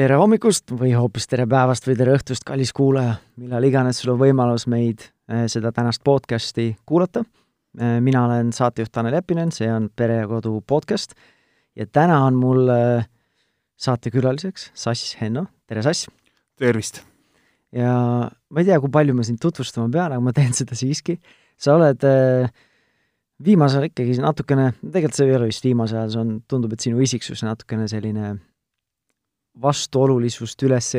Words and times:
tere 0.00 0.16
hommikust 0.16 0.72
või 0.72 0.94
hoopis 0.96 1.26
tere 1.28 1.44
päevast 1.50 1.84
või 1.84 1.96
tere 1.98 2.14
õhtust, 2.16 2.44
kallis 2.48 2.70
kuulaja, 2.72 3.18
millal 3.40 3.66
iganes 3.68 3.98
sul 4.00 4.14
on 4.14 4.20
võimalus 4.22 4.64
meid, 4.70 5.02
eh, 5.28 5.44
seda 5.52 5.74
tänast 5.76 6.00
podcasti 6.06 6.70
kuulata. 6.88 7.24
Eh, 7.78 7.98
mina 8.00 8.24
olen 8.24 8.52
saatejuht 8.52 8.92
Tanel 8.92 9.18
Jeppinen, 9.18 9.52
see 9.52 9.68
on 9.68 9.90
Pere 9.94 10.22
ja 10.22 10.26
Kodu 10.28 10.62
podcast 10.66 11.12
ja 11.76 11.86
täna 11.86 12.24
on 12.24 12.34
mul 12.34 12.68
eh, 12.68 13.04
saatekülaliseks 13.76 14.70
Sass 14.74 15.16
Henno, 15.20 15.46
tere 15.68 15.82
Sass! 15.82 16.08
tervist! 16.56 17.02
ja 17.72 17.92
ma 18.30 18.60
ei 18.60 18.64
tea, 18.64 18.80
kui 18.80 18.90
palju 18.90 19.14
ma 19.14 19.22
sind 19.22 19.38
tutvustama 19.40 19.90
pean, 19.92 20.12
aga 20.12 20.20
ma 20.20 20.32
teen 20.32 20.56
seda 20.56 20.74
siiski. 20.74 21.20
sa 21.60 21.74
oled 21.76 22.00
viimasel 23.44 23.82
ajal 23.82 23.90
ikkagi 23.92 24.16
natukene, 24.20 24.72
tegelikult 24.80 25.14
see 25.14 25.28
ei 25.28 25.36
ole 25.36 25.52
vist 25.52 25.64
viimasel 25.64 25.98
ajal, 25.98 26.10
see 26.10 26.20
on, 26.24 26.38
tundub, 26.48 26.72
et 26.72 26.80
sinu 26.80 27.00
isiksus 27.04 27.44
natukene 27.44 27.88
selline 27.88 28.38
vastuolulisust 29.58 30.62
üles, 30.66 30.92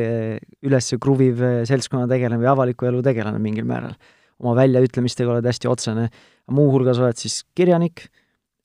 üles 0.62 0.90
kruviv 1.00 1.40
seltskonnategelane 1.68 2.40
või 2.40 2.50
avaliku 2.52 2.88
elu 2.90 3.00
tegelane 3.04 3.40
mingil 3.42 3.66
määral. 3.68 3.94
oma 4.42 4.56
väljaütlemistega 4.58 5.30
oled 5.30 5.46
hästi 5.46 5.68
otsene, 5.70 6.08
muuhulgas 6.50 6.98
oled 6.98 7.16
siis 7.16 7.44
kirjanik, 7.54 8.08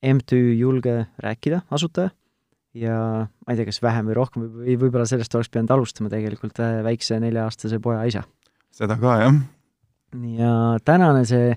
MTÜ 0.02 0.58
Julge 0.58 1.08
Rääkida 1.22 1.62
asutaja 1.72 2.10
ja 2.74 2.98
ma 3.26 3.54
ei 3.54 3.58
tea, 3.58 3.66
kas 3.66 3.82
vähem 3.82 4.10
või 4.10 4.18
rohkem 4.18 4.44
või 4.44 4.78
võib-olla 4.78 5.06
sellest 5.10 5.34
oleks 5.36 5.50
pidanud 5.50 5.72
alustama 5.74 6.10
tegelikult 6.10 6.60
äh, 6.62 6.82
väikse 6.86 7.20
nelja-aastase 7.22 7.80
poja 7.82 8.04
isa. 8.06 8.24
seda 8.72 8.98
ka, 9.02 9.16
jah. 9.24 9.40
ja 10.38 10.52
tänane 10.86 11.26
see 11.26 11.56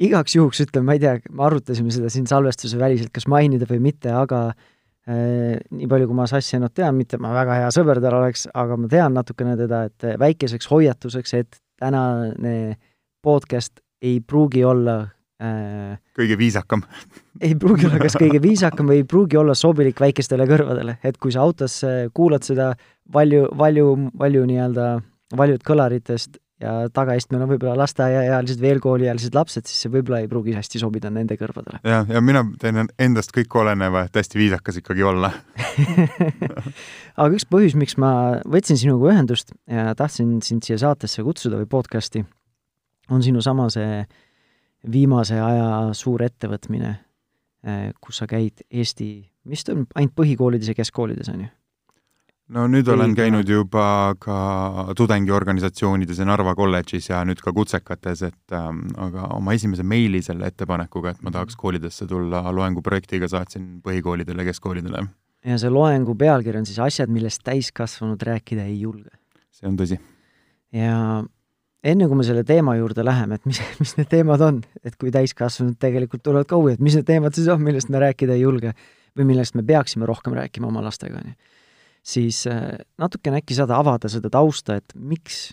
igaks 0.00 0.34
juhuks 0.34 0.64
ütlen, 0.64 0.86
ma 0.86 0.96
ei 0.96 1.02
tea, 1.02 1.18
me 1.30 1.46
arutasime 1.46 1.92
seda 1.94 2.10
siin 2.10 2.26
salvestuse 2.26 2.78
väliselt, 2.80 3.12
kas 3.14 3.28
mainida 3.30 3.68
või 3.70 3.82
mitte, 3.90 4.14
aga 4.16 4.48
Äh, 4.50 4.56
nii 5.10 5.88
palju, 5.90 6.08
kui 6.10 6.16
ma 6.18 6.26
Sassienot 6.30 6.74
tean, 6.76 6.94
mitte 6.98 7.18
ma 7.22 7.32
väga 7.34 7.60
hea 7.62 7.70
sõber 7.74 8.00
tal 8.02 8.18
oleks, 8.20 8.46
aga 8.54 8.76
ma 8.78 8.90
tean 8.90 9.16
natukene 9.16 9.56
teda, 9.58 9.84
et 9.90 10.10
väikeseks 10.20 10.70
hoiatuseks, 10.70 11.34
et 11.40 11.60
tänane 11.80 12.76
podcast 13.24 13.80
ei 14.04 14.20
pruugi 14.24 14.62
olla 14.64 15.00
äh, 15.42 15.96
kõige 16.16 16.38
viisakam. 16.40 16.84
ei 17.46 17.56
pruugi 17.58 17.88
olla 17.88 18.00
kas 18.02 18.16
kõige 18.20 18.42
viisakam 18.44 18.92
või 18.92 19.02
ei 19.02 19.08
pruugi 19.08 19.40
olla 19.40 19.56
sobilik 19.58 20.00
väikestele 20.00 20.46
kõrvadele, 20.48 20.98
et 21.04 21.18
kui 21.20 21.34
sa 21.34 21.44
autos 21.44 21.80
kuulad 22.14 22.46
seda 22.46 22.72
valju, 23.12 23.48
valju, 23.58 23.96
valju 24.20 24.46
nii-öelda 24.52 24.92
valjud 25.36 25.62
kõlaritest 25.66 26.40
ja 26.60 26.72
tagaistmel 26.92 27.44
on 27.44 27.50
võib-olla 27.54 27.76
lasteaiaealised, 27.80 28.60
veel 28.60 28.80
kooliealised 28.84 29.34
lapsed, 29.36 29.68
siis 29.68 29.84
see 29.84 29.92
võib-olla 29.92 30.20
ei 30.22 30.28
pruugi 30.30 30.54
hästi 30.56 30.80
sobida 30.82 31.10
nende 31.12 31.36
kõrvadele. 31.40 31.80
ja, 31.86 32.02
ja 32.08 32.22
mina 32.24 32.44
teen 32.60 32.84
endast 33.00 33.32
kõik 33.36 33.54
oleneva, 33.62 34.04
et 34.06 34.16
hästi 34.20 34.40
viisakas 34.40 34.80
ikkagi 34.82 35.04
olla 35.06 35.32
aga 37.20 37.30
üks 37.34 37.46
põhjus, 37.50 37.76
miks 37.80 37.96
ma 38.00 38.12
võtsin 38.44 38.80
sinuga 38.80 39.12
ühendust 39.14 39.54
ja 39.70 39.90
tahtsin 39.98 40.38
sind 40.44 40.66
siia 40.66 40.78
saatesse 40.80 41.24
kutsuda 41.26 41.60
või 41.60 41.70
podcasti, 41.70 42.24
on 43.10 43.24
sinu 43.24 43.42
sama 43.44 43.70
see 43.72 44.02
viimase 44.90 45.40
aja 45.40 45.70
suur 45.96 46.22
ettevõtmine, 46.24 46.92
eh, 47.64 47.88
kus 48.00 48.20
sa 48.22 48.28
käid 48.30 48.64
Eesti, 48.70 49.10
mis 49.48 49.64
ta 49.64 49.74
on, 49.76 49.86
ainult 49.94 50.16
põhikoolides 50.16 50.72
ja 50.72 50.76
keskkoolides, 50.76 51.32
on 51.32 51.46
ju? 51.46 51.50
No 52.54 52.66
nüüd 52.70 52.88
olen 52.90 53.14
käinud 53.16 53.48
juba 53.48 53.84
ka 54.20 54.36
tudengiorganisatsioonides 54.98 56.20
ja 56.20 56.26
Narva 56.28 56.54
kolledžis 56.58 57.10
ja 57.10 57.22
nüüd 57.26 57.40
ka 57.44 57.52
kutsekates, 57.56 58.24
et 58.26 58.56
ähm, 58.56 58.82
aga 59.00 59.28
oma 59.36 59.54
esimese 59.56 59.86
meili 59.86 60.22
selle 60.24 60.50
ettepanekuga, 60.50 61.14
et 61.14 61.24
ma 61.24 61.32
tahaks 61.34 61.54
mhm. 61.54 61.62
koolidesse 61.62 62.08
tulla 62.10 62.42
loenguprojektiga, 62.54 63.28
saatsin 63.30 63.72
põhikoolidele, 63.86 64.46
keskkoolidele. 64.50 65.04
ja 65.46 65.58
see 65.60 65.72
loengu 65.72 66.16
pealkiri 66.18 66.60
on 66.60 66.66
siis 66.68 66.80
Asjad, 66.82 67.12
millest 67.12 67.44
täiskasvanud 67.46 68.22
rääkida 68.30 68.66
ei 68.66 68.80
julge. 68.80 69.14
see 69.54 69.68
on 69.70 69.78
tõsi. 69.78 70.00
ja 70.74 70.96
enne 71.84 72.08
kui 72.08 72.18
me 72.18 72.26
selle 72.26 72.44
teema 72.44 72.74
juurde 72.80 73.04
läheme, 73.06 73.38
et 73.38 73.46
mis, 73.46 73.62
mis 73.82 73.94
need 74.00 74.10
teemad 74.10 74.42
on, 74.46 74.62
et 74.84 74.98
kui 74.98 75.14
täiskasvanud 75.14 75.78
tegelikult 75.78 76.26
tulevad 76.26 76.50
ka 76.50 76.58
et 76.72 76.82
mis 76.82 76.98
need 76.98 77.06
teemad 77.06 77.36
siis 77.36 77.48
on, 77.48 77.62
millest 77.62 77.92
me 77.94 78.02
rääkida 78.02 78.34
ei 78.34 78.42
julge 78.42 78.74
või 79.18 79.26
millest 79.32 79.56
me 79.58 79.62
peaksime 79.66 80.06
rohkem 80.06 80.34
rääkima 80.34 80.68
oma 80.70 80.82
lastega, 80.82 81.22
on 81.22 81.32
ju 81.32 81.38
siis 82.02 82.44
äh, 82.48 82.78
natukene 82.98 83.40
äkki 83.40 83.56
saad 83.56 83.72
avada 83.74 84.10
seda 84.10 84.30
tausta, 84.32 84.78
et 84.80 84.94
miks, 84.94 85.52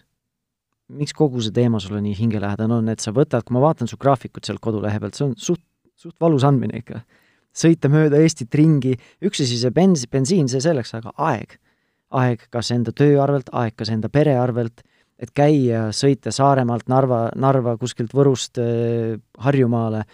miks 0.88 1.16
kogu 1.18 1.42
see 1.44 1.56
teema 1.56 1.82
sulle 1.84 2.02
nii 2.04 2.16
hingelähedane 2.18 2.80
on, 2.80 2.92
et 2.92 3.04
sa 3.04 3.14
võtad, 3.16 3.46
kui 3.46 3.58
ma 3.58 3.64
vaatan 3.68 3.90
su 3.90 4.00
graafikut 4.00 4.48
sealt 4.48 4.64
kodulehe 4.64 5.00
pealt, 5.04 5.18
see 5.18 5.28
on 5.28 5.38
suht, 5.42 5.64
suht 5.98 6.18
valus 6.22 6.46
andmine 6.48 6.84
ikka. 6.84 7.04
sõita 7.58 7.90
mööda 7.90 8.20
Eestit 8.22 8.54
ringi, 8.56 8.94
üks 9.26 9.42
asi 9.42 9.58
see 9.58 9.74
bens-, 9.74 10.06
bensiin, 10.12 10.48
see 10.52 10.62
selleks, 10.64 10.94
aga 10.94 11.14
aeg. 11.18 11.58
aeg 12.16 12.46
kas 12.54 12.72
enda 12.72 12.94
töö 12.96 13.18
arvelt, 13.24 13.50
aeg 13.52 13.76
kas 13.76 13.90
enda 13.92 14.10
pere 14.10 14.38
arvelt, 14.40 14.84
et 15.18 15.34
käia, 15.34 15.88
sõita 15.92 16.32
Saaremaalt 16.32 16.88
Narva, 16.88 17.32
Narva 17.36 17.76
kuskilt 17.82 18.14
Võrust 18.14 18.62
äh, 18.62 19.18
Harjumaale, 19.42 20.06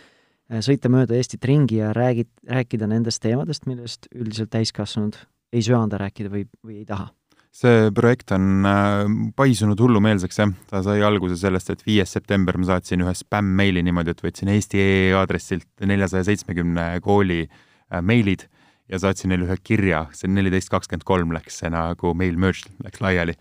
äh, 0.49 0.63
sõita 0.63 0.89
mööda 0.89 1.19
Eestit 1.19 1.45
ringi 1.45 1.81
ja 1.81 1.91
räägid, 1.93 2.31
rääkida 2.49 2.87
nendest 2.87 3.21
teemadest, 3.21 3.67
millest 3.67 4.07
üldiselt 4.15 4.53
täiskasvanud 4.55 5.19
ei 5.53 5.61
söanda 5.65 5.99
rääkida 6.01 6.31
või, 6.33 6.47
või 6.65 6.81
ei 6.81 6.87
taha? 6.89 7.11
see 7.53 7.91
projekt 7.93 8.31
on 8.33 8.65
äh, 8.65 9.03
paisunud 9.37 9.79
hullumeelseks, 9.79 10.39
jah. 10.41 10.53
ta 10.71 10.81
sai 10.85 11.03
alguse 11.05 11.37
sellest, 11.37 11.69
et 11.69 11.83
viies 11.85 12.09
september 12.15 12.57
ma 12.57 12.71
saatsin 12.71 13.03
ühe 13.05 13.13
spämm-meili 13.17 13.83
niimoodi, 13.85 14.15
et 14.15 14.23
võtsin 14.25 14.49
Eesti 14.55 14.81
EE 14.81 15.11
aadressilt 15.19 15.85
neljasaja 15.85 16.25
seitsmekümne 16.31 16.87
kooli 17.05 17.43
äh, 17.45 18.01
meilid 18.01 18.47
ja 18.89 18.99
saatsin 18.99 19.29
neile 19.31 19.45
ühe 19.45 19.57
kirja, 19.61 20.07
see 20.17 20.31
neliteist 20.31 20.71
kakskümmend 20.73 21.05
kolm 21.07 21.35
läks 21.35 21.61
see 21.61 21.69
nagu 21.73 22.15
mail 22.17 22.39
merge 22.41 22.73
läks 22.83 23.03
laiali. 23.05 23.37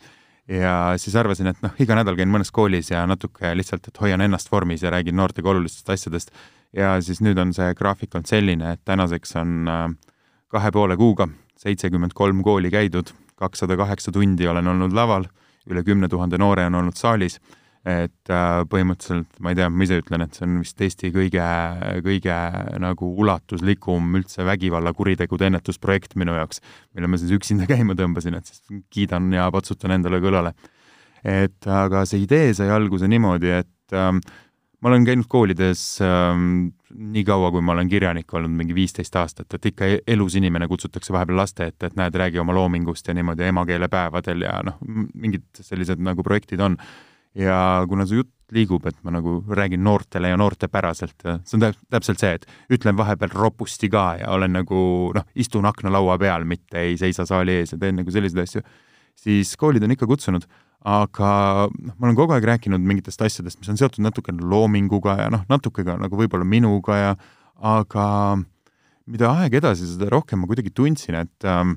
ja 0.52 0.74
siis 1.00 1.16
arvasin, 1.16 1.48
et 1.48 1.64
noh, 1.64 1.72
iga 1.80 1.96
nädal 1.96 2.18
käin 2.18 2.28
mõnes 2.28 2.52
koolis 2.52 2.90
ja 2.92 3.06
natuke 3.08 3.54
lihtsalt, 3.56 3.88
et 3.88 4.00
hoian 4.02 4.20
ennast 4.20 4.52
vormis 4.52 4.84
ja 4.84 4.92
räägin 4.92 5.16
noortega 5.16 5.48
olulistest 5.54 5.88
asjadest. 5.88 6.36
ja 6.76 6.98
siis 7.00 7.24
nüüd 7.24 7.40
on 7.40 7.56
see 7.56 7.72
graafik 7.78 8.12
olnud 8.12 8.28
selline, 8.28 8.76
et 8.76 8.84
tänaseks 8.84 9.38
on 9.40 9.72
äh, 9.72 9.86
kahe 10.52 10.70
poole 10.70 11.00
kuuga 11.00 11.30
seitsekümmend 11.62 12.14
kolm 12.18 12.42
kooli 12.44 12.70
käidud, 12.72 13.12
kakssada 13.38 13.76
kaheksa 13.78 14.12
tundi 14.14 14.48
olen 14.48 14.68
olnud 14.74 14.94
laval, 14.96 15.26
üle 15.70 15.82
kümne 15.86 16.08
tuhande 16.10 16.38
noore 16.40 16.66
on 16.66 16.80
olnud 16.80 16.98
saalis, 16.98 17.38
et 17.82 18.30
äh, 18.30 18.60
põhimõtteliselt 18.70 19.40
ma 19.42 19.50
ei 19.52 19.58
tea, 19.58 19.66
ma 19.70 19.86
ise 19.86 19.98
ütlen, 20.02 20.22
et 20.22 20.36
see 20.38 20.44
on 20.46 20.60
vist 20.62 20.84
Eesti 20.86 21.10
kõige, 21.14 21.46
kõige 22.06 22.36
nagu 22.82 23.08
ulatuslikum 23.24 24.20
üldse 24.20 24.46
vägivallakuritegude 24.46 25.48
ennetusprojekt 25.50 26.14
minu 26.20 26.36
jaoks, 26.38 26.62
mille 26.94 27.10
ma 27.10 27.18
siis 27.18 27.34
üksinda 27.34 27.66
käima 27.72 27.98
tõmbasin, 27.98 28.38
et 28.38 28.50
siis 28.50 28.62
kiidan 28.92 29.32
ja 29.34 29.48
patsutan 29.54 29.98
endale 29.98 30.22
kõlale. 30.22 30.54
et 31.22 31.66
aga 31.70 32.02
see 32.06 32.24
idee 32.24 32.54
sai 32.54 32.70
alguse 32.74 33.06
niimoodi, 33.10 33.50
et 33.62 33.94
äh, 33.98 34.14
ma 34.82 34.90
olen 34.90 35.06
käinud 35.06 35.28
koolides 35.30 35.82
ähm, 36.02 36.72
nii 36.92 37.24
kaua, 37.24 37.50
kui 37.54 37.62
ma 37.64 37.74
olen 37.76 37.88
kirjanik 37.88 38.34
olnud, 38.34 38.52
mingi 38.56 38.74
viisteist 38.76 39.16
aastat, 39.16 39.54
et 39.56 39.70
ikka 39.72 39.88
e-, 39.88 40.02
elus 40.14 40.36
inimene 40.38 40.68
kutsutakse 40.70 41.14
vahepeal 41.14 41.40
laste 41.42 41.70
ette, 41.70 41.88
et 41.88 41.96
näed, 41.98 42.14
räägi 42.18 42.40
oma 42.42 42.54
loomingust 42.56 43.08
ja 43.08 43.14
niimoodi 43.16 43.48
emakeelepäevadel 43.48 44.46
ja 44.46 44.58
noh, 44.66 44.78
mingid 45.14 45.48
sellised 45.60 46.02
nagu 46.02 46.24
projektid 46.26 46.60
on. 46.60 46.76
ja 47.34 47.56
kuna 47.88 48.04
see 48.04 48.18
jutt 48.20 48.32
liigub, 48.52 48.84
et 48.86 48.98
ma 49.06 49.14
nagu 49.14 49.38
räägin 49.48 49.80
noortele 49.84 50.28
ja 50.28 50.36
noortepäraselt 50.36 51.24
ja 51.24 51.38
see 51.48 51.56
on 51.56 51.78
täpselt 51.90 52.20
see, 52.20 52.34
et 52.36 52.44
ütlen 52.76 52.96
vahepeal 52.98 53.32
ropusti 53.32 53.88
ka 53.92 54.04
ja 54.20 54.34
olen 54.34 54.52
nagu 54.58 54.82
noh, 55.16 55.24
istun 55.34 55.66
aknalaua 55.68 56.18
peal, 56.20 56.44
mitte 56.44 56.82
ei 56.84 56.98
seisa 57.00 57.24
saali 57.28 57.62
ees 57.62 57.72
ja 57.72 57.80
teen 57.80 57.96
nagu 58.02 58.12
selliseid 58.12 58.44
asju, 58.44 58.62
siis 59.16 59.56
koolid 59.56 59.84
on 59.86 59.96
ikka 59.96 60.08
kutsunud 60.10 60.44
aga 60.82 61.68
noh, 61.70 61.94
ma 61.94 62.08
olen 62.08 62.18
kogu 62.18 62.34
aeg 62.34 62.46
rääkinud 62.48 62.82
mingitest 62.82 63.22
asjadest, 63.22 63.60
mis 63.60 63.70
on 63.70 63.78
seotud 63.78 64.02
natukene 64.02 64.42
loominguga 64.42 65.16
ja 65.20 65.28
noh, 65.30 65.44
natuke 65.50 65.84
ka 65.86 65.94
nagu 66.00 66.18
võib-olla 66.18 66.46
minuga 66.48 66.98
ja 66.98 67.12
aga 67.62 68.06
mida 69.06 69.30
aeg 69.42 69.60
edasi, 69.60 69.86
seda 69.94 70.10
rohkem 70.10 70.42
ma 70.42 70.50
kuidagi 70.50 70.72
tundsin, 70.74 71.20
et 71.22 71.46
ähm, 71.46 71.76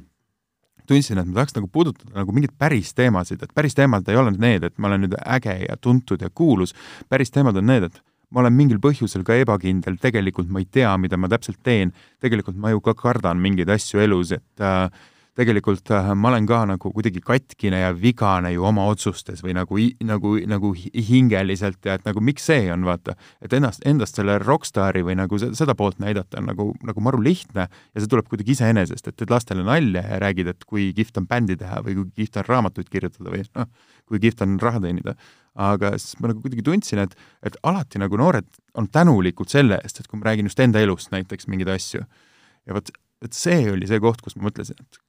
tundsin, 0.89 1.21
et 1.21 1.29
ma 1.29 1.39
tahaks 1.39 1.57
nagu 1.57 1.69
puudutada 1.71 2.17
nagu 2.17 2.33
mingeid 2.33 2.55
päris 2.57 2.93
teemasid, 2.97 3.45
et 3.45 3.53
päris 3.57 3.77
teemad 3.77 4.09
ei 4.09 4.17
ole 4.19 4.33
need, 4.33 4.65
et 4.65 4.77
ma 4.81 4.89
olen 4.89 5.05
nüüd 5.05 5.15
äge 5.21 5.55
ja 5.65 5.77
tuntud 5.81 6.21
ja 6.21 6.31
kuulus, 6.33 6.75
päris 7.09 7.33
teemad 7.33 7.57
on 7.61 7.69
need, 7.69 7.89
et 7.89 8.01
ma 8.33 8.41
olen 8.41 8.55
mingil 8.57 8.81
põhjusel 8.81 9.25
ka 9.25 9.37
ebakindel, 9.41 9.99
tegelikult 10.01 10.49
ma 10.49 10.61
ei 10.61 10.69
tea, 10.69 10.93
mida 11.01 11.17
ma 11.17 11.29
täpselt 11.31 11.61
teen, 11.65 11.93
tegelikult 12.23 12.57
ma 12.57 12.73
ju 12.73 12.81
ka 12.85 12.95
kardan 12.97 13.41
mingeid 13.41 13.69
asju 13.73 14.01
elus, 14.01 14.33
et 14.35 14.65
äh, 14.65 14.89
tegelikult 15.35 15.91
äh, 15.91 16.09
ma 16.15 16.29
olen 16.31 16.47
ka 16.47 16.61
nagu 16.69 16.91
kuidagi 16.95 17.19
katkine 17.23 17.81
ja 17.81 17.91
vigane 17.95 18.53
ju 18.53 18.63
oma 18.67 18.85
otsustes 18.91 19.41
või 19.43 19.55
nagu, 19.57 19.79
nagu, 20.07 20.31
nagu 20.47 20.71
hingeliselt 20.75 21.85
ja 21.85 21.97
et 21.99 22.05
nagu 22.07 22.23
miks 22.23 22.47
see 22.47 22.69
on, 22.71 22.85
vaata. 22.87 23.17
et 23.43 23.53
ennast, 23.53 23.83
endast 23.87 24.19
selle 24.19 24.37
rokkstaari 24.41 25.03
või 25.05 25.17
nagu 25.19 25.39
seda 25.43 25.75
poolt 25.75 25.99
näidata 26.03 26.39
on 26.39 26.49
nagu, 26.51 26.69
nagu 26.87 27.03
maru 27.03 27.21
lihtne 27.25 27.67
ja 27.67 28.01
see 28.03 28.11
tuleb 28.11 28.29
kuidagi 28.31 28.55
iseenesest, 28.55 29.11
et 29.11 29.17
teed 29.19 29.33
lastele 29.33 29.65
nalja 29.67 30.05
ja 30.07 30.19
räägid, 30.23 30.53
et 30.55 30.67
kui 30.67 30.91
kihvt 30.95 31.19
on 31.19 31.27
bändi 31.27 31.59
teha 31.59 31.81
või 31.83 31.99
kui 31.99 32.23
kihvt 32.23 32.39
on 32.41 32.49
raamatuid 32.51 32.91
kirjutada 32.91 33.35
või 33.35 33.43
noh, 33.59 33.71
kui 34.07 34.23
kihvt 34.23 34.45
on 34.47 34.59
raha 34.63 34.83
teenida. 34.87 35.15
aga 35.55 35.93
siis 35.99 36.19
ma 36.19 36.31
nagu 36.31 36.41
kuidagi 36.43 36.63
tundsin, 36.67 36.99
et, 37.03 37.15
et 37.43 37.55
alati 37.63 37.99
nagu 37.99 38.17
noored 38.19 38.47
on 38.75 38.87
tänulikud 38.91 39.51
selle 39.51 39.79
eest, 39.83 39.99
et 39.99 40.07
kui 40.07 40.19
ma 40.19 40.31
räägin 40.31 40.47
just 40.47 40.59
enda 40.59 40.79
elust 40.83 41.11
näiteks 41.11 41.47
mingeid 41.47 41.71
asju 41.75 42.03
ja 42.03 42.75
vot, 42.75 42.91
et 43.23 43.35
see 43.35 43.63
oli 43.71 43.87
see 43.87 44.01
koht, 44.03 44.23
kus 44.23 44.35
ma 44.35 44.49
mõtlesin, 44.49 44.79
et 44.79 45.04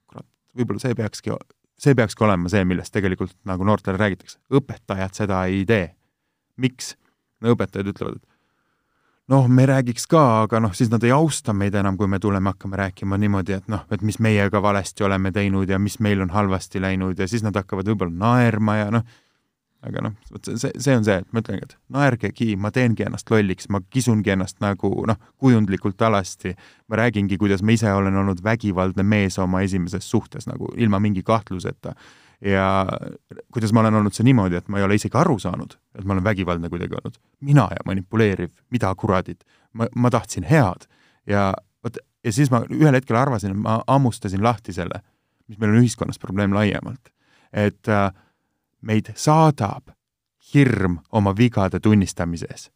võib-olla 0.57 0.83
see 0.83 0.97
peakski 0.97 1.35
see 1.77 1.95
peakski 1.97 2.25
olema 2.25 2.49
see, 2.49 2.63
millest 2.65 2.93
tegelikult 2.95 3.35
nagu 3.45 3.65
noortele 3.67 3.99
räägitakse. 4.01 4.39
õpetajad 4.49 5.13
seda 5.13 5.43
ei 5.45 5.65
tee. 5.65 5.93
miks? 6.57 6.95
no 7.41 7.53
õpetajad 7.53 7.91
ütlevad, 7.93 8.17
et 8.17 8.37
noh, 9.29 9.47
me 9.47 9.65
räägiks 9.69 10.07
ka, 10.09 10.23
aga 10.45 10.61
noh, 10.63 10.73
siis 10.73 10.89
nad 10.89 11.03
ei 11.03 11.11
austa 11.13 11.53
meid 11.53 11.75
enam, 11.75 11.97
kui 11.99 12.07
me 12.09 12.19
tuleme, 12.19 12.49
hakkame 12.53 12.79
rääkima 12.79 13.19
niimoodi, 13.21 13.57
et 13.59 13.67
noh, 13.71 13.83
et 13.91 14.01
mis 14.01 14.19
meiega 14.23 14.61
valesti 14.63 15.05
oleme 15.05 15.31
teinud 15.35 15.69
ja 15.69 15.79
mis 15.79 15.99
meil 15.99 16.23
on 16.23 16.31
halvasti 16.33 16.81
läinud 16.81 17.19
ja 17.19 17.27
siis 17.27 17.45
nad 17.45 17.55
hakkavad 17.55 17.89
võib-olla 17.91 18.15
naerma 18.25 18.77
ja 18.79 18.91
noh, 18.97 19.05
aga 19.85 20.01
noh, 20.07 20.13
vot 20.33 20.49
see, 20.49 20.71
see 20.81 20.95
on 20.97 21.05
see, 21.05 21.17
et 21.21 21.33
ma 21.33 21.41
ütlengi, 21.43 21.67
et 21.67 21.75
naergegi, 21.93 22.55
ma 22.59 22.71
teengi 22.73 23.05
ennast 23.05 23.29
lolliks, 23.31 23.69
ma 23.73 23.81
kisungi 23.93 24.33
ennast 24.33 24.61
nagu 24.63 24.89
noh, 25.07 25.19
kujundlikult 25.41 26.01
alasti, 26.07 26.53
ma 26.89 27.01
räägingi, 27.01 27.37
kuidas 27.37 27.63
ma 27.65 27.75
ise 27.75 27.91
olen 27.93 28.17
olnud 28.23 28.41
vägivaldne 28.43 29.05
mees 29.05 29.37
oma 29.43 29.61
esimeses 29.65 30.09
suhtes 30.09 30.49
nagu 30.49 30.71
ilma 30.77 30.99
mingi 31.03 31.23
kahtluseta 31.25 31.93
ja 32.41 32.87
kuidas 33.53 33.73
ma 33.73 33.81
olen 33.85 33.99
olnud 34.01 34.13
see 34.13 34.25
niimoodi, 34.27 34.57
et 34.59 34.67
ma 34.69 34.81
ei 34.81 34.85
ole 34.85 34.97
isegi 34.97 35.17
aru 35.17 35.37
saanud, 35.41 35.77
et 35.97 36.05
ma 36.05 36.15
olen 36.15 36.25
vägivaldne 36.25 36.69
kuidagi 36.69 36.97
olnud. 36.97 37.17
mina 37.41 37.67
ja 37.71 37.85
manipuleeriv, 37.85 38.51
mida 38.71 38.93
kuradit. 38.95 39.43
ma, 39.73 39.87
ma 39.95 40.09
tahtsin 40.09 40.43
head 40.43 40.89
ja 41.27 41.53
vot, 41.83 41.97
ja 42.23 42.33
siis 42.33 42.51
ma 42.51 42.63
ühel 42.69 42.97
hetkel 42.97 43.17
arvasin, 43.17 43.53
et 43.53 43.61
ma 43.61 43.81
hammustasin 43.87 44.43
lahti 44.43 44.73
selle, 44.73 45.01
mis 45.47 45.59
meil 45.59 45.73
on 45.73 45.81
ühiskonnas 45.81 46.19
probleem 46.19 46.53
laiemalt. 46.53 47.09
et 47.53 47.87
äh, 47.87 48.11
meid 48.87 49.11
saadab 49.15 49.91
hirm 50.53 50.99
oma 51.11 51.35
vigade 51.37 51.79
tunnistamises. 51.79 52.71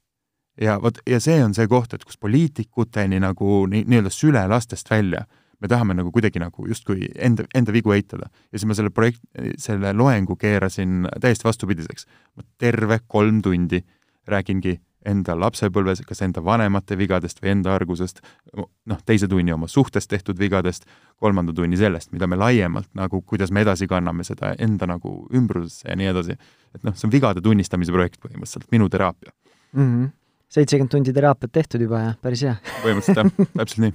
ja 0.61 0.75
vot, 0.81 0.99
ja 1.07 1.19
see 1.19 1.43
on 1.43 1.53
see 1.55 1.67
koht, 1.67 1.93
et 1.93 2.03
kus 2.05 2.19
poliitikuteni 2.19 3.19
nagu 3.23 3.65
nii-öelda 3.71 4.11
süle 4.11 4.43
lastest 4.47 4.91
välja 4.91 5.25
me 5.61 5.69
tahame 5.69 5.93
nagu 5.93 6.11
kuidagi 6.11 6.41
nagu 6.41 6.65
justkui 6.67 7.07
enda, 7.15 7.45
enda 7.55 7.73
vigu 7.73 7.93
eitada. 7.93 8.29
ja 8.51 8.59
siis 8.59 8.67
ma 8.67 8.77
selle 8.77 8.89
projekt, 8.89 9.21
selle 9.61 9.93
loengu 9.93 10.35
keerasin 10.35 11.07
täiesti 11.21 11.47
vastupidiseks. 11.47 12.07
ma 12.35 12.43
terve 12.57 12.99
kolm 13.07 13.41
tundi 13.41 13.83
räägingi 14.27 14.79
enda 15.05 15.35
lapsepõlves, 15.39 16.03
kas 16.07 16.21
enda 16.21 16.43
vanemate 16.45 16.97
vigadest 16.97 17.41
või 17.41 17.55
enda 17.55 17.73
argusest, 17.75 18.21
noh, 18.53 19.01
teise 19.05 19.27
tunni 19.31 19.53
oma 19.53 19.69
suhtes 19.71 20.07
tehtud 20.07 20.39
vigadest, 20.39 20.85
kolmanda 21.21 21.53
tunni 21.53 21.79
sellest, 21.79 22.11
mida 22.11 22.27
me 22.27 22.37
laiemalt 22.39 22.89
nagu, 22.97 23.21
kuidas 23.21 23.51
me 23.51 23.65
edasi 23.65 23.87
kanname 23.89 24.25
seda 24.27 24.53
enda 24.59 24.89
nagu 24.89 25.15
ümbrusesse 25.33 25.89
ja 25.89 25.97
nii 25.97 26.11
edasi. 26.13 26.37
et 26.75 26.83
noh, 26.83 26.95
see 26.95 27.07
on 27.07 27.11
vigade 27.11 27.41
tunnistamise 27.41 27.91
projekt 27.91 28.21
põhimõtteliselt, 28.21 28.69
minu 28.71 28.89
teraapia 28.89 29.31
mm. 29.73 29.81
-hmm. 29.81 30.13
seitsekümmend 30.49 30.91
tundi 30.91 31.13
teraapiat 31.13 31.51
tehtud 31.51 31.81
juba 31.81 31.99
ja 31.99 32.13
päris 32.21 32.45
hea. 32.47 32.55
põhimõtteliselt 32.83 33.17
jah, 33.17 33.53
täpselt 33.57 33.85
nii 33.87 33.93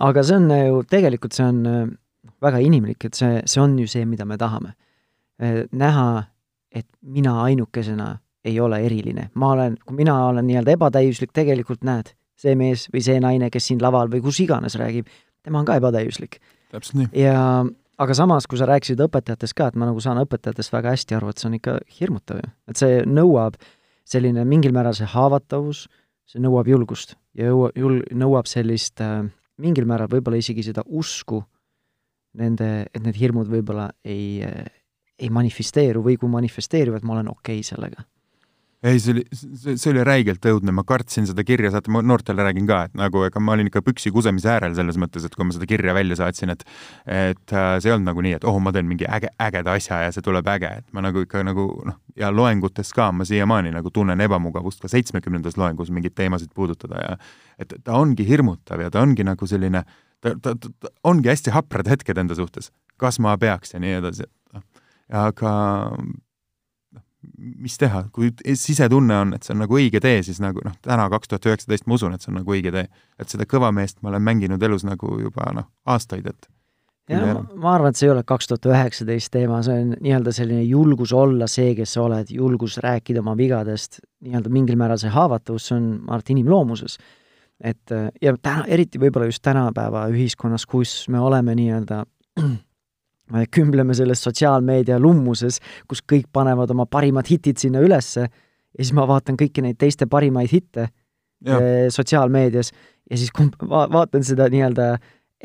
aga 0.00 0.24
see 0.24 0.36
on 0.36 0.50
ju, 0.50 0.82
tegelikult 0.88 1.36
see 1.36 1.46
on 1.46 1.60
äh, 1.68 1.84
väga 2.42 2.60
inimlik, 2.64 3.04
et 3.08 3.18
see, 3.18 3.40
see 3.48 3.62
on 3.62 3.76
ju 3.80 3.88
see, 3.90 4.06
mida 4.08 4.26
me 4.28 4.38
tahame. 4.40 4.74
Äh, 5.40 5.64
näha, 5.72 6.24
et 6.72 6.86
mina 7.02 7.36
ainukesena 7.44 8.14
ei 8.44 8.60
ole 8.60 8.80
eriline, 8.86 9.28
ma 9.34 9.52
olen, 9.54 9.76
kui 9.86 9.96
mina 9.98 10.14
olen 10.26 10.46
nii-öelda 10.48 10.74
ebatäiuslik, 10.76 11.32
tegelikult 11.36 11.84
näed, 11.84 12.14
see 12.40 12.54
mees 12.56 12.86
või 12.92 13.02
see 13.04 13.20
naine, 13.20 13.50
kes 13.52 13.68
siin 13.68 13.82
laval 13.82 14.08
või 14.12 14.22
kus 14.24 14.40
iganes 14.40 14.78
räägib, 14.80 15.10
tema 15.44 15.60
on 15.60 15.68
ka 15.68 15.76
ebatäiuslik. 15.80 16.38
täpselt 16.72 16.96
nii. 17.02 17.10
ja 17.20 17.36
aga 18.00 18.16
samas, 18.16 18.46
kui 18.48 18.58
sa 18.58 18.68
rääkisid 18.70 19.02
õpetajatest 19.04 19.56
ka, 19.56 19.68
et 19.68 19.76
ma 19.76 19.90
nagu 19.90 20.00
saan 20.00 20.22
õpetajatest 20.22 20.72
väga 20.72 20.94
hästi 20.96 21.18
aru, 21.18 21.30
et 21.32 21.42
see 21.42 21.50
on 21.50 21.58
ikka 21.58 21.76
hirmutav 21.98 22.40
ju, 22.40 22.52
et 22.72 22.80
see 22.80 23.02
nõuab 23.08 23.58
selline 24.08 24.46
mingil 24.48 24.72
määral 24.76 24.96
see 24.96 25.08
haavatavus, 25.10 25.84
see 26.30 26.40
nõuab 26.40 26.70
julgust 26.70 27.16
ja 27.36 27.50
jõua, 27.50 27.70
jul-, 27.76 28.04
nõuab 28.16 28.48
sellist 28.48 29.02
äh, 29.04 29.26
mingil 29.60 29.88
määral 29.88 30.08
võib-olla 30.10 30.40
isegi 30.40 30.64
seda 30.64 30.84
usku 30.86 31.42
nende, 32.40 32.86
et 32.94 33.02
need 33.04 33.18
hirmud 33.18 33.50
võib-olla 33.50 33.90
ei, 34.06 34.40
ei 35.18 35.30
manifesteeru 35.34 36.02
või 36.06 36.16
kui 36.16 36.30
manifesteerivad, 36.30 37.04
ma 37.04 37.18
olen 37.18 37.32
okei 37.34 37.60
okay 37.60 37.66
sellega 37.66 38.06
ei, 38.82 39.00
see 39.00 39.12
oli, 39.12 39.22
see 39.76 39.90
oli 39.92 40.02
räigelt 40.06 40.46
õudne, 40.48 40.72
ma 40.72 40.84
kartsin 40.88 41.26
seda 41.28 41.44
kirja 41.44 41.72
saata, 41.74 41.92
ma 41.92 42.00
noortele 42.04 42.44
räägin 42.46 42.68
ka, 42.68 42.78
et 42.88 42.94
nagu 42.96 43.24
ega 43.26 43.42
ma 43.44 43.52
olin 43.52 43.68
ikka 43.68 43.82
püksi 43.84 44.12
kusemise 44.14 44.48
äärel 44.54 44.72
selles 44.76 44.96
mõttes, 45.00 45.26
et 45.26 45.34
kui 45.36 45.44
ma 45.44 45.52
seda 45.52 45.68
kirja 45.68 45.92
välja 45.96 46.16
saatsin, 46.20 46.54
et 46.54 46.64
et 47.04 47.52
äh, 47.52 47.74
see 47.82 47.90
ei 47.90 47.94
olnud 47.94 48.08
nagu 48.08 48.24
nii, 48.24 48.38
et 48.38 48.46
oh, 48.48 48.56
ma 48.62 48.72
teen 48.72 48.88
mingi 48.88 49.04
äge, 49.04 49.28
ägeda 49.40 49.74
asja 49.76 50.00
ja 50.06 50.14
see 50.16 50.24
tuleb 50.24 50.48
äge, 50.48 50.70
et 50.80 50.96
ma 50.96 51.04
nagu 51.04 51.26
ikka 51.26 51.42
nagu 51.44 51.66
noh, 51.90 51.98
ja 52.16 52.32
loengutes 52.32 52.94
ka 52.96 53.10
ma 53.12 53.26
siiamaani 53.28 53.74
nagu 53.74 53.92
tunnen 53.92 54.20
ebamugavust 54.24 54.80
ka 54.80 54.88
seitsmekümnendas 54.92 55.60
loengus 55.60 55.92
mingeid 55.92 56.16
teemasid 56.16 56.54
puudutada 56.56 57.04
ja 57.04 57.12
et 57.60 57.76
ta 57.84 57.98
ongi 58.00 58.24
hirmutav 58.28 58.80
ja 58.80 58.88
ta 58.90 59.04
ongi 59.04 59.26
nagu 59.28 59.46
selline, 59.46 59.84
ta, 60.24 60.32
ta, 60.40 60.56
ta, 60.56 60.72
ta 60.80 60.94
ongi 61.04 61.28
hästi 61.28 61.52
haprad 61.52 61.92
hetked 61.92 62.24
enda 62.24 62.38
suhtes, 62.38 62.72
kas 62.96 63.20
ma 63.20 63.36
peaks 63.40 63.76
ja 63.76 63.84
nii 63.84 63.98
edasi, 64.00 64.24
et 64.24 64.56
noh, 64.56 64.64
aga 65.26 65.54
mis 67.36 67.76
teha, 67.80 68.04
kui 68.14 68.30
sisetunne 68.56 69.16
on, 69.24 69.34
et 69.36 69.44
see 69.44 69.54
on 69.54 69.60
nagu 69.64 69.76
õige 69.76 70.00
tee, 70.02 70.22
siis 70.24 70.40
nagu 70.42 70.62
noh, 70.64 70.76
täna 70.84 71.08
kaks 71.12 71.28
tuhat 71.28 71.50
üheksateist 71.50 71.88
ma 71.88 71.98
usun, 71.98 72.14
et 72.16 72.24
see 72.24 72.32
on 72.32 72.40
nagu 72.40 72.54
õige 72.54 72.72
tee. 72.74 72.86
et 73.20 73.28
seda 73.32 73.46
kõva 73.48 73.72
meest 73.76 74.00
ma 74.00 74.12
olen 74.12 74.24
mänginud 74.24 74.62
elus 74.62 74.86
nagu 74.88 75.18
juba 75.20 75.50
noh, 75.56 75.68
aastaid, 75.84 76.30
et 76.30 76.48
jah, 77.10 77.42
ma, 77.54 77.74
arvan, 77.74 77.92
et 77.92 78.00
see 78.00 78.08
ei 78.08 78.14
ole 78.14 78.24
kaks 78.26 78.50
tuhat 78.50 78.70
üheksateist 78.70 79.32
teema, 79.34 79.60
see 79.66 79.82
on 79.84 79.92
nii-öelda 79.98 80.34
selline 80.34 80.62
julgus 80.64 81.12
olla 81.16 81.48
see, 81.50 81.74
kes 81.78 81.96
sa 81.96 82.06
oled, 82.06 82.32
julgus 82.32 82.78
rääkida 82.84 83.24
oma 83.24 83.36
vigadest, 83.38 84.00
nii-öelda 84.24 84.52
mingil 84.54 84.80
määral 84.80 85.00
see 85.02 85.12
haavatavus, 85.12 85.68
see 85.70 85.76
on, 85.76 85.90
ma 86.04 86.16
arvan, 86.16 86.24
et 86.24 86.34
inimloomuses. 86.36 86.96
et 87.60 87.96
ja 88.22 88.34
täna, 88.40 88.64
eriti 88.68 89.00
võib-olla 89.02 89.28
just 89.28 89.44
tänapäeva 89.44 90.06
ühiskonnas, 90.14 90.64
kus 90.66 91.04
me 91.12 91.20
oleme 91.20 91.54
nii-öelda 91.58 92.04
kümbleme 93.50 93.94
selles 93.94 94.22
sotsiaalmeedia 94.26 94.98
lummuses, 95.00 95.60
kus 95.88 96.02
kõik 96.02 96.28
panevad 96.32 96.70
oma 96.74 96.86
parimad 96.90 97.28
hitid 97.30 97.60
sinna 97.62 97.82
ülesse 97.84 98.26
ja 98.26 98.84
siis 98.84 98.94
ma 98.96 99.06
vaatan 99.08 99.38
kõiki 99.40 99.64
neid 99.64 99.78
teiste 99.80 100.08
parimaid 100.10 100.50
hitte 100.52 100.88
ja. 100.88 101.56
Eh, 101.58 101.86
sotsiaalmeedias 101.92 102.72
ja 103.10 103.18
siis 103.18 103.32
kumb, 103.34 103.56
va-, 103.68 103.88
vaatan 103.92 104.24
seda 104.26 104.48
nii-öelda 104.52 104.92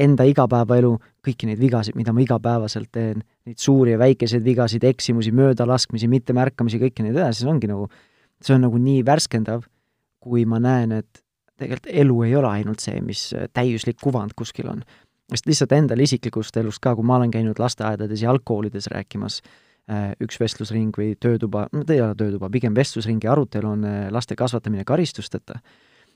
enda 0.06 0.26
igapäevaelu, 0.28 0.92
kõiki 1.24 1.48
neid 1.48 1.62
vigasid, 1.62 1.96
mida 1.96 2.12
ma 2.14 2.20
igapäevaselt 2.24 2.90
teen, 2.92 3.22
neid 3.48 3.62
suuri 3.62 3.94
ja 3.94 4.00
väikeseid 4.02 4.44
vigasid, 4.44 4.84
eksimusi, 4.84 5.32
möödalaskmisi, 5.36 6.10
mittemärkamisi, 6.12 6.82
kõiki 6.82 7.06
neid 7.06 7.16
edasi, 7.16 7.44
see 7.44 7.52
ongi 7.52 7.70
nagu, 7.72 7.88
see 8.44 8.58
on 8.58 8.66
nagu 8.68 8.82
nii 8.82 9.06
värskendav, 9.08 9.64
kui 10.26 10.44
ma 10.50 10.60
näen, 10.60 10.98
et 11.00 11.24
tegelikult 11.56 11.94
elu 12.04 12.18
ei 12.28 12.36
ole 12.36 12.52
ainult 12.60 12.84
see, 12.84 13.00
mis 13.06 13.30
täiuslik 13.56 14.02
kuvand 14.04 14.36
kuskil 14.36 14.68
on 14.74 14.84
sest 15.32 15.48
lihtsalt 15.50 15.74
endal 15.78 16.02
isiklikust 16.06 16.58
elust 16.62 16.82
ka, 16.84 16.96
kui 16.96 17.06
ma 17.06 17.20
olen 17.20 17.32
käinud 17.34 17.60
lasteaedades 17.60 18.22
ja 18.22 18.30
algkoolides 18.34 18.90
rääkimas, 18.94 19.40
äh, 19.92 20.12
üks 20.22 20.40
vestlusring 20.42 20.94
või 20.98 21.16
töötuba, 21.20 21.68
no 21.74 21.84
ta 21.84 21.96
ei 21.96 22.04
ole 22.06 22.16
töötuba, 22.18 22.50
pigem 22.54 22.76
vestlusringi 22.78 23.30
arutelu 23.32 23.74
on 23.74 23.86
äh, 23.90 24.00
laste 24.14 24.38
kasvatamine 24.38 24.86
karistusteta, 24.86 25.60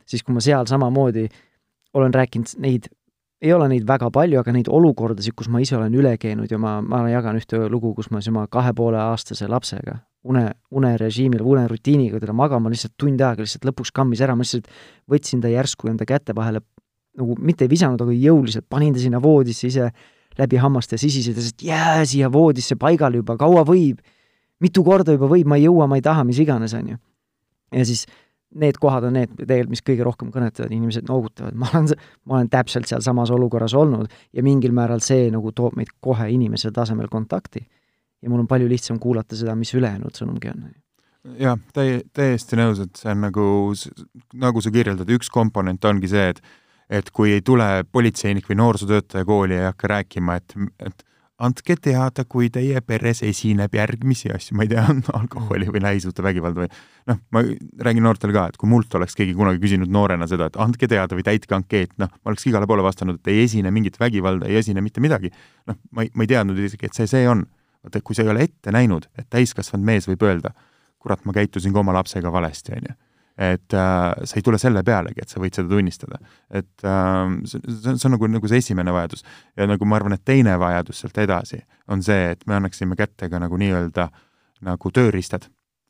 siis 0.06 0.24
kui 0.24 0.38
ma 0.38 0.44
seal 0.44 0.70
samamoodi 0.70 1.28
olen 1.98 2.14
rääkinud 2.14 2.54
neid, 2.62 2.92
ei 3.42 3.54
ole 3.56 3.70
neid 3.72 3.88
väga 3.88 4.12
palju, 4.14 4.42
aga 4.42 4.54
neid 4.54 4.70
olukordasid, 4.70 5.34
kus 5.38 5.50
ma 5.50 5.62
ise 5.64 5.78
olen 5.78 5.96
üle 5.96 6.18
käinud 6.22 6.52
ja 6.52 6.60
ma, 6.62 6.80
ma 6.86 7.06
jagan 7.10 7.40
ühte 7.40 7.66
lugu, 7.72 7.96
kus 7.98 8.12
ma 8.12 8.22
siis 8.22 8.34
oma 8.34 8.46
kahe 8.52 8.76
poole 8.78 9.00
aastase 9.00 9.48
lapsega 9.50 10.02
une, 10.24 10.52
unerežiimil, 10.72 11.44
unerutiiniga 11.46 12.20
teda 12.20 12.36
magama 12.36 12.72
lihtsalt 12.72 12.96
tund 13.00 13.22
aega 13.24 13.46
lihtsalt 13.46 13.68
lõpuks 13.70 13.94
kammis 13.96 14.22
ära, 14.26 14.36
ma 14.36 14.46
lihtsalt 14.46 14.70
võtsin 15.10 15.44
ta 15.44 15.52
järsku 15.52 15.90
enda 15.92 16.08
käte 16.10 16.36
vahele, 16.36 16.62
nagu 17.18 17.36
mitte 17.42 17.66
ei 17.66 17.72
visanud, 17.72 18.02
aga 18.02 18.14
jõuliselt 18.14 18.68
panin 18.70 18.94
ta 18.94 19.02
sinna 19.02 19.22
voodisse 19.24 19.68
ise 19.68 19.90
läbi 20.40 20.60
hammaste 20.62 20.98
sisisedes, 20.98 21.52
et 21.52 21.68
jää 21.72 22.06
siia 22.08 22.32
voodisse 22.32 22.78
paigale 22.80 23.20
juba, 23.20 23.36
kaua 23.40 23.66
võib, 23.68 24.00
mitu 24.64 24.84
korda 24.86 25.16
juba 25.16 25.30
võib, 25.32 25.50
ma 25.50 25.60
ei 25.60 25.66
jõua, 25.68 25.88
ma 25.90 26.00
ei 26.00 26.06
taha, 26.06 26.24
mis 26.28 26.40
iganes, 26.40 26.76
on 26.78 26.94
ju. 26.94 27.00
ja 27.76 27.86
siis 27.86 28.06
need 28.56 28.80
kohad 28.82 29.06
on 29.06 29.14
need 29.20 29.34
tegelikult, 29.38 29.74
mis 29.76 29.84
kõige 29.86 30.06
rohkem 30.06 30.30
kõnetavad, 30.34 30.72
inimesed 30.74 31.10
noogutavad, 31.10 31.58
ma 31.60 31.70
olen, 31.74 31.90
ma 32.26 32.40
olen 32.40 32.50
täpselt 32.50 32.90
sealsamas 32.90 33.32
olukorras 33.34 33.76
olnud 33.78 34.10
ja 34.34 34.46
mingil 34.46 34.74
määral 34.76 35.04
see 35.06 35.28
nagu 35.34 35.52
toob 35.56 35.78
meid 35.78 35.92
kohe 36.02 36.30
inimese 36.34 36.72
tasemel 36.74 37.10
kontakti. 37.12 37.66
ja 38.22 38.30
mul 38.30 38.42
on 38.42 38.48
palju 38.48 38.68
lihtsam 38.68 39.00
kuulata 39.00 39.36
seda, 39.38 39.56
mis 39.56 39.74
ülejäänud 39.74 40.18
sõnumgi 40.18 40.50
on. 40.50 40.66
jah, 41.38 41.60
täie-, 41.74 42.02
täiesti 42.14 42.58
nõus, 42.58 42.82
et 42.82 42.96
see 42.98 43.12
on 43.12 43.22
nagu, 43.28 43.46
nagu 44.34 44.62
sa 44.62 44.72
kirjeldad, 44.72 45.10
üks 45.14 45.30
komponent 45.30 45.86
ongi 45.86 46.10
see, 46.10 46.34
et 46.34 46.42
et 46.90 47.12
kui 47.14 47.36
ei 47.36 47.44
tule 47.46 47.84
politseinik 47.92 48.50
või 48.50 48.58
noorsootöötaja 48.60 49.26
kooli 49.26 49.58
ja 49.58 49.68
ei 49.68 49.70
hakka 49.70 49.92
rääkima, 49.94 50.40
et, 50.40 50.56
et 50.86 51.06
andke 51.40 51.76
teada, 51.80 52.26
kui 52.28 52.50
teie 52.52 52.82
peres 52.84 53.22
esineb 53.24 53.76
järgmisi 53.78 54.32
asju, 54.34 54.58
ma 54.58 54.66
ei 54.66 54.72
tea, 54.74 54.84
alkoholi 55.20 55.70
või 55.72 55.84
lähisuhtevägivalda 55.86 56.66
või 56.66 56.72
noh, 57.12 57.20
ma 57.36 57.44
räägin 57.88 58.06
noortele 58.06 58.36
ka, 58.36 58.48
et 58.52 58.60
kui 58.60 58.72
mult 58.72 58.96
oleks 59.00 59.16
keegi 59.18 59.36
kunagi 59.38 59.62
küsinud 59.64 59.92
noorena 59.94 60.28
seda, 60.30 60.50
et 60.50 60.60
andke 60.60 60.90
teada 60.92 61.18
või 61.18 61.26
täitke 61.28 61.56
ankeet, 61.56 61.96
noh, 62.02 62.12
ma 62.12 62.34
oleks 62.34 62.48
igale 62.50 62.68
poole 62.70 62.84
vastanud, 62.86 63.22
et 63.22 63.32
ei 63.32 63.46
esine 63.46 63.72
mingit 63.76 64.00
vägivalda, 64.02 64.50
ei 64.50 64.60
esine 64.60 64.84
mitte 64.84 65.04
midagi. 65.04 65.32
noh, 65.70 65.80
ma 65.96 66.06
ei, 66.06 66.12
ma 66.14 66.26
ei 66.26 66.34
teadnud 66.34 66.60
isegi, 66.60 66.90
et 66.90 66.98
see 66.98 67.08
see 67.08 67.28
on. 67.30 67.46
vaata, 67.84 68.02
kui 68.04 68.16
sa 68.16 68.26
ei 68.26 68.34
ole 68.34 68.44
ette 68.44 68.74
näinud, 68.76 69.08
et 69.16 69.30
täiskasvanud 69.32 69.86
mees 69.88 70.08
võib 70.10 70.26
öelda, 70.28 70.52
kurat, 71.00 71.22
ma 71.24 71.32
käitusin 71.32 71.72
ka 71.72 71.80
oma 71.80 71.94
lapsega 71.96 72.32
valesti, 72.32 72.76
on 72.76 72.90
ju 72.90 72.98
et 73.40 73.74
äh, 73.74 74.26
sa 74.28 74.36
ei 74.36 74.44
tule 74.44 74.60
selle 74.60 74.84
pealegi, 74.84 75.24
et 75.24 75.32
sa 75.32 75.40
võid 75.40 75.56
seda 75.56 75.72
tunnistada. 75.72 76.20
et 76.52 76.84
äh, 76.84 77.36
see, 77.48 77.62
see 77.64 77.94
on, 77.94 78.00
see 78.02 78.10
on 78.10 78.16
nagu, 78.18 78.28
nagu 78.36 78.52
see 78.52 78.60
esimene 78.60 78.92
vajadus. 78.96 79.24
ja 79.58 79.68
nagu 79.70 79.88
ma 79.88 80.00
arvan, 80.00 80.18
et 80.18 80.26
teine 80.28 80.58
vajadus 80.60 81.00
sealt 81.04 81.22
edasi 81.24 81.62
on 81.88 82.04
see, 82.04 82.34
et 82.34 82.44
me 82.48 82.60
annaksime 82.60 83.00
kätte 83.00 83.30
ka 83.32 83.40
nagu 83.40 83.58
nii-öelda 83.62 84.10
nagu 84.68 84.92
tööriistad, 84.92 85.48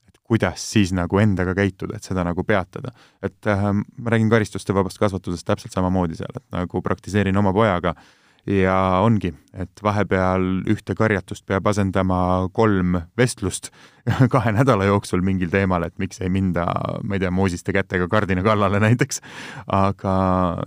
et 0.08 0.22
kuidas 0.22 0.62
siis 0.76 0.94
nagu 0.94 1.18
endaga 1.18 1.56
käituda, 1.58 1.98
et 1.98 2.06
seda 2.06 2.24
nagu 2.28 2.46
peatada. 2.46 2.94
et 3.26 3.50
äh, 3.50 3.68
ma 3.74 4.14
räägin 4.14 4.30
karistuste 4.30 4.76
vabast 4.76 5.02
kasvatusest 5.02 5.48
täpselt 5.48 5.74
samamoodi 5.74 6.22
seal, 6.22 6.36
et 6.36 6.48
nagu 6.54 6.86
praktiseerin 6.86 7.38
oma 7.42 7.54
pojaga 7.56 7.96
äh, 7.98 8.16
ja 8.50 8.76
ongi, 9.04 9.30
et 9.54 9.82
vahepeal 9.84 10.46
ühte 10.72 10.96
karjatust 10.98 11.46
peab 11.50 11.68
asendama 11.70 12.50
kolm 12.56 12.98
vestlust 13.20 13.70
kahe 14.34 14.54
nädala 14.56 14.88
jooksul 14.90 15.22
mingil 15.26 15.52
teemal, 15.54 15.86
et 15.86 15.96
miks 16.02 16.22
ei 16.24 16.32
minda, 16.34 16.66
ma 17.04 17.18
ei 17.18 17.24
tea, 17.24 17.32
moosiste 17.32 17.76
kätega 17.76 18.10
kardina 18.10 18.44
kallale 18.46 18.82
näiteks. 18.82 19.22
aga 19.68 20.16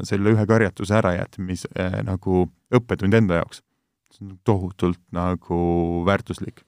selle 0.07 0.37
ühe 0.37 0.47
karjatuse 0.47 0.95
ärajätmis 1.01 1.67
äh, 1.75 2.01
nagu 2.07 2.47
õppetund 2.75 3.19
enda 3.19 3.43
jaoks, 3.43 3.65
see 4.15 4.29
on 4.29 4.39
tohutult 4.45 5.03
nagu 5.13 5.59
väärtuslik 6.07 6.63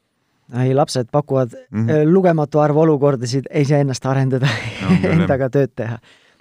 ei, 0.52 0.74
lapsed 0.74 1.08
pakuvad 1.12 1.54
mm 1.70 1.86
-hmm. 1.86 2.12
lugematu 2.12 2.58
arv 2.60 2.76
olukordasid 2.76 3.46
iseennast 3.54 4.06
arendada 4.06 4.48
no,, 4.82 4.96
endaga 5.14 5.48
tööd 5.50 5.72
teha. 5.76 5.98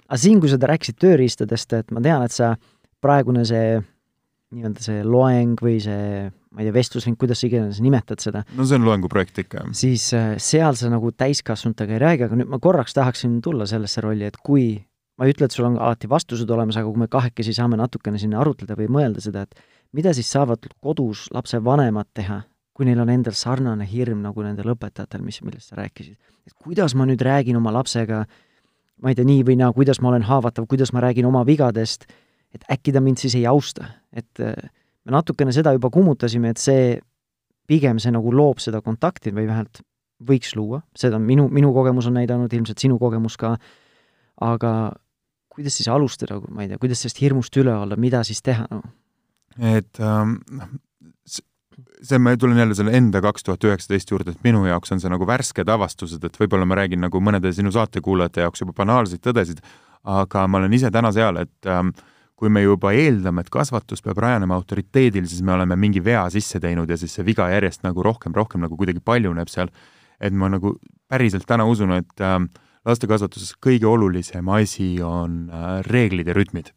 aga 0.08 0.18
siin, 0.18 0.40
kui 0.40 0.48
sa 0.48 0.58
rääkisid 0.60 0.98
tööriistadest, 1.00 1.72
et 1.72 1.90
ma 1.90 2.00
tean, 2.00 2.22
et 2.22 2.32
sa 2.32 2.56
praegune 3.00 3.44
see 3.44 3.80
nii-öelda 4.54 4.84
see 4.84 5.02
loeng 5.06 5.60
või 5.62 5.76
see, 5.82 6.24
ma 6.54 6.62
ei 6.62 6.68
tea, 6.68 6.76
vestlusring, 6.76 7.18
kuidas 7.20 7.42
sa 7.42 7.48
iganes 7.48 7.80
nimetad 7.84 8.22
seda. 8.22 8.44
no 8.56 8.66
see 8.68 8.78
on 8.78 8.86
loenguprojekt 8.86 9.42
ikka, 9.44 9.66
siis 9.76 10.06
äh, 10.16 10.34
seal 10.42 10.78
sa 10.78 10.90
nagu 10.92 11.12
täiskasvanutega 11.14 11.96
ei 11.96 12.02
räägi, 12.02 12.26
aga 12.28 12.38
nüüd 12.40 12.50
ma 12.52 12.60
korraks 12.62 12.96
tahaksin 12.96 13.40
tulla 13.44 13.66
sellesse 13.70 14.04
rolli, 14.04 14.28
et 14.30 14.38
kui 14.44 14.78
ma 15.18 15.26
ei 15.26 15.34
ütle, 15.34 15.48
et 15.48 15.54
sul 15.54 15.68
on 15.68 15.78
alati 15.78 16.10
vastused 16.10 16.50
olemas, 16.50 16.78
aga 16.78 16.90
kui 16.90 17.04
me 17.04 17.10
kahekesi 17.10 17.54
saame 17.56 17.78
natukene 17.80 18.18
sinna 18.20 18.40
arutleda 18.42 18.78
või 18.78 18.90
mõelda 18.98 19.22
seda, 19.24 19.44
et 19.46 19.54
mida 19.94 20.14
siis 20.16 20.30
saavad 20.30 20.66
kodus 20.82 21.28
lapsevanemad 21.34 22.10
teha, 22.14 22.42
kui 22.74 22.88
neil 22.88 22.98
on 23.02 23.12
endal 23.12 23.36
sarnane 23.38 23.86
hirm 23.86 24.24
nagu 24.24 24.42
nendel 24.42 24.72
õpetajatel, 24.74 25.22
mis, 25.22 25.38
millest 25.46 25.70
sa 25.70 25.78
rääkisid. 25.78 26.18
et 26.46 26.54
kuidas 26.58 26.94
ma 26.98 27.06
nüüd 27.06 27.22
räägin 27.22 27.56
oma 27.56 27.70
lapsega, 27.74 28.24
ma 29.02 29.10
ei 29.10 29.18
tea, 29.18 29.26
nii 29.26 29.46
või 29.46 29.58
naa, 29.58 29.70
kuidas 29.74 30.00
ma 30.02 30.10
olen 30.10 30.26
haavatav, 30.26 30.66
kuidas 30.70 30.92
ma 30.92 31.02
räägin 31.02 31.26
oma 31.26 31.44
vigadest 31.46 32.06
et 32.54 32.64
äkki 32.70 32.94
ta 32.94 33.02
mind 33.02 33.20
siis 33.20 33.34
ei 33.38 33.46
austa, 33.50 33.88
et 34.14 34.40
äh, 34.42 34.70
me 35.04 35.16
natukene 35.16 35.52
seda 35.54 35.74
juba 35.76 35.90
kummutasime, 35.92 36.54
et 36.54 36.62
see, 36.62 36.94
pigem 37.68 38.00
see 38.02 38.12
nagu 38.14 38.32
loob 38.32 38.62
seda 38.62 38.80
kontakti 38.84 39.32
või 39.34 39.48
vähemalt 39.48 39.82
võiks 40.24 40.54
luua, 40.56 40.80
seda 40.96 41.18
minu, 41.20 41.48
minu 41.52 41.72
kogemus 41.74 42.08
on 42.08 42.18
näidanud, 42.18 42.52
ilmselt 42.54 42.80
sinu 42.80 42.98
kogemus 43.00 43.36
ka, 43.40 43.54
aga 44.44 44.72
kuidas 45.54 45.76
siis 45.78 45.88
alustada, 45.92 46.38
ma 46.50 46.64
ei 46.64 46.70
tea, 46.70 46.80
kuidas 46.82 47.02
sellest 47.02 47.20
hirmust 47.22 47.56
üle 47.60 47.74
olla, 47.74 47.98
mida 48.00 48.24
siis 48.26 48.42
teha 48.42 48.66
no?? 48.70 48.82
et 49.54 50.00
ähm, 50.02 50.32
see, 52.02 52.18
ma 52.18 52.34
tulen 52.36 52.58
jälle 52.58 52.74
selle 52.74 52.94
enda 52.96 53.20
kaks 53.22 53.46
tuhat 53.46 53.64
üheksateist 53.68 54.10
juurde, 54.10 54.34
et 54.34 54.46
minu 54.46 54.64
jaoks 54.66 54.94
on 54.94 55.02
see 55.02 55.12
nagu 55.12 55.26
värsked 55.28 55.70
avastused, 55.70 56.24
et 56.26 56.40
võib-olla 56.40 56.66
ma 56.66 56.78
räägin 56.80 57.04
nagu 57.04 57.22
mõnede 57.22 57.52
sinu 57.54 57.70
saatekuulajate 57.74 58.42
jaoks 58.42 58.64
juba 58.64 58.74
banaalseid 58.82 59.22
tõdesid, 59.22 59.62
aga 60.10 60.46
ma 60.50 60.60
olen 60.60 60.74
ise 60.74 60.90
täna 60.94 61.12
seal, 61.14 61.38
et 61.44 61.70
ähm, 61.70 61.94
kui 62.34 62.50
me 62.50 62.64
juba 62.64 62.92
eeldame, 62.96 63.44
et 63.44 63.50
kasvatus 63.52 64.02
peab 64.02 64.18
rajanema 64.24 64.56
autoriteedil, 64.58 65.26
siis 65.30 65.42
me 65.46 65.54
oleme 65.54 65.76
mingi 65.78 66.02
vea 66.04 66.24
sisse 66.34 66.58
teinud 66.62 66.90
ja 66.90 66.98
siis 66.98 67.14
see 67.14 67.26
viga 67.26 67.46
järjest 67.52 67.84
nagu 67.86 68.02
rohkem, 68.02 68.34
rohkem 68.34 68.64
nagu 68.64 68.78
kuidagi 68.78 69.02
paljuneb 69.04 69.50
seal. 69.52 69.70
et 70.20 70.32
ma 70.32 70.48
nagu 70.48 70.76
päriselt 71.10 71.44
täna 71.46 71.66
usun, 71.66 71.90
et 71.92 72.20
äh, 72.22 72.38
lastekasvatuses 72.86 73.56
kõige 73.62 73.86
olulisem 73.90 74.48
asi 74.48 74.96
on 75.02 75.50
äh, 75.50 75.82
reeglid 75.86 76.30
ja 76.30 76.34
rütmid. 76.34 76.72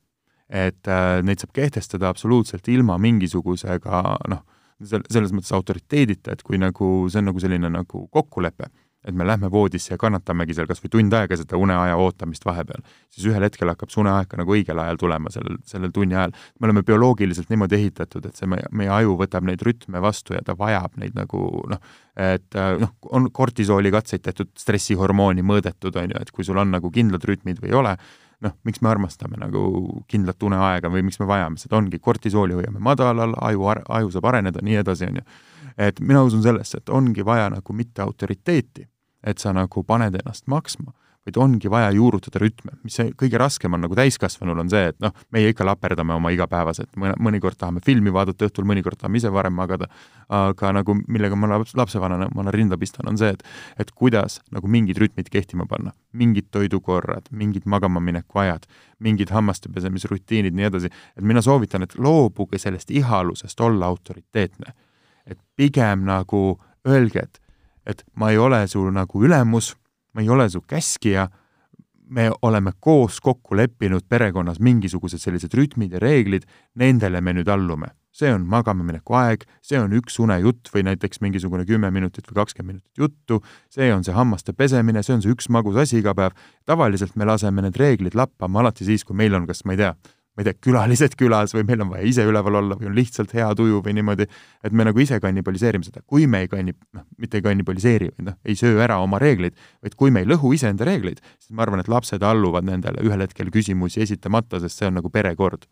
et 0.50 0.88
äh, 0.88 1.22
neid 1.24 1.42
saab 1.42 1.52
kehtestada 1.54 2.10
absoluutselt 2.10 2.68
ilma 2.72 2.98
mingisugusega 2.98 4.04
noh, 4.32 4.44
selles 4.80 5.34
mõttes 5.34 5.52
autoriteedita, 5.52 6.32
et 6.32 6.44
kui 6.44 6.58
nagu 6.62 7.08
see 7.10 7.20
on 7.20 7.32
nagu 7.32 7.42
selline 7.42 7.70
nagu 7.74 8.08
kokkulepe 8.08 8.70
et 9.08 9.16
me 9.16 9.26
lähme 9.28 9.50
voodisse 9.52 9.94
ja 9.94 9.98
kannatamegi 10.02 10.58
seal 10.58 10.68
kas 10.68 10.82
või 10.84 10.92
tund 10.92 11.14
aega 11.16 11.38
seda 11.40 11.60
uneaja 11.60 11.96
ootamist 12.02 12.46
vahepeal, 12.46 12.84
siis 13.14 13.30
ühel 13.32 13.46
hetkel 13.48 13.72
hakkab 13.72 13.94
see 13.94 14.02
uneaeg 14.04 14.28
ka 14.32 14.40
nagu 14.42 14.56
õigel 14.56 14.82
ajal 14.84 15.00
tulema, 15.00 15.32
sellel, 15.34 15.60
sellel 15.68 15.94
tunni 15.96 16.18
ajal. 16.18 16.36
me 16.60 16.70
oleme 16.70 16.84
bioloogiliselt 16.88 17.50
niimoodi 17.54 17.80
ehitatud, 17.80 18.28
et 18.28 18.36
see 18.36 18.50
meie, 18.52 18.68
meie 18.72 18.92
aju 19.00 19.16
võtab 19.22 19.48
neid 19.48 19.64
rütme 19.64 20.04
vastu 20.04 20.36
ja 20.36 20.44
ta 20.46 20.58
vajab 20.60 21.00
neid 21.00 21.16
nagu 21.18 21.48
noh, 21.72 21.98
et 22.20 22.60
noh, 22.84 22.94
on 23.16 23.32
kortisooli 23.32 23.94
katseid 23.94 24.26
tehtud, 24.28 24.52
stressihormooni 24.60 25.46
mõõdetud, 25.46 25.96
on 25.96 26.16
ju, 26.16 26.22
et 26.22 26.32
kui 26.36 26.48
sul 26.48 26.60
on 26.60 26.76
nagu 26.76 26.92
kindlad 26.92 27.24
rütmid 27.30 27.62
või 27.64 27.72
ei 27.72 27.80
ole, 27.80 27.96
noh, 28.44 28.54
miks 28.68 28.82
me 28.82 28.92
armastame 28.92 29.40
nagu 29.42 29.62
kindlat 30.12 30.44
uneaega 30.44 30.92
või 30.94 31.06
miks 31.08 31.22
me 31.22 31.30
vajame 31.30 31.62
seda, 31.62 31.78
ongi 31.80 32.00
kortisooli 32.04 32.58
hoiame 32.58 32.82
madalal, 32.84 33.34
aju, 33.50 33.72
aju 34.00 34.12
saab 34.14 34.30
areneda, 34.32 34.64
nii 34.66 34.82
edasi, 34.84 35.10
on 35.10 35.22
ju. 35.22 35.26
Et 35.88 36.00
mina 36.02 36.24
usun 36.26 36.42
sellesse, 36.42 36.82
et 36.82 36.90
ongi 36.90 37.26
vaja 37.26 37.52
nagu 37.54 37.74
mitte 37.78 38.02
autoriteeti, 38.02 38.88
et 39.24 39.42
sa 39.42 39.54
nagu 39.56 39.84
paned 39.84 40.16
ennast 40.20 40.48
maksma, 40.48 40.94
vaid 41.28 41.38
ongi 41.44 41.68
vaja 41.68 41.90
juurutada 41.92 42.40
rütme, 42.40 42.78
mis 42.88 42.96
see 42.96 43.10
kõige 43.20 43.40
raskem 43.42 43.74
on 43.76 43.82
nagu 43.84 43.96
täiskasvanul, 43.98 44.62
on 44.64 44.70
see, 44.72 44.86
et 44.94 44.98
noh, 45.04 45.12
meie 45.36 45.52
ikka 45.52 45.66
laperdame 45.68 46.16
oma 46.16 46.32
igapäevaselt, 46.32 46.94
mõnikord 46.96 47.58
tahame 47.60 47.82
filmi 47.84 48.14
vaadata 48.16 48.48
õhtul, 48.48 48.68
mõnikord 48.70 49.00
tahame 49.02 49.20
ise 49.20 49.32
varem 49.34 49.58
magada, 49.58 49.90
aga 50.32 50.72
nagu 50.78 50.96
millega 51.04 51.36
ma 51.36 51.50
laps, 51.52 51.76
lapsevanemana 51.76 52.54
rinda 52.56 52.80
pistan, 52.80 53.10
on 53.12 53.20
see, 53.20 53.34
et 53.36 53.44
et 53.84 53.92
kuidas 53.92 54.40
nagu 54.56 54.72
mingid 54.72 55.00
rütmid 55.02 55.28
kehtima 55.34 55.68
panna, 55.68 55.92
mingid 56.16 56.48
toidukorrad, 56.56 57.28
mingid 57.32 57.68
magamamineku 57.68 58.40
ajad, 58.46 58.64
mingid 59.04 59.34
hammaste 59.36 59.72
pesemisrutiinid, 59.74 60.56
nii 60.56 60.70
edasi, 60.70 60.94
et 61.18 61.28
mina 61.28 61.44
soovitan, 61.44 61.84
et 61.84 61.98
loobuge 62.00 62.60
sellest 62.62 62.92
ihalusest 62.96 63.60
olla 63.68 63.92
autoriteetne. 63.92 64.72
Et 65.28 65.40
pigem 65.60 66.08
nagu 66.08 66.56
öelge, 66.88 67.28
et, 67.28 67.42
et 67.88 68.04
ma 68.20 68.32
ei 68.32 68.38
ole 68.38 68.66
su 68.68 68.84
nagu 68.92 69.24
ülemus, 69.24 69.74
ma 70.14 70.22
ei 70.22 70.30
ole 70.30 70.50
su 70.52 70.62
käskija, 70.62 71.28
me 72.10 72.30
oleme 72.42 72.72
koos 72.80 73.20
kokku 73.24 73.56
leppinud 73.56 74.06
perekonnas 74.10 74.60
mingisugused 74.64 75.22
sellised 75.22 75.54
rütmid 75.56 75.96
ja 75.96 76.02
reeglid, 76.04 76.48
nendele 76.76 77.22
me 77.22 77.34
nüüd 77.36 77.50
allume. 77.52 77.94
see 78.18 78.32
on 78.34 78.48
magamamineku 78.50 79.14
aeg, 79.14 79.44
see 79.62 79.78
on 79.78 79.92
üks 79.94 80.16
unejutt 80.18 80.72
või 80.74 80.82
näiteks 80.88 81.20
mingisugune 81.22 81.68
kümme 81.70 81.92
minutit 81.94 82.26
või 82.26 82.40
kakskümmend 82.40 82.80
minutit 82.80 82.98
juttu, 82.98 83.44
see 83.70 83.92
on 83.94 84.02
see 84.04 84.16
hammaste 84.16 84.56
pesemine, 84.58 85.04
see 85.06 85.14
on 85.14 85.22
see 85.22 85.36
üks 85.36 85.52
magus 85.54 85.78
asi 85.78 86.00
iga 86.00 86.16
päev. 86.18 86.34
tavaliselt 86.66 87.14
me 87.16 87.28
laseme 87.30 87.62
need 87.62 87.78
reeglid 87.78 88.18
lappama 88.18 88.64
alati 88.64 88.90
siis, 88.90 89.06
kui 89.06 89.16
meil 89.16 89.38
on 89.38 89.46
kas, 89.46 89.62
ma 89.66 89.78
ei 89.78 89.84
tea, 89.84 89.94
ma 90.38 90.44
ei 90.44 90.48
tea, 90.52 90.58
külalised 90.68 91.16
külas 91.18 91.56
või 91.56 91.66
meil 91.66 91.82
on 91.82 91.90
vaja 91.96 92.06
ise 92.06 92.26
üleval 92.30 92.60
olla 92.60 92.76
või 92.78 92.92
on 92.92 92.98
lihtsalt 92.98 93.34
hea 93.34 93.48
tuju 93.58 93.82
või 93.86 93.96
niimoodi, 93.98 94.28
et 94.64 94.76
me 94.76 94.86
nagu 94.86 95.02
ise 95.02 95.18
kannibaliseerime 95.24 95.88
seda. 95.88 96.04
kui 96.06 96.28
me 96.30 96.44
ei 96.46 96.52
kanni-, 96.52 96.76
noh, 96.94 97.08
mitte 97.18 97.40
ei 97.40 97.46
kannibaliseeri, 97.46 98.12
noh, 98.22 98.38
ei 98.46 98.56
söö 98.60 98.78
ära 98.86 99.00
oma 99.02 99.18
reegleid, 99.24 99.58
vaid 99.82 99.98
kui 99.98 100.14
me 100.14 100.22
ei 100.22 100.30
lõhu 100.30 100.54
iseenda 100.54 100.86
reegleid, 100.86 101.24
siis 101.42 101.58
ma 101.58 101.66
arvan, 101.66 101.82
et 101.82 101.90
lapsed 101.90 102.22
alluvad 102.22 102.70
nendele 102.70 103.02
ühel 103.08 103.26
hetkel 103.26 103.50
küsimusi 103.54 104.06
esitamata, 104.06 104.62
sest 104.62 104.78
see 104.78 104.92
on 104.92 105.00
nagu 105.02 105.10
perekord 105.10 105.66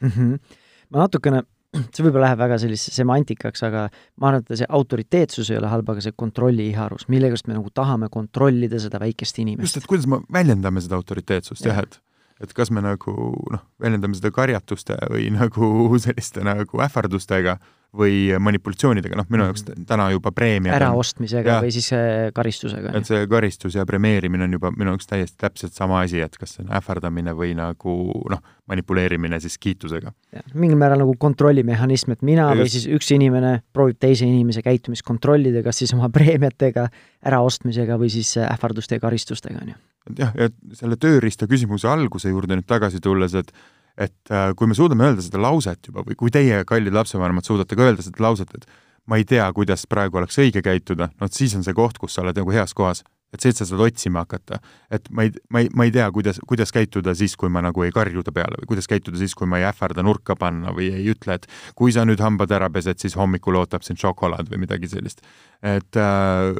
mm. 0.00 0.10
-hmm. 0.10 0.58
ma 0.90 1.06
natukene 1.06 1.46
see 1.70 2.02
võib-olla 2.02 2.26
läheb 2.26 2.40
väga 2.42 2.58
selliseks 2.64 2.98
semantikaks, 2.98 3.62
aga 3.68 3.86
ma 4.18 4.32
arvan, 4.32 4.42
et 4.42 4.58
see 4.58 4.68
autoriteetsus 4.78 5.52
ei 5.52 5.60
ole 5.60 5.70
halb, 5.70 5.90
aga 5.92 6.02
see 6.02 6.16
kontrolliiharus, 6.18 7.06
millegast 7.12 7.46
me 7.46 7.54
nagu 7.54 7.70
tahame 7.74 8.10
kontrollida 8.10 8.80
seda 8.82 8.98
väikest 9.02 9.38
inimest. 9.38 9.68
just, 9.68 9.78
et 9.78 9.90
kuidas 9.90 10.08
me 10.10 10.18
väljendame 10.32 10.82
seda 10.82 10.98
autoriteetsust 10.98 11.68
jah 11.68 11.78
ja,, 11.78 11.86
et 11.86 12.00
et 12.40 12.54
kas 12.56 12.70
me 12.72 12.82
nagu 12.84 13.12
noh, 13.52 13.66
väljendame 13.82 14.16
seda 14.18 14.32
karjatuste 14.34 14.96
või 15.12 15.28
nagu 15.40 15.98
selliste 16.00 16.44
nagu 16.46 16.82
ähvardustega 16.86 17.58
või 17.96 18.30
manipulatsioonidega, 18.38 19.16
noh, 19.18 19.26
minu 19.34 19.48
jaoks 19.48 19.64
mhm. 19.64 19.86
täna 19.88 20.04
juba 20.12 20.30
preemia 20.34 20.76
äraostmisega 20.76 21.56
või 21.64 21.72
siis 21.74 21.88
äh, 21.96 22.28
karistusega. 22.34 22.92
et 22.94 23.08
see 23.08 23.24
karistus 23.30 23.74
ja 23.74 23.82
premeerimine 23.86 24.46
on 24.46 24.54
juba 24.54 24.70
minu 24.70 24.94
jaoks 24.94 25.10
täiesti 25.10 25.40
täpselt 25.42 25.74
sama 25.74 26.04
asi, 26.04 26.20
et 26.22 26.38
kas 26.38 26.54
see 26.54 26.62
on 26.62 26.70
ähvardamine 26.78 27.34
või 27.34 27.50
nagu 27.58 27.96
noh, 28.30 28.42
manipuleerimine 28.70 29.42
siis 29.42 29.58
kiitusega. 29.58 30.14
mingil 30.54 30.78
määral 30.78 31.02
nagu 31.02 31.16
kontrollimehhanism, 31.18 32.14
et 32.14 32.22
mina 32.22 32.46
Just. 32.52 32.62
või 32.62 32.74
siis 32.76 32.88
üks 32.94 33.10
inimene 33.16 33.56
proovib 33.74 33.98
teise 33.98 34.28
inimese 34.28 34.62
käitumist 34.62 35.02
kontrollida, 35.02 35.64
kas 35.66 35.82
siis 35.82 35.94
oma 35.98 36.12
preemiatega, 36.14 36.86
äraostmisega 37.26 37.98
või 37.98 38.14
siis 38.14 38.36
ähvarduste 38.38 39.00
ja 39.00 39.08
karistustega, 39.08 39.66
on 39.66 39.74
ju 39.74 39.80
jah, 40.18 40.32
et 40.36 40.56
selle 40.78 40.98
tööriista 41.00 41.48
küsimuse 41.50 41.88
alguse 41.90 42.32
juurde 42.32 42.58
nüüd 42.58 42.68
tagasi 42.68 43.02
tulles, 43.04 43.36
et 43.38 43.52
et 44.00 44.32
äh, 44.32 44.52
kui 44.56 44.70
me 44.70 44.74
suudame 44.76 45.04
öelda 45.04 45.20
seda 45.20 45.40
lauset 45.42 45.90
juba 45.90 46.04
või 46.06 46.16
kui 46.16 46.30
teie, 46.32 46.62
kallid 46.64 46.94
lapsevanemad, 46.94 47.44
suudate 47.44 47.76
ka 47.76 47.84
öelda 47.84 48.04
seda 48.06 48.22
lauset, 48.24 48.52
et 48.56 48.64
ma 49.10 49.18
ei 49.20 49.26
tea, 49.28 49.44
kuidas 49.52 49.84
praegu 49.90 50.20
oleks 50.20 50.38
õige 50.40 50.62
käituda, 50.64 51.10
no 51.20 51.28
et 51.28 51.36
siis 51.36 51.52
on 51.58 51.66
see 51.66 51.74
koht, 51.76 51.98
kus 52.00 52.14
sa 52.14 52.22
oled 52.24 52.38
nagu 52.38 52.54
heas 52.54 52.72
kohas. 52.76 53.02
Et 53.30 53.42
see, 53.42 53.52
et 53.52 53.60
sa 53.60 53.66
saad 53.68 53.82
otsima 53.84 54.24
hakata, 54.24 54.58
et 54.90 55.06
ma 55.14 55.24
ei, 55.26 55.32
ma 55.54 55.62
ei, 55.62 55.68
ma 55.76 55.86
ei 55.86 55.92
tea, 55.94 56.06
kuidas, 56.14 56.40
kuidas 56.50 56.72
käituda 56.74 57.14
siis, 57.18 57.36
kui 57.38 57.50
ma 57.52 57.62
nagu 57.62 57.84
ei 57.86 57.92
karju 57.94 58.24
ta 58.26 58.34
peale 58.34 58.58
või 58.62 58.72
kuidas 58.72 58.90
käituda 58.90 59.20
siis, 59.20 59.36
kui 59.38 59.46
ma 59.50 59.60
ei 59.60 59.66
ähvarda 59.68 60.02
nurka 60.06 60.34
panna 60.38 60.74
või 60.74 60.90
ei 60.96 61.06
ütle, 61.12 61.36
et 61.38 61.46
kui 61.78 61.94
sa 61.94 62.04
nüüd 62.08 62.22
hambad 62.22 62.50
ära 62.56 62.70
pesed, 62.74 62.98
siis 63.02 63.14
hommikul 63.18 63.60
ootab 63.60 63.86
sind 63.86 64.02
šokolaad 64.02 64.50
või 64.50 64.64
midagi 64.64 64.90
sellist. 64.90 65.22
et 65.62 65.96
äh, 66.00 66.56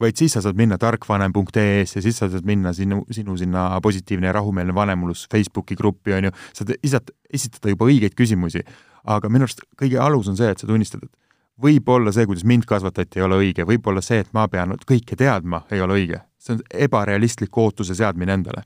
vaid 0.00 0.18
siis 0.18 0.34
sa 0.36 0.42
saad 0.44 0.58
minna 0.58 0.76
tarkvanem.ee-sse 0.80 1.98
ja 1.98 2.04
siis 2.04 2.20
sa 2.20 2.28
saad 2.28 2.44
minna 2.44 2.74
sinu, 2.76 3.04
sinu 3.10 3.36
sinna 3.40 3.70
positiivne 3.80 4.28
ja 4.28 4.36
rahumeelne 4.36 4.74
vanemlus 4.74 5.26
Facebooki 5.32 5.76
gruppi, 5.78 6.12
on 6.18 6.28
ju, 6.28 6.36
saad 6.52 6.74
isat-, 6.82 7.14
esitada 7.32 7.72
juba 7.72 7.88
õigeid 7.88 8.18
küsimusi, 8.18 8.64
aga 9.08 9.32
minu 9.32 9.48
arust 9.48 9.64
kõige 9.80 10.00
alus 10.02 10.28
on 10.28 10.36
see, 10.36 10.50
et 10.52 10.60
sa 10.60 10.68
tunnistad, 10.68 11.06
et 11.06 11.29
võib-olla 11.62 12.12
see, 12.14 12.26
kuidas 12.28 12.44
mind 12.48 12.66
kasvatati, 12.68 13.20
ei 13.20 13.26
ole 13.26 13.38
õige, 13.40 13.66
võib-olla 13.68 14.02
see, 14.04 14.20
et 14.24 14.32
ma 14.36 14.46
pean 14.48 14.74
kõike 14.88 15.18
teadma, 15.18 15.64
ei 15.72 15.82
ole 15.84 15.98
õige. 16.00 16.20
see 16.40 16.56
on 16.56 16.62
ebarealistlik 16.86 17.56
ootuse 17.58 17.94
seadmine 17.94 18.32
endale. 18.32 18.64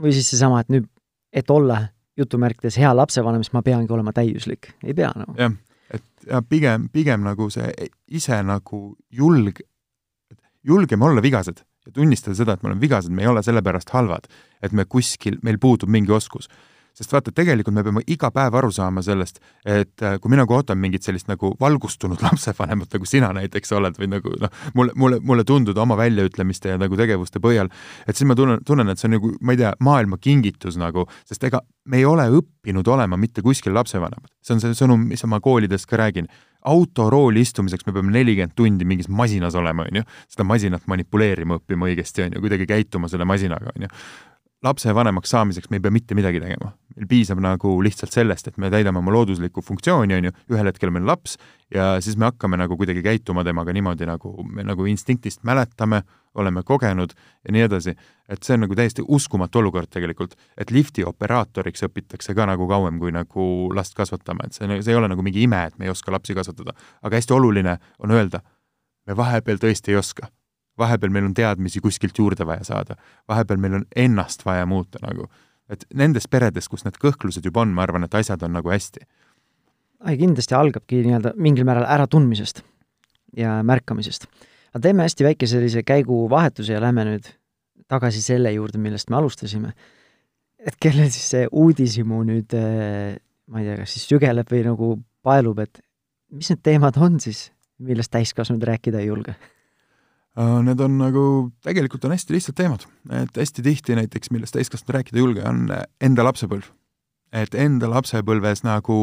või 0.00 0.12
siis 0.12 0.30
seesama, 0.30 0.60
et 0.60 0.68
nüüd, 0.72 0.88
et 1.32 1.50
olla 1.50 1.88
jutumärkides 2.16 2.76
hea 2.78 2.92
lapsevanem, 2.96 3.42
siis 3.42 3.52
ma 3.52 3.62
peangi 3.62 3.92
olema 3.92 4.12
täiuslik, 4.12 4.72
ei 4.84 4.94
pea 4.94 5.12
nagu. 5.16 5.34
jah, 5.38 5.52
et 5.90 6.04
ja 6.28 6.42
pigem, 6.42 6.88
pigem 6.92 7.24
nagu 7.24 7.50
see 7.50 7.72
ise 8.08 8.42
nagu 8.42 8.82
julg, 9.10 9.60
julgeme 10.62 11.04
olla 11.04 11.22
vigased 11.22 11.64
ja 11.86 11.92
tunnistada 11.92 12.36
seda, 12.38 12.54
et 12.54 12.62
me 12.62 12.70
oleme 12.70 12.80
vigased, 12.80 13.10
me 13.10 13.24
ei 13.24 13.30
ole 13.30 13.42
sellepärast 13.42 13.90
halvad, 13.90 14.28
et 14.62 14.72
me 14.72 14.84
kuskil, 14.84 15.38
meil 15.42 15.58
puudub 15.58 15.90
mingi 15.90 16.12
oskus 16.12 16.48
sest 16.96 17.12
vaata, 17.12 17.32
tegelikult 17.34 17.74
me 17.76 17.84
peame 17.86 18.02
iga 18.10 18.30
päev 18.34 18.56
aru 18.60 18.72
saama 18.74 19.02
sellest, 19.04 19.40
et 19.64 20.04
äh, 20.04 20.18
kui 20.20 20.32
mina 20.32 20.46
kohtan 20.48 20.80
mingit 20.80 21.06
sellist 21.06 21.30
nagu 21.30 21.54
valgustunud 21.60 22.22
lapsevanemat, 22.26 22.92
nagu 22.92 23.08
sina 23.08 23.32
näiteks 23.36 23.72
oled 23.78 23.98
või 24.00 24.10
nagu 24.14 24.34
noh, 24.42 24.62
mulle, 24.78 24.96
mulle, 24.96 25.20
mulle 25.20 25.46
tundub 25.48 25.78
oma 25.78 25.96
väljaütlemiste 26.00 26.74
ja 26.74 26.80
nagu 26.80 26.98
tegevuste 26.98 27.42
põhjal, 27.42 27.72
et 28.06 28.16
siis 28.16 28.28
ma 28.28 28.36
tunnen, 28.38 28.62
tunnen, 28.66 28.92
et 28.92 29.00
see 29.00 29.10
on 29.10 29.16
nagu, 29.18 29.34
ma 29.40 29.56
ei 29.56 29.62
tea, 29.62 29.74
maailma 29.80 30.20
kingitus 30.22 30.78
nagu, 30.80 31.06
sest 31.28 31.48
ega 31.48 31.62
me 31.88 31.98
ei 31.98 32.06
ole 32.06 32.28
õppinud 32.38 32.88
olema 32.94 33.18
mitte 33.18 33.42
kuskil 33.42 33.74
lapsevanemad. 33.74 34.30
see 34.42 34.56
on 34.56 34.62
see 34.62 34.74
sõnum, 34.78 35.08
mis 35.10 35.24
ma 35.26 35.40
koolides 35.42 35.86
ka 35.86 35.98
räägin. 35.98 36.28
Autorooli 36.62 37.42
istumiseks 37.42 37.86
me 37.88 37.92
peame 37.94 38.12
nelikümmend 38.14 38.54
tundi 38.54 38.86
mingis 38.86 39.08
masinas 39.10 39.56
olema, 39.58 39.86
on 39.90 39.98
ju, 39.98 40.04
seda 40.30 40.46
masinat 40.46 40.84
manipuleerima 40.86 41.58
õppima 41.58 41.88
õigesti, 41.90 42.28
on 42.28 42.36
ju, 42.36 42.42
kuidagi 42.44 42.68
käituma 42.70 43.10
selle 43.10 43.26
masinaga, 43.26 43.74
on 43.74 43.88
ju 43.88 43.90
lapsevanemaks 44.62 45.30
saamiseks 45.30 45.70
me 45.70 45.76
ei 45.76 45.80
pea 45.80 45.90
mitte 45.90 46.14
midagi 46.14 46.40
tegema. 46.40 46.72
meil 46.96 47.06
piisab 47.08 47.38
nagu 47.40 47.70
lihtsalt 47.80 48.12
sellest, 48.12 48.50
et 48.50 48.58
me 48.60 48.68
täidame 48.70 49.00
oma 49.00 49.14
looduslikku 49.14 49.62
funktsiooni, 49.64 50.12
on 50.12 50.26
ju, 50.28 50.32
ühel 50.52 50.68
hetkel 50.68 50.90
meil 50.92 51.06
laps 51.08 51.38
ja 51.72 51.94
siis 52.04 52.18
me 52.20 52.26
hakkame 52.28 52.58
nagu 52.60 52.76
kuidagi 52.76 53.00
käituma 53.02 53.44
temaga 53.48 53.72
niimoodi, 53.72 54.04
nagu 54.06 54.32
me 54.44 54.60
nagu 54.68 54.84
instinktist 54.90 55.40
mäletame, 55.48 56.02
oleme 56.36 56.62
kogenud 56.68 57.14
ja 57.16 57.54
nii 57.56 57.64
edasi. 57.64 57.94
et 58.28 58.42
see 58.42 58.54
on 58.54 58.66
nagu 58.66 58.76
täiesti 58.76 59.02
uskumatu 59.08 59.58
olukord 59.58 59.88
tegelikult, 59.88 60.36
et 60.56 60.70
lifti 60.70 61.04
operaatoriks 61.04 61.88
õpitakse 61.88 62.34
ka 62.34 62.46
nagu 62.46 62.68
kauem 62.68 63.00
kui 63.00 63.12
nagu 63.12 63.72
last 63.74 63.96
kasvatama, 63.96 64.44
et 64.46 64.52
see, 64.52 64.68
see 64.82 64.92
ei 64.92 65.00
ole 65.00 65.08
nagu 65.08 65.22
mingi 65.22 65.42
ime, 65.48 65.64
et 65.64 65.78
me 65.78 65.88
ei 65.88 65.90
oska 65.96 66.12
lapsi 66.12 66.36
kasvatada. 66.36 66.76
aga 67.02 67.16
hästi 67.16 67.32
oluline 67.32 67.78
on 67.98 68.10
öelda, 68.10 68.44
me 69.06 69.16
vahepeal 69.16 69.56
tõesti 69.64 69.96
ei 69.96 69.96
oska 69.96 70.28
vahepeal 70.78 71.12
meil 71.12 71.28
on 71.28 71.34
teadmisi 71.34 71.80
kuskilt 71.80 72.18
juurde 72.18 72.46
vaja 72.46 72.64
saada, 72.64 72.96
vahepeal 73.28 73.60
meil 73.60 73.80
on 73.80 73.86
ennast 73.96 74.46
vaja 74.46 74.66
muuta 74.66 74.98
nagu. 75.02 75.28
et 75.72 75.84
nendes 75.94 76.26
peredes, 76.28 76.66
kus 76.68 76.82
need 76.84 76.98
kõhklused 77.00 77.46
juba 77.46 77.62
on, 77.62 77.70
ma 77.72 77.86
arvan, 77.86 78.04
et 78.04 78.14
asjad 78.14 78.42
on 78.42 78.52
nagu 78.58 78.70
hästi. 78.72 79.06
ei, 80.08 80.18
kindlasti 80.18 80.54
algabki 80.54 81.02
nii-öelda 81.06 81.34
mingil 81.36 81.64
määral 81.68 81.86
äratundmisest 81.88 82.62
ja 83.36 83.60
märkamisest. 83.62 84.26
aga 84.72 84.82
teeme 84.88 85.06
hästi 85.06 85.24
väike 85.24 85.46
sellise 85.46 85.82
käiguvahetuse 85.82 86.72
ja 86.72 86.80
lähme 86.80 87.06
nüüd 87.08 87.32
tagasi 87.88 88.22
selle 88.22 88.52
juurde, 88.52 88.78
millest 88.78 89.10
me 89.10 89.16
alustasime. 89.16 89.72
et 90.58 90.76
kellel 90.80 91.10
siis 91.10 91.30
see 91.36 91.46
uudishimu 91.52 92.22
nüüd, 92.24 92.54
eh, 92.54 93.16
ma 93.46 93.60
ei 93.60 93.66
tea, 93.66 93.80
kas 93.82 93.96
siis 93.96 94.08
sügeleb 94.08 94.50
või 94.50 94.64
nagu 94.66 94.92
paelub, 95.22 95.58
et 95.58 95.80
mis 96.32 96.48
need 96.50 96.62
teemad 96.62 96.96
on 96.96 97.20
siis, 97.20 97.50
millest 97.78 98.10
täiskasvanud 98.10 98.62
rääkida 98.62 99.00
ei 99.00 99.10
julge 99.10 99.34
need 100.36 100.80
on 100.80 100.94
nagu, 100.96 101.24
tegelikult 101.64 102.06
on 102.08 102.14
hästi 102.14 102.32
lihtsad 102.32 102.56
teemad, 102.56 102.86
et 103.12 103.36
hästi 103.36 103.64
tihti 103.64 103.96
näiteks, 103.98 104.30
millest 104.32 104.56
täiskasvanud 104.56 104.96
rääkida 104.96 105.18
ei 105.18 105.24
julge, 105.26 105.42
on 105.48 105.66
enda 106.00 106.24
lapsepõlv. 106.24 106.70
et 107.32 107.54
enda 107.56 107.88
lapsepõlves 107.88 108.60
nagu 108.60 108.94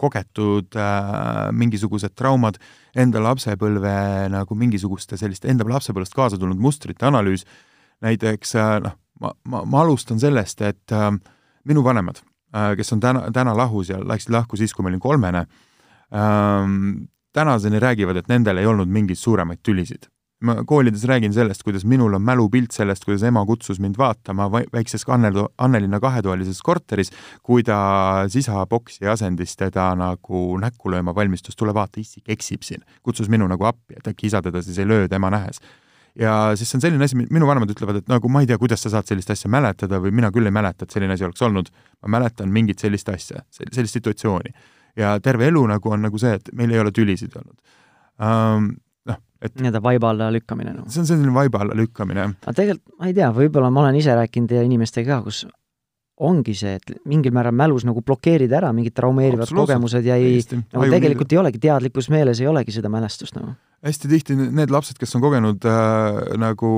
kogetud 0.00 0.72
äh, 0.72 1.50
mingisugused 1.52 2.14
traumad, 2.16 2.56
enda 2.96 3.20
lapsepõlve 3.20 3.92
nagu 4.32 4.56
mingisuguste 4.56 5.18
selliste 5.20 5.50
enda 5.52 5.66
lapsepõlvest 5.68 6.16
kaasa 6.16 6.38
tulnud 6.40 6.56
mustrite 6.56 7.04
analüüs, 7.04 7.44
näiteks 8.00 8.54
äh, 8.56 8.78
noh, 8.80 8.96
ma, 9.20 9.34
ma, 9.44 9.64
ma 9.68 9.82
alustan 9.84 10.20
sellest, 10.20 10.64
et 10.64 10.96
äh, 10.96 11.10
minu 11.68 11.84
vanemad 11.84 12.22
äh,, 12.56 12.72
kes 12.76 12.92
on 12.96 13.04
täna, 13.04 13.26
täna 13.32 13.52
lahus 13.56 13.92
ja 13.92 14.00
läksid 14.00 14.32
lahku 14.32 14.56
siis, 14.56 14.72
kui 14.72 14.84
ma 14.84 14.88
olin 14.88 15.04
kolmene 15.04 15.44
äh,, 15.44 16.64
tänaseni 17.32 17.84
räägivad, 17.84 18.16
et 18.16 18.32
nendel 18.32 18.64
ei 18.64 18.68
olnud 18.68 18.88
mingeid 18.88 19.20
suuremaid 19.20 19.60
tülisid 19.60 20.08
ma 20.42 20.56
koolides 20.66 21.04
räägin 21.08 21.32
sellest, 21.34 21.62
kuidas 21.62 21.84
minul 21.88 22.14
on 22.14 22.22
mälupilt 22.22 22.74
sellest, 22.74 23.04
kuidas 23.04 23.22
ema 23.28 23.44
kutsus 23.46 23.80
mind 23.80 23.98
vaatama 23.98 24.48
väikses 24.52 25.04
Annel, 25.08 25.44
Annelinna 25.58 26.00
kahetoalises 26.00 26.62
korteris, 26.62 27.12
kui 27.42 27.62
ta 27.62 28.24
isa 28.26 28.66
boksi 28.66 29.06
asendis 29.08 29.56
teda 29.56 29.92
nagu 29.98 30.42
näkku 30.62 30.90
lööma 30.90 31.14
valmistus, 31.14 31.56
tule 31.56 31.74
vaata, 31.74 32.00
isik 32.00 32.28
eksib 32.28 32.62
siin. 32.66 32.82
kutsus 33.02 33.28
minu 33.28 33.46
nagu 33.48 33.64
appi, 33.64 33.96
et 33.98 34.08
äkki 34.08 34.26
isa 34.26 34.42
teda 34.42 34.62
siis 34.62 34.78
ei 34.78 34.88
löö 34.88 35.08
tema 35.08 35.30
nähes 35.30 35.60
ja 36.18 36.52
siis 36.54 36.70
see 36.70 36.76
on 36.76 36.84
selline 36.84 37.04
asi, 37.04 37.16
minu 37.16 37.46
vanemad 37.48 37.70
ütlevad, 37.72 38.02
et 38.02 38.10
nagu 38.10 38.28
ma 38.28 38.42
ei 38.42 38.48
tea, 38.50 38.58
kuidas 38.60 38.82
sa 38.84 38.92
saad 38.92 39.08
sellist 39.08 39.30
asja 39.32 39.50
mäletada 39.50 40.00
või 40.02 40.12
mina 40.12 40.30
küll 40.34 40.48
ei 40.48 40.54
mäleta, 40.54 40.84
et 40.84 40.94
selline 40.94 41.16
asi 41.16 41.24
oleks 41.24 41.42
olnud. 41.42 41.70
ma 42.02 42.18
mäletan 42.18 42.52
mingit 42.52 42.78
sellist 42.78 43.08
asja, 43.08 43.44
sellist 43.50 43.94
situatsiooni. 43.94 44.52
ja 44.96 45.18
terve 45.20 45.46
elu 45.48 45.66
nagu 45.66 45.90
on 45.90 46.02
nagu 46.02 46.18
see, 46.18 46.34
et 46.34 46.50
meil 46.52 46.70
ei 46.70 46.80
ole 46.80 46.92
tülisid 46.92 47.36
olnud 47.36 47.56
um, 48.20 48.74
et 49.42 49.58
nii-öelda 49.58 49.82
vaiba 49.82 50.12
alla 50.12 50.30
lükkamine 50.34 50.76
no.. 50.76 50.86
see 50.88 51.02
on 51.02 51.08
selline 51.08 51.34
vaiba 51.34 51.64
alla 51.64 51.76
lükkamine. 51.78 52.28
aga 52.42 52.54
tegelikult 52.60 52.94
ma 52.98 53.10
ei 53.10 53.16
tea, 53.16 53.32
võib-olla 53.36 53.72
ma 53.74 53.84
olen 53.86 53.98
ise 53.98 54.14
rääkinud 54.18 54.54
inimestega 54.62 55.18
ka, 55.18 55.26
kus 55.26 55.42
ongi 56.22 56.54
see, 56.54 56.76
et 56.78 56.94
mingil 57.08 57.34
määral 57.34 57.54
mälus 57.56 57.86
nagu 57.88 58.02
blokeerida 58.06 58.60
ära 58.60 58.70
mingid 58.76 58.94
traumeerivad 58.94 59.50
kogemused 59.50 60.06
ja 60.06 60.18
ei, 60.20 60.38
nagu 60.52 60.88
tegelikult 60.92 61.32
ei 61.34 61.40
olegi 61.42 61.62
teadlikus 61.62 62.10
meeles, 62.12 62.40
ei 62.42 62.50
olegi 62.50 62.74
seda 62.74 62.92
mälestust 62.92 63.38
nagu 63.38 63.56
hästi 63.82 64.08
tihti 64.08 64.36
need 64.38 64.70
lapsed, 64.70 64.96
kes 65.00 65.16
on 65.18 65.22
kogenud 65.24 65.64
äh, 65.66 66.18
nagu, 66.38 66.70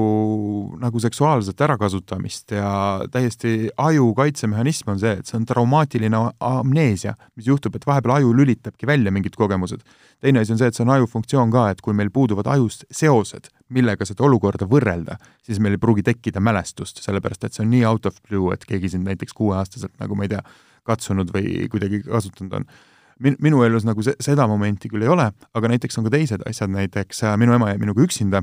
nagu 0.81 1.01
seksuaalset 1.03 1.61
ärakasutamist 1.67 2.55
ja 2.57 2.71
täiesti 3.13 3.69
aju 3.77 4.07
kaitsemehhanism 4.17 4.95
on 4.95 5.03
see, 5.03 5.13
et 5.21 5.29
see 5.29 5.37
on 5.37 5.45
traumaatiline 5.49 6.23
amneesia, 6.41 7.13
mis 7.37 7.51
juhtub, 7.51 7.77
et 7.77 7.85
vahepeal 7.87 8.17
aju 8.17 8.33
lülitabki 8.39 8.89
välja 8.89 9.13
mingid 9.13 9.37
kogemused. 9.37 9.85
teine 10.21 10.41
asi 10.41 10.55
on 10.55 10.59
see, 10.59 10.71
et 10.73 10.79
see 10.79 10.87
on 10.87 10.95
aju 10.95 11.11
funktsioon 11.13 11.53
ka, 11.53 11.67
et 11.75 11.85
kui 11.85 11.93
meil 11.93 12.11
puuduvad 12.15 12.49
ajust 12.55 12.87
seosed, 12.91 13.51
millega 13.69 14.09
seda 14.09 14.25
olukorda 14.25 14.65
võrrelda, 14.71 15.19
siis 15.45 15.61
meil 15.61 15.77
ei 15.77 15.83
pruugi 15.83 16.07
tekkida 16.07 16.41
mälestust, 16.41 17.05
sellepärast 17.05 17.45
et 17.45 17.53
see 17.53 17.67
on 17.67 17.73
nii 17.75 17.85
out 17.91 18.09
of 18.09 18.17
blue, 18.29 18.55
et 18.55 18.65
keegi 18.65 18.95
sind 18.95 19.05
näiteks 19.05 19.37
kuueaastaselt 19.37 19.93
nagu 20.01 20.17
ma 20.17 20.25
ei 20.25 20.33
tea, 20.33 20.43
katsunud 20.85 21.31
või 21.33 21.69
kuidagi 21.73 22.03
kasutanud 22.05 22.61
on 22.61 22.67
min-, 23.23 23.39
minu 23.43 23.63
elus 23.67 23.87
nagu 23.87 24.03
se-, 24.03 24.17
seda 24.23 24.47
momenti 24.51 24.91
küll 24.93 25.05
ei 25.05 25.13
ole, 25.13 25.31
aga 25.55 25.73
näiteks 25.73 25.99
on 25.99 26.09
ka 26.09 26.15
teised 26.17 26.45
asjad, 26.49 26.73
näiteks 26.75 27.25
äh, 27.25 27.37
minu 27.41 27.57
ema 27.57 27.73
jäi 27.73 27.81
minuga 27.83 28.05
üksinda 28.05 28.43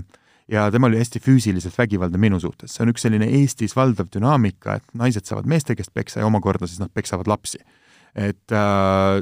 ja 0.51 0.67
tema 0.71 0.89
oli 0.89 0.99
hästi 0.99 1.21
füüsiliselt 1.23 1.77
vägivaldne 1.77 2.19
minu 2.21 2.39
suhtes, 2.39 2.75
see 2.75 2.85
on 2.85 2.93
üks 2.93 3.05
selline 3.05 3.27
Eestis 3.39 3.75
valdav 3.77 4.09
dünaamika, 4.13 4.79
et 4.79 4.97
naised 4.97 5.27
saavad 5.27 5.49
meeste 5.49 5.75
käest 5.79 5.93
peksa 5.93 6.21
ja 6.21 6.29
omakorda 6.29 6.67
siis 6.67 6.81
nad 6.81 6.91
peksavad 6.93 7.29
lapsi. 7.31 7.61
et 8.15 8.51
äh, 8.51 9.21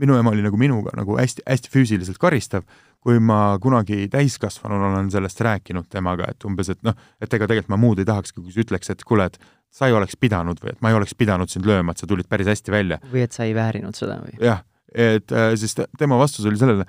minu 0.00 0.16
ema 0.18 0.32
oli 0.34 0.44
nagu 0.44 0.58
minuga 0.60 0.92
nagu 0.96 1.16
hästi, 1.18 1.44
hästi 1.46 1.72
füüsiliselt 1.72 2.20
karistav, 2.22 2.66
kui 3.00 3.20
ma 3.22 3.56
kunagi 3.62 4.08
täiskasvanuna 4.12 4.92
olen 4.92 5.10
sellest 5.14 5.40
rääkinud 5.46 5.88
temaga, 5.92 6.30
et 6.32 6.46
umbes, 6.48 6.70
et 6.74 6.82
noh, 6.86 6.96
et 7.22 7.32
ega 7.32 7.46
tegelikult 7.46 7.72
ma 7.74 7.80
muud 7.80 8.02
ei 8.02 8.08
tahakski, 8.08 8.42
kui 8.42 8.54
sa 8.54 8.64
ütleks, 8.64 8.90
et 8.92 9.04
kuule, 9.06 9.28
et 9.30 9.38
sa 9.72 9.90
ei 9.90 9.96
oleks 9.96 10.18
pidanud 10.20 10.60
või 10.62 10.74
et 10.74 10.82
ma 10.82 10.92
ei 10.92 10.98
oleks 10.98 11.14
pidanud 11.18 11.52
sind 11.52 11.68
lööma, 11.68 11.94
et 11.94 12.02
sa 12.02 12.08
tulid 12.10 12.28
päris 12.28 12.50
hästi 12.50 12.74
välja. 12.74 13.00
või 13.12 13.26
et 13.26 13.36
sa 13.36 13.46
ei 13.46 13.54
väärinud 13.56 13.98
seda 13.98 14.18
või? 14.22 14.38
jah, 14.42 14.64
et 14.92 15.32
äh, 15.32 15.52
siis 15.60 15.76
tema 15.98 16.18
vastus 16.18 16.48
oli 16.48 16.58
sellele, 16.60 16.86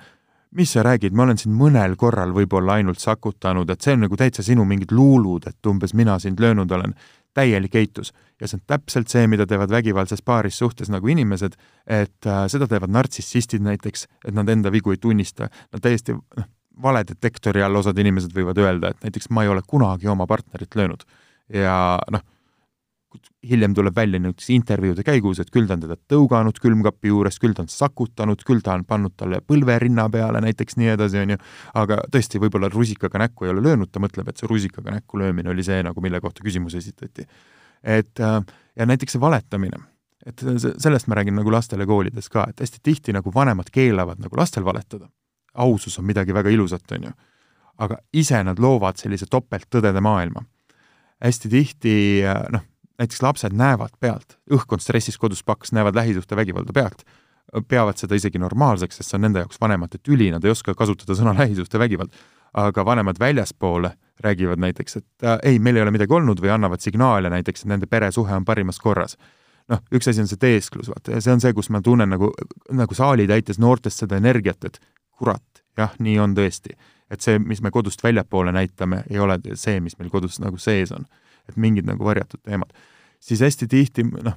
mis 0.50 0.72
sa 0.72 0.82
räägid, 0.82 1.12
ma 1.12 1.26
olen 1.26 1.38
sind 1.38 1.54
mõnel 1.56 1.96
korral 2.00 2.32
võib-olla 2.36 2.78
ainult 2.78 3.02
sakutanud, 3.02 3.68
et 3.70 3.84
see 3.84 3.96
on 3.96 4.06
nagu 4.06 4.16
täitsa 4.16 4.44
sinu 4.46 4.64
mingid 4.68 4.94
luulud, 4.96 5.44
et 5.48 5.68
umbes 5.68 5.94
mina 5.94 6.18
sind 6.22 6.40
löönud 6.40 6.72
olen. 6.72 6.94
Täielik 7.34 7.74
eitus. 7.74 8.12
ja 8.40 8.48
see 8.48 8.58
on 8.60 8.62
täpselt 8.70 9.10
see, 9.10 9.26
mida 9.26 9.46
teevad 9.46 9.70
vägivaldses 9.70 10.22
paaris 10.22 10.58
suhtes 10.58 10.90
nagu 10.94 11.08
inimesed, 11.10 11.56
et 11.86 12.26
äh, 12.26 12.44
seda 12.46 12.68
teevad 12.70 12.92
nartsissistid 12.94 13.64
näiteks, 13.66 14.06
et 14.24 14.34
nad 14.34 14.48
enda 14.48 14.72
vigu 14.72 14.94
ei 14.94 15.00
tunnista, 15.02 15.48
nad 15.72 15.82
täiesti 15.82 16.14
noh, 16.14 16.48
valedetektori 16.82 17.62
all 17.62 17.80
osad 17.80 17.98
inimesed 17.98 18.34
võivad 18.34 18.60
öelda, 18.62 18.92
et 18.92 19.08
näiteks 19.08 19.30
ma 19.34 19.42
ei 19.42 19.50
ole 19.50 19.64
kunagi 19.66 20.06
oma 20.08 20.26
partnerit 20.26 20.78
löönud. 20.78 21.02
ja 21.52 21.98
noh 22.10 22.22
hiljem 23.48 23.74
tuleb 23.74 23.96
välja 23.96 24.18
näiteks 24.20 24.50
intervjuude 24.52 25.02
käigus, 25.06 25.40
et 25.40 25.50
küll 25.52 25.68
ta 25.68 25.76
on 25.78 25.84
teda 25.84 25.96
tõuganud 26.12 26.58
külmkapi 26.60 27.08
juures, 27.08 27.38
küll 27.40 27.56
ta 27.56 27.64
on 27.64 27.70
sakutanud, 27.72 28.42
küll 28.46 28.60
ta 28.64 28.74
on 28.76 28.84
pannud 28.88 29.14
talle 29.16 29.40
põlve 29.46 29.78
rinna 29.80 30.08
peale 30.12 30.42
näiteks 30.44 30.76
nii 30.80 30.92
edasi, 30.94 31.22
on 31.22 31.34
ju, 31.34 31.38
aga 31.80 32.02
tõesti, 32.12 32.40
võib-olla 32.42 32.70
rusikaga 32.72 33.22
näkku 33.24 33.46
ei 33.46 33.54
ole 33.54 33.64
löönud, 33.64 33.90
ta 33.92 34.02
mõtleb, 34.02 34.28
et 34.28 34.40
see 34.40 34.50
rusikaga 34.50 34.98
näkku 34.98 35.20
löömine 35.22 35.52
oli 35.54 35.64
see 35.64 35.80
nagu, 35.86 36.04
mille 36.04 36.20
kohta 36.20 36.44
küsimus 36.44 36.76
esitati. 36.78 37.26
et 37.82 38.20
äh, 38.20 38.42
ja 38.76 38.86
näiteks 38.86 39.16
see 39.16 39.20
valetamine, 39.20 39.80
et 40.26 40.44
sellest 40.76 41.08
ma 41.08 41.16
räägin 41.16 41.38
nagu 41.38 41.52
lastele 41.52 41.86
koolides 41.86 42.28
ka, 42.28 42.46
et 42.50 42.60
hästi 42.60 42.82
tihti 42.82 43.14
nagu 43.16 43.32
vanemad 43.34 43.70
keelavad 43.72 44.20
nagu 44.20 44.36
lastel 44.36 44.64
valetada. 44.64 45.08
ausus 45.54 45.98
on 45.98 46.04
midagi 46.04 46.34
väga 46.34 46.50
ilusat, 46.50 46.92
on 46.92 47.04
ju. 47.04 47.10
aga 47.78 47.96
ise 48.12 48.42
nad 48.44 48.58
loovad 48.58 48.96
sellise 48.96 49.26
topelttõdede 49.26 50.00
maailma. 50.00 50.44
hästi 51.24 51.48
tihti 51.48 51.94
äh, 52.26 52.44
noh, 52.52 52.67
näiteks 52.98 53.22
lapsed 53.22 53.54
näevad 53.54 53.94
pealt, 54.00 54.38
õhkkond 54.50 54.82
stressis 54.82 55.18
kodus 55.18 55.44
paks, 55.46 55.72
näevad 55.72 55.96
lähisuhtevägivalda 55.98 56.74
pealt, 56.74 57.04
peavad 57.68 57.96
seda 57.96 58.18
isegi 58.18 58.38
normaalseks, 58.38 58.98
sest 58.98 59.12
see 59.12 59.18
on 59.18 59.24
nende 59.28 59.44
jaoks 59.44 59.60
vanemate 59.60 60.00
tüli, 60.02 60.28
nad 60.34 60.44
ei 60.44 60.52
oska 60.52 60.74
kasutada 60.74 61.16
sõna 61.16 61.36
lähisuhtevägivald. 61.38 62.12
aga 62.54 62.84
vanemad 62.84 63.18
väljaspoole 63.20 63.90
räägivad 64.24 64.58
näiteks, 64.58 64.96
et 64.96 65.24
äh, 65.24 65.38
ei, 65.42 65.58
meil 65.58 65.76
ei 65.76 65.82
ole 65.82 65.90
midagi 65.90 66.14
olnud 66.14 66.40
või 66.40 66.48
annavad 66.50 66.80
signaale 66.80 67.30
näiteks, 67.30 67.62
et 67.62 67.68
nende 67.68 67.86
peresuhe 67.86 68.34
on 68.34 68.44
parimas 68.44 68.78
korras. 68.78 69.16
noh, 69.68 69.82
üks 69.92 70.08
asi 70.08 70.20
on 70.20 70.28
see 70.28 70.40
teesklus, 70.40 70.88
vaata, 70.88 71.20
see 71.20 71.32
on 71.32 71.40
see, 71.40 71.52
kus 71.52 71.68
ma 71.70 71.82
tunnen 71.84 72.08
nagu, 72.08 72.32
nagu 72.72 72.94
saali 72.94 73.26
täites 73.28 73.58
noortest 73.58 73.98
seda 73.98 74.16
energiat, 74.16 74.64
et 74.64 74.80
kurat, 75.10 75.62
jah, 75.76 75.92
nii 75.98 76.18
on 76.18 76.34
tõesti. 76.34 76.76
et 77.10 77.20
see, 77.20 77.38
mis 77.38 77.62
me 77.62 77.70
kodust 77.70 78.02
väljapoole 78.02 78.52
näitame, 78.52 79.04
ei 79.10 79.18
ole 79.18 79.38
see, 79.54 79.80
mis 79.80 79.98
meil 79.98 80.10
kodus 80.10 80.40
nagu 80.40 80.58
sees 80.58 80.92
on 80.92 81.04
et 81.48 81.58
mingid 81.60 81.88
nagu 81.88 82.04
varjatud 82.04 82.40
teemad. 82.44 82.72
siis 83.20 83.40
hästi 83.42 83.66
tihti 83.66 84.04
noh, 84.06 84.36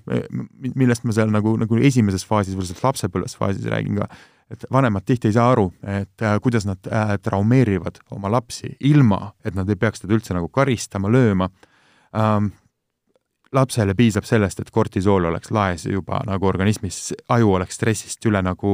millest 0.75 1.03
ma 1.05 1.13
seal 1.13 1.29
nagu, 1.29 1.53
nagu 1.61 1.77
esimeses 1.77 2.25
faasis 2.25 2.55
või 2.57 2.65
selles 2.65 2.83
lapsepõlves 2.83 3.37
faasis 3.37 3.67
räägin 3.69 3.99
ka, 3.99 4.07
et 4.51 4.65
vanemad 4.73 5.05
tihti 5.05 5.29
ei 5.29 5.35
saa 5.35 5.51
aru, 5.53 5.67
et 5.85 6.23
äh, 6.25 6.39
kuidas 6.41 6.65
nad 6.65 6.87
äh, 6.87 7.13
traumeerivad 7.21 8.01
oma 8.11 8.31
lapsi, 8.31 8.75
ilma 8.79 9.31
et 9.45 9.55
nad 9.55 9.69
ei 9.69 9.77
peaks 9.79 10.03
teda 10.03 10.17
üldse 10.17 10.35
nagu 10.37 10.49
karistama, 10.49 11.11
lööma 11.11 11.49
ähm,. 12.17 12.51
lapsele 13.51 13.91
piisab 13.95 14.23
sellest, 14.23 14.61
et 14.63 14.69
kortisool 14.71 15.25
oleks 15.27 15.51
laes 15.51 15.83
juba 15.85 16.21
nagu 16.23 16.47
organismis, 16.47 17.13
aju 17.29 17.57
oleks 17.57 17.75
stressist 17.75 18.25
üle 18.25 18.39
nagu 18.41 18.69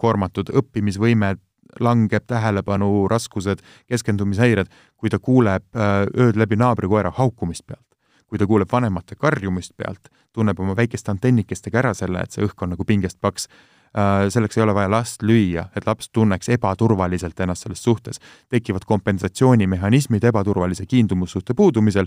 koormatud, 0.00 0.48
õppimisvõime 0.48 1.34
langeb, 1.80 2.26
tähelepanu 2.26 3.08
raskused, 3.08 3.62
keskendumishäired, 3.86 4.70
kui 4.96 5.10
ta 5.10 5.18
kuuleb 5.18 5.64
äh, 5.76 6.04
ööd 6.18 6.38
läbi 6.40 6.56
naabrikoera 6.56 7.12
haukumist 7.16 7.66
pealt, 7.66 7.86
kui 8.26 8.38
ta 8.38 8.46
kuuleb 8.46 8.70
vanemate 8.72 9.16
karjumist 9.16 9.76
pealt, 9.76 10.10
tunneb 10.32 10.60
oma 10.60 10.76
väikeste 10.76 11.12
antennikestega 11.14 11.82
ära 11.82 11.94
selle, 11.94 12.24
et 12.24 12.34
see 12.34 12.44
õhk 12.44 12.66
on 12.66 12.74
nagu 12.74 12.84
pingest 12.84 13.20
paks, 13.20 13.48
äh, 13.96 14.26
selleks 14.28 14.58
ei 14.58 14.66
ole 14.66 14.74
vaja 14.74 14.90
last 14.90 15.22
lüüa, 15.22 15.68
et 15.76 15.86
laps 15.86 16.10
tunneks 16.12 16.48
ebaturvaliselt 16.56 17.40
ennast 17.40 17.66
selles 17.66 17.82
suhtes. 17.82 18.20
tekivad 18.48 18.84
kompensatsioonimehhanismid 18.86 20.24
ebaturvalise 20.24 20.86
kiindumussuhte 20.86 21.54
puudumisel, 21.54 22.06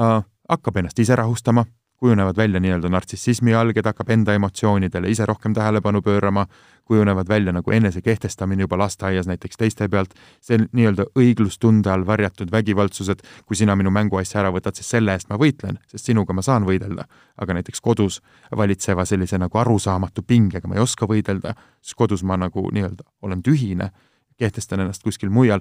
äh, 0.00 0.22
hakkab 0.48 0.76
ennast 0.76 0.98
ise 0.98 1.16
rahustama, 1.16 1.64
kujunevad 1.98 2.36
välja 2.36 2.60
nii-öelda 2.62 2.88
nartsissismi 2.88 3.54
alged, 3.54 3.86
hakkab 3.86 4.10
enda 4.14 4.34
emotsioonidele 4.38 5.10
ise 5.10 5.26
rohkem 5.26 5.54
tähelepanu 5.54 6.02
pöörama, 6.02 6.46
kujunevad 6.84 7.28
välja 7.28 7.52
nagu 7.52 7.70
enese 7.74 8.02
kehtestamine 8.02 8.62
juba 8.62 8.78
lasteaias 8.78 9.26
näiteks 9.26 9.58
teiste 9.58 9.88
pealt, 9.88 10.14
see 10.40 10.60
nii-öelda 10.62 11.08
õiglustunde 11.18 11.90
all 11.90 12.06
varjatud 12.06 12.52
vägivaldsused, 12.54 13.24
kui 13.46 13.58
sina 13.58 13.76
minu 13.76 13.90
mänguasja 13.90 14.40
ära 14.44 14.52
võtad, 14.54 14.78
siis 14.78 14.90
selle 14.94 15.16
eest 15.18 15.28
ma 15.32 15.40
võitlen, 15.42 15.80
sest 15.90 16.12
sinuga 16.12 16.32
ma 16.32 16.42
saan 16.42 16.68
võidelda. 16.68 17.08
aga 17.38 17.54
näiteks 17.54 17.80
kodus 17.80 18.20
valitseva 18.56 19.04
sellise 19.04 19.38
nagu 19.38 19.58
arusaamatu 19.58 20.22
pingega 20.22 20.68
ma 20.68 20.74
ei 20.74 20.80
oska 20.82 21.06
võidelda, 21.06 21.54
siis 21.82 21.94
kodus 21.94 22.22
ma 22.22 22.36
nagu 22.36 22.70
nii-öelda 22.72 23.04
olen 23.22 23.42
tühine, 23.42 23.90
kehtestan 24.38 24.80
ennast 24.80 25.02
kuskil 25.02 25.30
mujal 25.30 25.60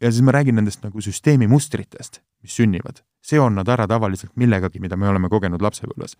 ja 0.00 0.10
siis 0.10 0.22
ma 0.24 0.32
räägin 0.32 0.54
nendest 0.54 0.82
nagu 0.82 1.00
süsteemi 1.00 1.46
mustritest, 1.46 2.20
mis 2.42 2.56
sünnivad 2.56 3.04
seon 3.28 3.58
nad 3.60 3.68
ära 3.68 3.88
tavaliselt 3.90 4.34
millegagi, 4.40 4.82
mida 4.82 4.98
me 4.98 5.10
oleme 5.10 5.30
kogenud 5.32 5.64
lapsepõlves. 5.64 6.18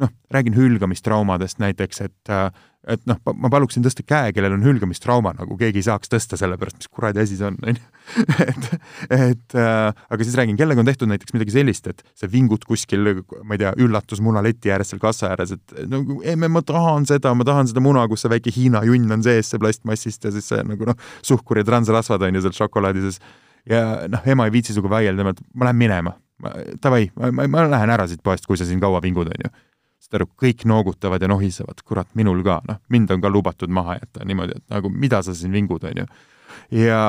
noh, 0.00 0.08
räägin 0.32 0.54
hülgamistraumadest 0.56 1.58
näiteks, 1.60 1.98
et, 2.00 2.30
et 2.88 3.02
noh, 3.04 3.18
ma 3.36 3.50
paluksin 3.52 3.84
tõsta 3.84 4.00
käe, 4.00 4.30
kellel 4.32 4.54
on 4.56 4.62
hülgamistrauma, 4.64 5.34
nagu 5.36 5.58
keegi 5.60 5.82
ei 5.82 5.84
saaks 5.84 6.08
tõsta 6.08 6.38
selle 6.40 6.56
pärast, 6.56 6.78
mis 6.80 6.88
kuradi 6.88 7.20
asi 7.20 7.36
see 7.36 7.50
on, 7.50 7.58
on 7.68 7.76
ju. 7.76 8.14
et, 8.46 8.70
et 9.12 9.56
aga 9.58 10.18
siis 10.24 10.38
räägin, 10.40 10.56
kellega 10.56 10.80
on 10.80 10.88
tehtud 10.88 11.10
näiteks 11.10 11.36
midagi 11.36 11.52
sellist, 11.52 11.90
et 11.92 12.00
sa 12.16 12.30
vingud 12.32 12.64
kuskil, 12.64 13.12
ma 13.44 13.58
ei 13.58 13.60
tea, 13.60 13.74
üllatusmuna 13.84 14.40
leti 14.46 14.72
ääres 14.72 14.94
seal 14.94 15.04
kassa 15.04 15.34
ääres, 15.34 15.52
et 15.58 15.76
no 15.92 16.00
emme, 16.24 16.48
ma 16.48 16.64
tahan 16.64 17.04
seda, 17.10 17.34
ma 17.36 17.44
tahan 17.44 17.68
seda 17.68 17.84
muna, 17.84 18.06
kus 18.08 18.24
see 18.24 18.32
väike 18.32 18.56
Hiina 18.56 18.80
junn 18.88 19.18
on 19.18 19.28
sees, 19.28 19.52
see 19.52 19.60
plastmassist 19.60 20.24
ja 20.24 20.32
siis 20.32 20.48
see 20.48 20.64
nagu 20.64 20.88
noh, 20.88 20.96
suhkur 21.20 21.60
ja 21.60 21.68
transrasvad 21.68 22.24
on 22.24 22.40
ju 22.40 22.46
seal 22.48 22.56
šokolaadi 22.62 23.04
sees 23.04 23.20
ja 23.68 24.08
noh, 24.08 24.26
ema 24.26 24.46
ei 24.48 24.52
viitsi 24.54 24.74
sinuga 24.74 24.96
vaielda, 24.96 25.34
et 25.34 25.42
ma 25.54 25.68
lähen 25.68 25.80
minema. 25.80 26.14
Davai, 26.82 27.10
ma, 27.16 27.32
ma, 27.36 27.48
ma 27.52 27.66
lähen 27.68 27.92
ära 27.92 28.06
siit 28.08 28.22
poest, 28.24 28.46
kui 28.48 28.56
sa 28.56 28.64
siin 28.68 28.80
kaua 28.80 29.02
vingud, 29.04 29.28
onju. 29.28 29.50
saad 30.00 30.16
aru, 30.16 30.30
kõik 30.40 30.64
noogutavad 30.64 31.20
ja 31.20 31.28
nohisevad, 31.28 31.82
kurat, 31.84 32.08
minul 32.16 32.40
ka, 32.44 32.62
noh, 32.68 32.78
mind 32.88 33.10
on 33.12 33.20
ka 33.20 33.28
lubatud 33.28 33.68
maha 33.68 33.98
jätta 33.98 34.24
niimoodi, 34.24 34.56
et 34.56 34.72
nagu 34.72 34.88
mida 34.88 35.20
sa 35.22 35.34
siin 35.36 35.52
vingud, 35.52 35.84
onju. 35.84 36.06
ja 36.72 37.02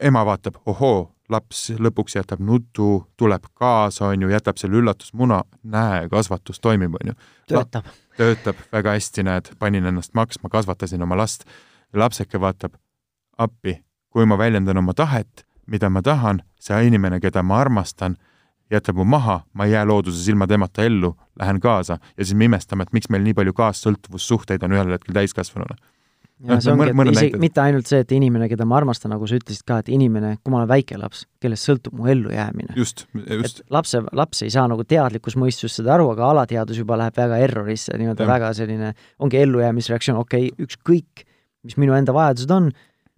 ema 0.00 0.24
vaatab, 0.28 0.58
ohoo, 0.68 1.14
laps 1.32 1.70
lõpuks 1.80 2.18
jätab 2.18 2.42
nutu, 2.44 3.06
tuleb 3.16 3.48
kaasa, 3.56 4.10
onju, 4.12 4.28
jätab 4.28 4.60
selle 4.60 4.76
üllatusmuna, 4.82 5.40
näe, 5.72 6.04
kasvatus 6.12 6.60
toimib, 6.60 6.98
onju. 7.00 7.16
töötab. 7.48 7.88
töötab 8.18 8.60
väga 8.72 8.98
hästi, 8.98 9.24
näed, 9.24 9.50
panin 9.58 9.88
ennast 9.88 10.12
maksma, 10.14 10.52
kasvatasin 10.52 11.02
oma 11.02 11.16
last. 11.16 11.48
lapseke 11.94 12.40
vaatab 12.40 12.74
appi, 13.38 13.78
kui 14.10 14.26
ma 14.26 14.38
väljendan 14.38 14.78
oma 14.78 14.92
tahet 14.94 15.43
mida 15.66 15.90
ma 15.90 16.02
tahan, 16.02 16.42
see 16.60 16.86
inimene, 16.88 17.20
keda 17.22 17.42
ma 17.42 17.60
armastan, 17.62 18.16
jätab 18.72 18.98
mu 19.00 19.06
maha, 19.08 19.40
ma 19.52 19.66
ei 19.68 19.74
jää 19.74 19.86
looduses 19.88 20.28
ilma 20.28 20.46
temata 20.46 20.84
ellu, 20.84 21.14
lähen 21.40 21.60
kaasa 21.60 21.98
ja 22.16 22.24
siis 22.24 22.36
me 22.38 22.48
imestame, 22.48 22.86
et 22.86 22.94
miks 22.96 23.10
meil 23.12 23.24
nii 23.26 23.34
palju 23.36 23.52
kaassõltuvussuhteid 23.56 24.64
on 24.64 24.76
ühel 24.76 24.94
hetkel 24.94 25.16
täiskasvanuna. 25.16 25.76
ja 26.48 26.56
see 26.60 26.72
ongi, 26.72 26.88
et 26.90 27.12
isegi 27.12 27.40
mitte 27.40 27.62
ainult 27.62 27.88
see, 27.88 28.00
et 28.04 28.14
inimene, 28.16 28.48
keda 28.50 28.66
ma 28.68 28.78
armastan, 28.80 29.12
nagu 29.14 29.28
sa 29.28 29.36
ütlesid 29.38 29.66
ka, 29.68 29.78
et 29.84 29.90
inimene, 29.92 30.34
kui 30.42 30.52
ma 30.52 30.62
olen 30.62 30.70
väike 30.72 30.98
laps, 31.00 31.24
kellest 31.44 31.68
sõltub 31.68 31.94
mu 31.98 32.08
ellujäämine. 32.10 32.74
just, 32.80 33.06
just. 33.28 33.62
lapse, 33.70 34.00
laps 34.12 34.42
ei 34.42 34.52
saa 34.54 34.66
nagu 34.70 34.84
teadlikus 34.88 35.38
mõistus 35.40 35.76
seda 35.78 35.94
aru, 35.98 36.10
aga 36.16 36.32
alateadus 36.32 36.80
juba 36.80 36.98
läheb 37.00 37.20
väga 37.20 37.38
errorisse, 37.46 37.96
nii-öelda 38.00 38.28
väga 38.28 38.52
selline, 38.56 38.94
ongi 39.18 39.40
ellujäämisreaktsioon, 39.44 40.20
okei 40.24 40.50
okay,, 40.50 40.66
ükskõik, 40.66 41.26
mis 41.64 41.78
minu 41.80 41.96
enda 41.96 42.16
vajadused 42.16 42.56
on, 42.56 42.72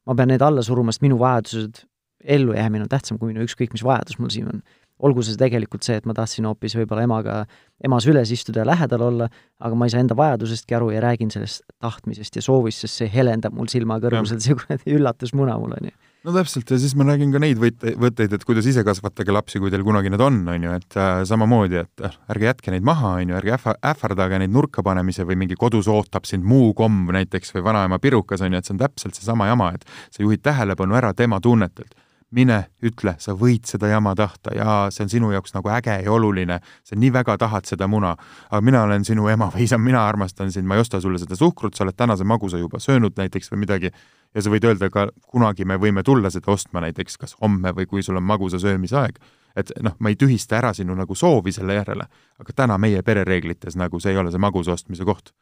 ma 0.06 0.18
pean 0.18 0.34
need 0.34 0.42
alla 0.42 0.62
suruma, 0.66 0.94
sest 0.94 1.06
minu 1.06 1.18
vajadused 1.22 1.86
ellujäämine 2.24 2.86
on 2.86 2.90
tähtsam 2.92 3.18
kui 3.18 3.32
minu 3.32 3.44
ükskõik 3.46 3.74
mis 3.74 3.84
vajadus 3.84 4.18
mul 4.18 4.32
siin 4.32 4.50
on. 4.52 4.62
olgu 4.96 5.20
see 5.20 5.36
tegelikult 5.36 5.84
see, 5.84 5.98
et 6.00 6.06
ma 6.08 6.14
tahtsin 6.16 6.46
hoopis 6.48 6.72
võib-olla 6.78 7.02
emaga, 7.04 7.42
ema 7.84 7.98
süles 8.00 8.30
istuda 8.32 8.62
ja 8.62 8.70
lähedal 8.70 9.02
olla, 9.04 9.26
aga 9.60 9.76
ma 9.76 9.84
ei 9.84 9.92
saa 9.92 10.00
enda 10.00 10.16
vajadusestki 10.16 10.72
aru 10.78 10.88
ja 10.94 11.02
räägin 11.04 11.28
sellest 11.34 11.66
tahtmisest 11.84 12.38
ja 12.38 12.42
soovist, 12.42 12.80
sest 12.80 13.02
see 13.02 13.10
helendab 13.12 13.52
mul 13.52 13.68
silmakõrgusel, 13.68 14.40
see 14.40 14.56
kuradi 14.56 14.96
üllatusmuna 14.96 15.58
mul, 15.60 15.74
on 15.76 15.90
ju. 15.90 15.92
No 16.26 16.32
täpselt 16.32 16.72
ja 16.72 16.78
siis 16.80 16.96
ma 16.98 17.04
räägin 17.06 17.30
ka 17.30 17.38
neid 17.38 17.60
võtte, 17.60 17.92
võtteid, 18.02 18.32
et 18.34 18.46
kuidas 18.48 18.66
ise 18.66 18.82
kasvatage 18.88 19.36
lapsi, 19.36 19.60
kui 19.62 19.70
teil 19.70 19.84
kunagi 19.86 20.10
need 20.10 20.24
on, 20.24 20.40
on 20.48 20.64
ju, 20.64 20.72
et 20.80 20.96
äh, 20.96 21.20
samamoodi, 21.28 21.82
et 21.84 22.06
äh, 22.08 22.16
ärge 22.32 22.48
jätke 22.48 22.74
neid 22.74 22.88
maha, 22.88 23.12
on 23.20 23.34
ju, 23.34 23.36
ärge 23.36 23.52
ähva, 23.58 23.76
ähvardage 23.92 24.40
neid 24.40 24.56
nurka 24.56 24.82
panemise 24.86 25.28
või 25.28 25.36
mingi 25.44 25.60
kodus 25.60 25.92
ootab 25.92 26.24
sind 26.26 26.48
muu 26.48 26.72
komm 26.74 27.12
näiteks 27.14 27.52
või 27.54 27.68
vanaema 27.68 28.00
pirukas, 28.02 28.42
on 28.42 28.56
ju, 28.56 28.64
et 28.64 28.66
see 28.66 28.74
on 28.74 28.82
täpselt 28.82 29.20
seesama 29.20 29.52
jama, 29.52 29.70
et 29.76 29.86
sa 30.08 30.24
juhid 30.24 30.42
tähelepanu 30.42 30.96
ära 30.98 31.12
tema 31.14 31.38
tunnetelt 31.44 31.94
mine, 32.36 32.58
ütle, 32.84 33.14
sa 33.22 33.34
võid 33.38 33.64
seda 33.68 33.88
jama 33.90 34.12
tahta 34.18 34.52
ja 34.56 34.74
see 34.94 35.06
on 35.06 35.12
sinu 35.12 35.30
jaoks 35.32 35.54
nagu 35.56 35.70
äge 35.72 35.94
ja 36.04 36.12
oluline, 36.12 36.58
sa 36.84 36.98
nii 36.98 37.12
väga 37.14 37.38
tahad 37.40 37.68
seda 37.68 37.88
muna, 37.90 38.12
aga 38.50 38.60
mina 38.64 38.82
olen 38.84 39.06
sinu 39.08 39.28
ema 39.32 39.48
või 39.54 39.64
isa, 39.66 39.78
mina 39.80 40.04
armastan 40.08 40.52
sind, 40.52 40.68
ma 40.68 40.76
ei 40.76 40.84
osta 40.84 41.00
sulle 41.00 41.20
seda 41.22 41.38
suhkrut, 41.38 41.74
sa 41.76 41.86
oled 41.86 41.96
tänase 41.96 42.26
magusa 42.28 42.60
juba 42.60 42.80
söönud 42.82 43.16
näiteks 43.16 43.52
või 43.52 43.64
midagi, 43.64 43.92
ja 44.34 44.44
sa 44.44 44.52
võid 44.52 44.68
öelda 44.68 44.90
ka, 44.92 45.08
kunagi 45.32 45.64
me 45.64 45.80
võime 45.80 46.04
tulla 46.04 46.30
seda 46.32 46.52
ostma 46.52 46.84
näiteks 46.84 47.16
kas 47.22 47.36
homme 47.40 47.72
või 47.76 47.88
kui 47.88 48.04
sul 48.04 48.20
on 48.20 48.28
magusa 48.28 48.60
söömise 48.60 49.00
aeg. 49.00 49.18
et 49.56 49.72
noh, 49.80 49.94
ma 49.98 50.12
ei 50.12 50.16
tühista 50.20 50.58
ära 50.58 50.74
sinu 50.76 50.94
nagu 50.94 51.14
soovi 51.16 51.52
selle 51.52 51.78
järele, 51.78 52.04
aga 52.38 52.52
täna 52.56 52.76
meie 52.78 53.02
perereeglites 53.02 53.76
nagu 53.76 54.00
see 54.00 54.12
ei 54.12 54.18
ole 54.20 54.30
see 54.30 54.42
magusa 54.42 54.76
ostmise 54.76 55.04
koht 55.04 55.32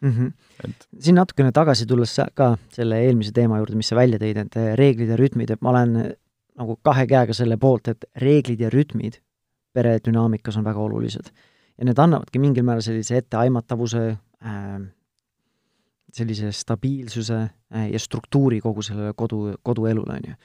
mm. 0.00 0.10
-hmm. 0.10 0.32
et 0.64 0.86
siin 1.00 1.18
natukene 1.18 1.52
tagasi 1.52 1.86
tulles 1.86 2.16
ka 2.34 2.56
selle 2.72 3.00
eelmise 3.06 3.32
teema 3.32 3.58
juurde, 3.58 3.76
mis 3.76 3.88
sa 3.88 3.96
välja 3.96 4.18
tõid, 4.22 4.40
et 4.44 4.56
eh, 4.56 4.74
reeglid 4.78 5.12
ja 5.12 5.16
rütmid, 5.16 5.50
et 5.50 5.62
ma 5.62 5.70
olen 5.70 5.96
nagu 6.56 6.78
kahe 6.82 7.06
käega 7.06 7.34
selle 7.36 7.56
poolt, 7.56 7.88
et 7.88 8.04
reeglid 8.22 8.60
ja 8.60 8.70
rütmid 8.72 9.20
pere 9.76 9.98
dünaamikas 10.04 10.56
on 10.56 10.64
väga 10.64 10.80
olulised. 10.80 11.32
ja 11.78 11.84
need 11.84 11.98
annavadki 12.00 12.40
mingil 12.40 12.64
määral 12.64 12.80
sellise 12.80 13.18
etteaimatavuse 13.20 14.04
äh,, 14.44 14.78
sellise 16.12 16.52
stabiilsuse 16.52 17.36
äh, 17.36 17.90
ja 17.92 17.98
struktuuri 18.00 18.60
kogu 18.60 18.82
sellele 18.82 19.12
kodu, 19.16 19.54
koduelule, 19.62 20.14
on 20.14 20.30
ju. 20.30 20.36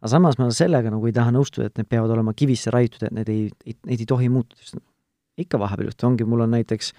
aga 0.00 0.10
samas 0.12 0.38
ma 0.38 0.50
sellega 0.50 0.90
nagu 0.92 1.06
ei 1.06 1.16
taha 1.16 1.32
nõustuda, 1.32 1.70
et 1.70 1.80
need 1.80 1.88
peavad 1.88 2.12
olema 2.12 2.34
kivisse 2.36 2.70
raiutud, 2.74 3.06
et 3.06 3.16
need 3.16 3.30
ei, 3.32 3.46
ei, 3.64 3.76
neid 3.86 4.04
ei 4.04 4.10
tohi 4.10 4.28
muutuda, 4.28 4.60
sest 4.60 4.76
ikka 5.40 5.58
vahepeal 5.58 5.88
juhtub, 5.88 6.10
ongi, 6.10 6.26
mul 6.28 6.44
on 6.44 6.52
näiteks 6.54 6.92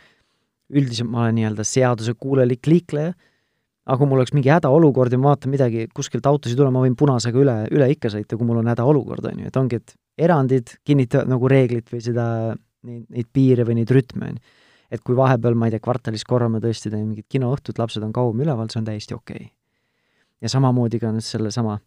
üldiselt 0.74 1.10
ma 1.12 1.26
olen 1.26 1.40
nii-öelda 1.40 1.66
seadusekuulelik 1.68 2.68
liikleja, 2.70 3.14
aga 3.86 3.98
kui 4.00 4.10
mul 4.10 4.22
oleks 4.22 4.34
mingi 4.34 4.50
hädaolukord 4.50 5.14
ja 5.14 5.20
ma 5.22 5.34
vaatan 5.34 5.54
midagi, 5.54 5.86
kuskilt 5.94 6.26
autosid 6.26 6.60
üle, 6.60 6.72
ma 6.74 6.82
võin 6.82 6.96
punasega 6.98 7.42
üle, 7.42 7.56
üle 7.74 7.90
ikka 7.94 8.10
sõita, 8.14 8.38
kui 8.38 8.48
mul 8.48 8.64
on 8.64 8.72
hädaolukord, 8.72 9.28
on 9.30 9.44
ju, 9.44 9.52
et 9.52 9.60
ongi, 9.62 9.82
et 9.82 9.96
erandid 10.26 10.74
kinnitavad 10.88 11.30
nagu 11.30 11.50
reeglit 11.52 11.92
või 11.94 12.02
seda, 12.02 12.28
neid, 12.88 13.04
neid 13.14 13.30
piire 13.36 13.66
või 13.68 13.78
neid 13.82 13.94
rütme, 13.94 14.32
on 14.32 14.40
ju. 14.40 14.56
et 14.96 15.04
kui 15.06 15.18
vahepeal, 15.18 15.58
ma 15.58 15.70
ei 15.70 15.76
tea, 15.76 15.84
kvartalis 15.86 16.26
korra 16.26 16.50
me 16.50 16.62
tõesti 16.64 16.90
teeme 16.90 17.06
mingit 17.06 17.30
kinoõhtut, 17.30 17.78
lapsed 17.82 18.06
on 18.06 18.14
kauem 18.16 18.42
üleval, 18.42 18.72
see 18.72 18.82
on 18.82 18.90
täiesti 18.90 19.18
okei 19.18 19.44
okay. 19.44 19.52
ja 20.42 20.50
samamoodi 20.54 21.02
ka 21.02 21.14
nüüd 21.14 21.26
sellesama 21.26 21.78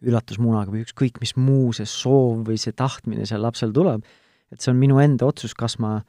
üllatusmunaga 0.00 0.72
või 0.72 0.84
ükskõik 0.84 1.20
mis 1.20 1.34
muu 1.36 1.74
see 1.76 1.88
soov 1.88 2.46
või 2.48 2.60
see 2.60 2.72
tahtmine 2.76 3.26
seal 3.28 3.44
lapsel 3.44 3.72
tuleb, 3.76 4.04
et 4.52 4.60
see 4.60 4.72
on 4.72 4.80
minu 4.80 5.00
enda 5.00 5.28
otsus, 5.28 5.54
kas 5.56 5.78
ma 5.80 6.00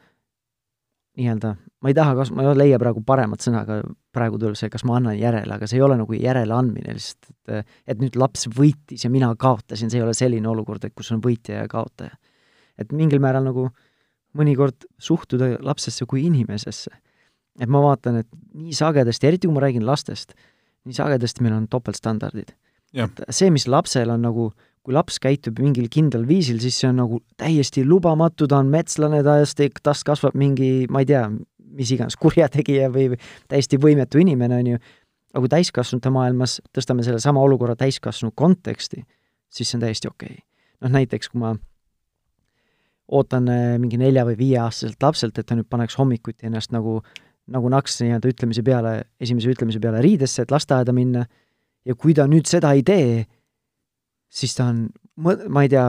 nii-öelda, 1.19 1.55
ma 1.83 1.91
ei 1.91 1.95
taha, 1.97 2.15
kas, 2.21 2.31
ma 2.31 2.45
ei 2.45 2.55
leia 2.55 2.79
praegu 2.79 3.03
paremat 3.05 3.43
sõna, 3.43 3.65
aga 3.65 3.81
praegu 4.15 4.39
tuleb 4.39 4.55
see, 4.59 4.69
kas 4.71 4.85
ma 4.87 4.95
annan 4.99 5.17
järele, 5.19 5.51
aga 5.57 5.67
see 5.67 5.79
ei 5.79 5.85
ole 5.85 5.97
nagu 5.99 6.15
järeleandmine 6.15 6.95
lihtsalt, 6.95 7.31
et 7.51 7.77
et 7.91 8.01
nüüd 8.01 8.15
laps 8.19 8.47
võitis 8.55 9.03
ja 9.03 9.11
mina 9.11 9.31
kaotasin, 9.39 9.91
see 9.91 9.99
ei 9.99 10.05
ole 10.05 10.15
selline 10.17 10.47
olukord, 10.47 10.85
et 10.87 10.95
kus 10.95 11.11
on 11.11 11.21
võitja 11.23 11.63
ja 11.63 11.67
kaotaja. 11.71 12.15
et 12.79 12.91
mingil 12.95 13.19
määral 13.19 13.43
nagu 13.45 13.67
mõnikord 14.37 14.87
suhtuda 14.99 15.57
lapsesse 15.59 16.05
kui 16.05 16.25
inimesesse. 16.25 16.91
et 17.59 17.69
ma 17.69 17.81
vaatan, 17.83 18.21
et 18.23 18.27
nii 18.53 18.73
sagedasti, 18.73 19.27
eriti 19.27 19.47
kui 19.47 19.55
ma 19.55 19.65
räägin 19.67 19.85
lastest, 19.85 20.33
nii 20.85 20.95
sagedasti 20.95 21.43
meil 21.43 21.57
on 21.59 21.67
topeltstandardid. 21.67 22.55
et 22.93 23.23
see, 23.29 23.49
mis 23.49 23.67
lapsel 23.67 24.09
on 24.09 24.21
nagu 24.21 24.51
kui 24.81 24.95
laps 24.95 25.19
käitub 25.21 25.59
mingil 25.61 25.87
kindlal 25.93 26.25
viisil, 26.29 26.57
siis 26.61 26.79
see 26.81 26.89
on 26.89 27.01
nagu 27.03 27.21
täiesti 27.39 27.83
lubamatu, 27.85 28.47
ta 28.49 28.61
on 28.61 28.71
metslane, 28.73 29.21
ta, 29.25 29.37
tast 29.83 30.05
kasvab 30.07 30.37
mingi, 30.37 30.87
ma 30.89 31.03
ei 31.03 31.09
tea, 31.11 31.25
mis 31.77 31.91
iganes, 31.93 32.17
kurjategija 32.19 32.89
või 32.93 33.11
täiesti 33.51 33.79
võimetu 33.81 34.21
inimene, 34.21 34.57
on 34.57 34.71
ju, 34.73 34.79
aga 35.31 35.43
kui 35.43 35.51
täiskasvanute 35.53 36.11
maailmas 36.13 36.59
tõstame 36.75 37.05
sellesama 37.05 37.43
olukorra 37.45 37.77
täiskasvanu 37.79 38.33
konteksti, 38.35 39.03
siis 39.51 39.69
see 39.69 39.77
on 39.77 39.85
täiesti 39.85 40.09
okei. 40.09 40.33
Okay.. 40.33 40.47
noh, 40.81 40.95
näiteks 40.97 41.29
kui 41.31 41.43
ma 41.43 41.53
ootan 43.11 43.49
äh, 43.51 43.75
mingi 43.81 43.99
nelja- 43.99 44.25
või 44.27 44.37
viieaastaselt 44.39 45.03
lapselt, 45.03 45.37
et 45.37 45.47
ta 45.47 45.57
nüüd 45.57 45.69
paneks 45.69 45.97
hommikuti 45.99 46.47
ennast 46.47 46.73
nagu, 46.73 47.01
nagu 47.51 47.71
naks 47.71 47.99
nii-öelda 48.01 48.31
ütlemise 48.31 48.63
peale, 48.65 48.95
esimese 49.21 49.51
ütlemise 49.51 49.81
peale 49.83 50.01
riidesse, 50.03 50.45
et 50.45 50.51
lasteaeda 50.51 50.95
minna, 50.95 51.25
ja 51.85 51.95
kui 51.95 52.15
ta 52.17 52.25
nüüd 52.31 52.49
seda 52.49 52.71
ei 52.77 52.83
tee, 52.87 53.25
siis 54.31 54.55
ta 54.57 54.71
on, 54.71 54.87
ma 55.21 55.65
ei 55.65 55.69
tea, 55.71 55.85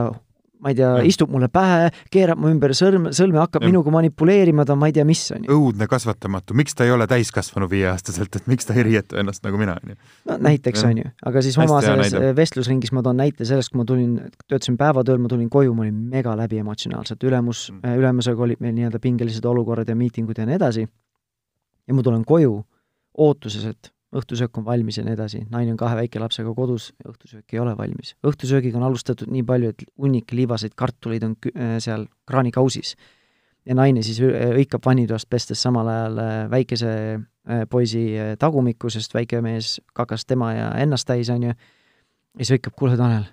ma 0.63 0.71
ei 0.71 0.77
tea, 0.77 0.91
istub 1.07 1.31
mulle 1.31 1.49
pähe, 1.51 1.89
keerab 2.13 2.39
mu 2.39 2.49
ümber 2.51 2.71
sõrm, 2.77 3.09
sõlme, 3.15 3.39
hakkab 3.41 3.65
ja. 3.65 3.69
minuga 3.71 3.91
manipuleerima, 3.93 4.65
ta 4.67 4.77
ma 4.79 4.87
ei 4.89 4.95
tea, 4.95 5.05
mis 5.07 5.21
on 5.35 5.47
ju. 5.47 5.57
õudne 5.57 5.87
kasvatamatu, 5.91 6.55
miks 6.57 6.77
ta 6.77 6.87
ei 6.87 6.93
ole 6.95 7.07
täiskasvanu 7.11 7.67
viieaastaselt, 7.71 8.35
et 8.39 8.47
miks 8.51 8.67
ta 8.67 8.75
ei 8.77 8.85
riieta 8.87 9.19
ennast 9.19 9.43
nagu 9.43 9.59
mina, 9.59 9.75
on 9.79 9.93
ju? 9.93 9.99
no 10.29 10.37
näiteks, 10.47 10.83
on 10.87 11.01
ju, 11.03 11.13
aga 11.31 11.43
siis 11.45 11.59
oma 11.59 11.81
selles 11.83 12.15
vestlusringis 12.37 12.93
ma 12.95 13.03
toon 13.05 13.19
näite 13.19 13.47
sellest, 13.47 13.73
kui 13.73 13.81
ma 13.81 13.87
tulin, 13.89 14.15
töötasin 14.47 14.79
päevatööl, 14.79 15.19
ma 15.23 15.31
tulin 15.31 15.49
koju, 15.51 15.75
ma 15.75 15.87
olin 15.87 16.03
mega 16.13 16.35
läbi 16.39 16.61
emotsionaalselt, 16.63 17.23
ülemus 17.27 17.65
mm., 17.73 17.83
äh, 17.87 17.97
ülemusega 17.99 18.47
olid 18.47 18.63
meil 18.63 18.75
nii-öelda 18.77 19.03
pingelised 19.03 19.47
olukorrad 19.51 19.91
ja 19.91 19.97
miitingud 19.99 20.39
ja 20.39 20.47
nii 20.47 20.59
edasi, 20.61 20.87
ja 21.87 21.97
ma 21.97 22.05
tulen 22.05 22.23
koju 22.27 22.61
ootuses, 23.19 23.67
et 23.75 23.91
õhtusöök 24.13 24.57
on 24.57 24.65
valmis 24.65 24.97
ja 24.97 25.03
nii 25.05 25.15
edasi, 25.15 25.41
naine 25.51 25.73
on 25.73 25.79
kahe 25.79 25.97
väikelapsega 25.97 26.53
kodus 26.55 26.91
ja 27.01 27.09
õhtusöök 27.11 27.55
ei 27.55 27.59
ole 27.59 27.73
valmis. 27.77 28.13
õhtusöögiga 28.25 28.77
on 28.77 28.87
alustatud 28.87 29.31
nii 29.33 29.43
palju, 29.47 29.73
et 29.73 29.83
hunnik 29.99 30.31
liivaseid 30.31 30.75
kartuleid 30.77 31.25
on 31.25 31.35
äh, 31.49 31.75
seal 31.83 32.05
kraanikausis. 32.29 32.95
ja 33.65 33.75
naine 33.75 34.03
siis 34.03 34.19
hõikab 34.21 34.85
vannitoast 34.85 35.29
pestes 35.29 35.61
samal 35.61 35.87
ajal 35.87 36.19
äh, 36.19 36.33
väikese 36.51 36.91
äh, 37.17 37.63
poisi 37.69 38.05
tagumikku, 38.39 38.89
sest 38.89 39.13
väike 39.13 39.41
mees 39.41 39.79
kakas 39.93 40.25
tema 40.25 40.53
ja 40.53 40.71
ennast 40.77 41.07
täis, 41.07 41.29
on 41.29 41.49
ju, 41.49 41.55
ja 42.37 42.45
siis 42.45 42.57
hõikab, 42.57 42.77
kuule, 42.77 42.97
Tanel, 42.97 43.25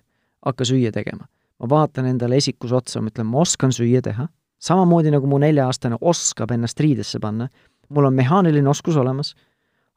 hakka 0.47 0.65
süüa 0.65 0.93
tegema. 0.93 1.27
ma 1.61 1.69
vaatan 1.69 2.07
endale 2.07 2.37
esikus 2.41 2.73
otsa, 2.73 3.03
ma 3.03 3.13
ütlen, 3.13 3.27
ma 3.27 3.43
oskan 3.45 3.73
süüa 3.73 4.01
teha, 4.03 4.29
samamoodi 4.61 5.11
nagu 5.13 5.27
mu 5.27 5.39
nelja-aastane 5.39 5.99
oskab 6.01 6.51
ennast 6.51 6.81
riidesse 6.81 7.21
panna, 7.21 7.49
mul 7.91 8.07
on 8.09 8.15
mehaaniline 8.15 8.69
oskus 8.69 8.97
olemas 8.97 9.35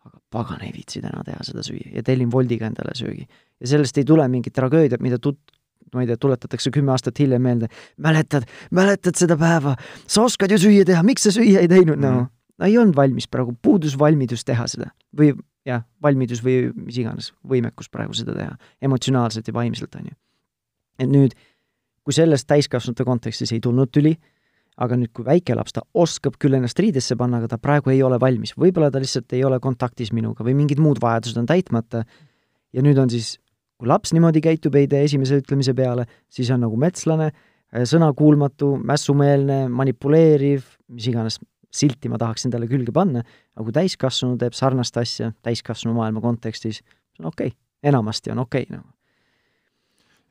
aga 0.04 0.20
pagan 0.34 0.63
ei 0.66 0.72
viitsi 0.76 1.02
täna 1.04 1.24
teha 1.26 1.44
seda 1.48 1.63
süüa 1.66 1.94
ja 1.98 2.04
tellin 2.04 2.32
Woldiga 2.32 2.68
endale 2.68 2.96
söögi. 2.98 3.28
ja 3.60 3.68
sellest 3.68 3.98
ei 3.98 4.06
tule 4.08 4.28
mingit 4.28 4.54
tragöödiat, 4.54 5.02
mida 5.02 5.20
tut-, 5.20 5.56
ma 5.94 6.04
ei 6.04 6.10
tea, 6.10 6.18
tuletatakse 6.18 6.72
kümme 6.74 6.92
aastat 6.92 7.20
hiljem 7.20 7.42
meelde, 7.42 7.70
mäletad, 7.98 8.48
mäletad 8.72 9.20
seda 9.20 9.38
päeva, 9.39 9.76
sa 10.08 10.26
oskad 10.28 10.52
ju 10.52 10.60
süüa 10.66 10.86
teha, 10.88 11.04
miks 11.08 11.28
sa 11.28 11.34
süüa 11.36 11.63
ei 11.63 11.72
teinud 11.72 12.00
mm., 12.00 12.04
no. 12.04 12.28
no 12.60 12.70
ei 12.70 12.78
olnud 12.78 12.98
valmis 12.98 13.30
praegu, 13.32 13.56
puudus 13.62 13.98
valmidus 14.00 14.46
teha 14.48 14.68
seda 14.72 14.92
või 15.18 15.34
jah, 15.68 15.86
valmidus 16.04 16.44
või 16.44 16.68
mis 16.76 17.00
iganes, 17.00 17.32
võimekus 17.48 17.89
praegu 17.92 18.16
seda 18.18 18.36
teha, 18.38 18.58
emotsionaalselt 18.84 19.48
ja 19.48 19.56
vaimselt, 19.56 19.96
on 20.00 20.12
ju. 20.12 20.20
et 21.00 21.10
nüüd, 21.10 21.38
kui 22.04 22.16
sellest 22.16 22.50
täiskasvanute 22.50 23.06
kontekstis 23.08 23.54
ei 23.56 23.62
tulnud 23.63 23.92
tüli, 23.94 24.18
aga 24.82 24.98
nüüd, 24.98 25.12
kui 25.14 25.26
väike 25.28 25.56
laps, 25.58 25.76
ta 25.76 25.84
oskab 26.00 26.38
küll 26.42 26.58
ennast 26.58 26.80
riidesse 26.82 27.18
panna, 27.20 27.40
aga 27.42 27.52
ta 27.54 27.60
praegu 27.62 27.94
ei 27.94 28.02
ole 28.06 28.18
valmis, 28.22 28.56
võib-olla 28.58 28.90
ta 28.94 29.02
lihtsalt 29.02 29.34
ei 29.38 29.44
ole 29.46 29.60
kontaktis 29.64 30.14
minuga 30.16 30.46
või 30.46 30.56
mingid 30.58 30.82
muud 30.82 31.02
vajadused 31.04 31.40
on 31.42 31.50
täitmata. 31.50 32.04
Ja 32.74 32.82
nüüd 32.86 32.98
on 32.98 33.12
siis, 33.14 33.36
kui 33.78 33.90
laps 33.90 34.16
niimoodi 34.16 34.42
käitub, 34.42 34.76
ei 34.80 34.90
tee 34.90 35.04
esimese 35.06 35.42
ütlemise 35.44 35.76
peale, 35.78 36.08
siis 36.34 36.50
on 36.54 36.64
nagu 36.66 36.80
metslane, 36.80 37.30
sõnakuulmatu, 37.74 38.76
mässumeelne, 38.86 39.66
manipuleeriv, 39.74 40.66
mis 40.94 41.10
iganes 41.10 41.40
silti 41.74 42.10
ma 42.10 42.20
tahaks 42.22 42.46
endale 42.48 42.70
külge 42.70 42.94
panna, 42.94 43.24
aga 43.58 43.66
kui 43.66 43.74
täiskasvanu 43.74 44.38
teeb 44.42 44.58
sarnast 44.58 44.98
asja 45.02 45.32
täiskasvanu 45.46 45.98
maailma 45.98 46.22
kontekstis, 46.22 46.84
see 47.14 47.26
on 47.26 47.32
okei. 47.34 47.54
Okay., 47.54 47.60
enamasti 47.84 48.32
on 48.32 48.46
okei 48.46 48.64
okay, 48.64 48.78
nagu 48.78 48.93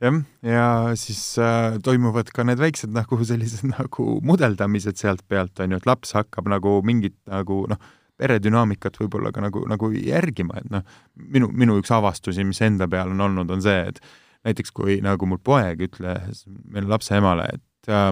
jah, 0.03 0.21
ja 0.43 0.67
siis 0.99 1.21
äh, 1.41 1.79
toimuvad 1.85 2.31
ka 2.35 2.45
need 2.47 2.61
väiksed 2.63 2.93
nagu 2.95 3.19
sellised 3.25 3.69
nagu 3.71 4.19
mudeldamised 4.27 4.99
sealt 5.01 5.25
pealt, 5.29 5.55
on 5.63 5.75
ju, 5.75 5.81
et 5.83 5.89
laps 5.89 6.17
hakkab 6.19 6.51
nagu 6.51 6.81
mingit 6.87 7.17
nagu 7.31 7.63
noh, 7.71 7.91
peredünaamikat 8.23 8.99
võib-olla 9.01 9.33
ka 9.35 9.43
nagu, 9.45 9.65
nagu 9.71 9.91
järgima, 9.97 10.61
et 10.61 10.71
noh, 10.73 10.99
minu, 11.17 11.49
minu 11.49 11.79
üks 11.81 11.93
avastusi, 11.95 12.45
mis 12.47 12.61
enda 12.65 12.89
peal 12.91 13.15
on 13.15 13.25
olnud, 13.29 13.51
on 13.51 13.65
see, 13.65 13.79
et 13.93 14.03
näiteks 14.47 14.75
kui 14.75 14.99
nagu 15.05 15.27
mul 15.29 15.41
poeg 15.43 15.83
ütles 15.87 16.45
meil 16.71 16.91
lapse 16.91 17.17
emale, 17.19 17.49
et 17.57 17.93
äh, 17.93 18.11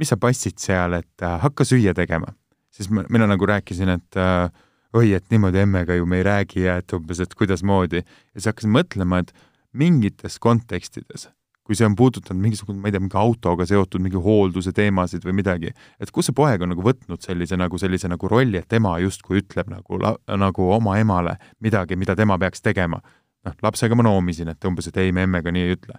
mis 0.00 0.12
sa 0.12 0.20
passid 0.20 0.60
seal, 0.62 1.00
et 1.00 1.24
äh, 1.24 1.38
hakka 1.42 1.66
süüa 1.68 1.96
tegema, 1.96 2.32
siis 2.74 2.90
ma, 2.92 3.04
mina 3.12 3.28
nagu 3.30 3.48
rääkisin, 3.48 3.92
et 3.96 4.20
äh, 4.20 4.46
oi, 4.94 5.10
et 5.16 5.26
niimoodi 5.32 5.64
emmega 5.64 5.96
ju 5.98 6.06
me 6.06 6.20
ei 6.20 6.26
räägi 6.26 6.64
ja 6.68 6.78
et 6.80 6.92
umbes, 6.94 7.20
et 7.20 7.34
kuidasmoodi. 7.34 8.04
ja 8.04 8.38
siis 8.38 8.52
hakkasin 8.52 8.72
mõtlema, 8.74 9.24
et 9.24 9.34
mingites 9.74 10.38
kontekstides, 10.42 11.28
kui 11.64 11.76
see 11.78 11.86
on 11.88 11.96
puudutanud 11.96 12.42
mingisugune, 12.44 12.78
ma 12.80 12.90
ei 12.90 12.94
tea, 12.94 13.02
mingi 13.02 13.18
autoga 13.18 13.66
seotud 13.68 14.02
mingi 14.04 14.20
hoolduse 14.20 14.74
teemasid 14.76 15.24
või 15.24 15.38
midagi, 15.40 15.72
et 16.00 16.12
kus 16.14 16.28
see 16.28 16.36
poeg 16.36 16.62
on 16.64 16.74
nagu 16.74 16.84
võtnud 16.84 17.24
sellise 17.24 17.56
nagu 17.60 17.80
sellise 17.80 18.10
nagu 18.12 18.28
rolli, 18.30 18.60
et 18.60 18.68
tema 18.68 18.96
justkui 19.02 19.40
ütleb 19.40 19.70
nagu, 19.72 20.00
nagu 20.44 20.68
oma 20.76 20.98
emale 21.00 21.38
midagi, 21.64 21.96
mida 22.00 22.16
tema 22.16 22.38
peaks 22.38 22.62
tegema. 22.64 23.00
noh, 23.44 23.56
lapsega 23.62 23.96
ma 23.96 24.04
noomisin, 24.06 24.48
et 24.48 24.64
umbes, 24.64 24.88
et 24.88 24.96
ei, 24.96 25.12
me 25.12 25.26
emmega 25.28 25.52
nii 25.52 25.64
ei 25.66 25.78
ütle. 25.78 25.98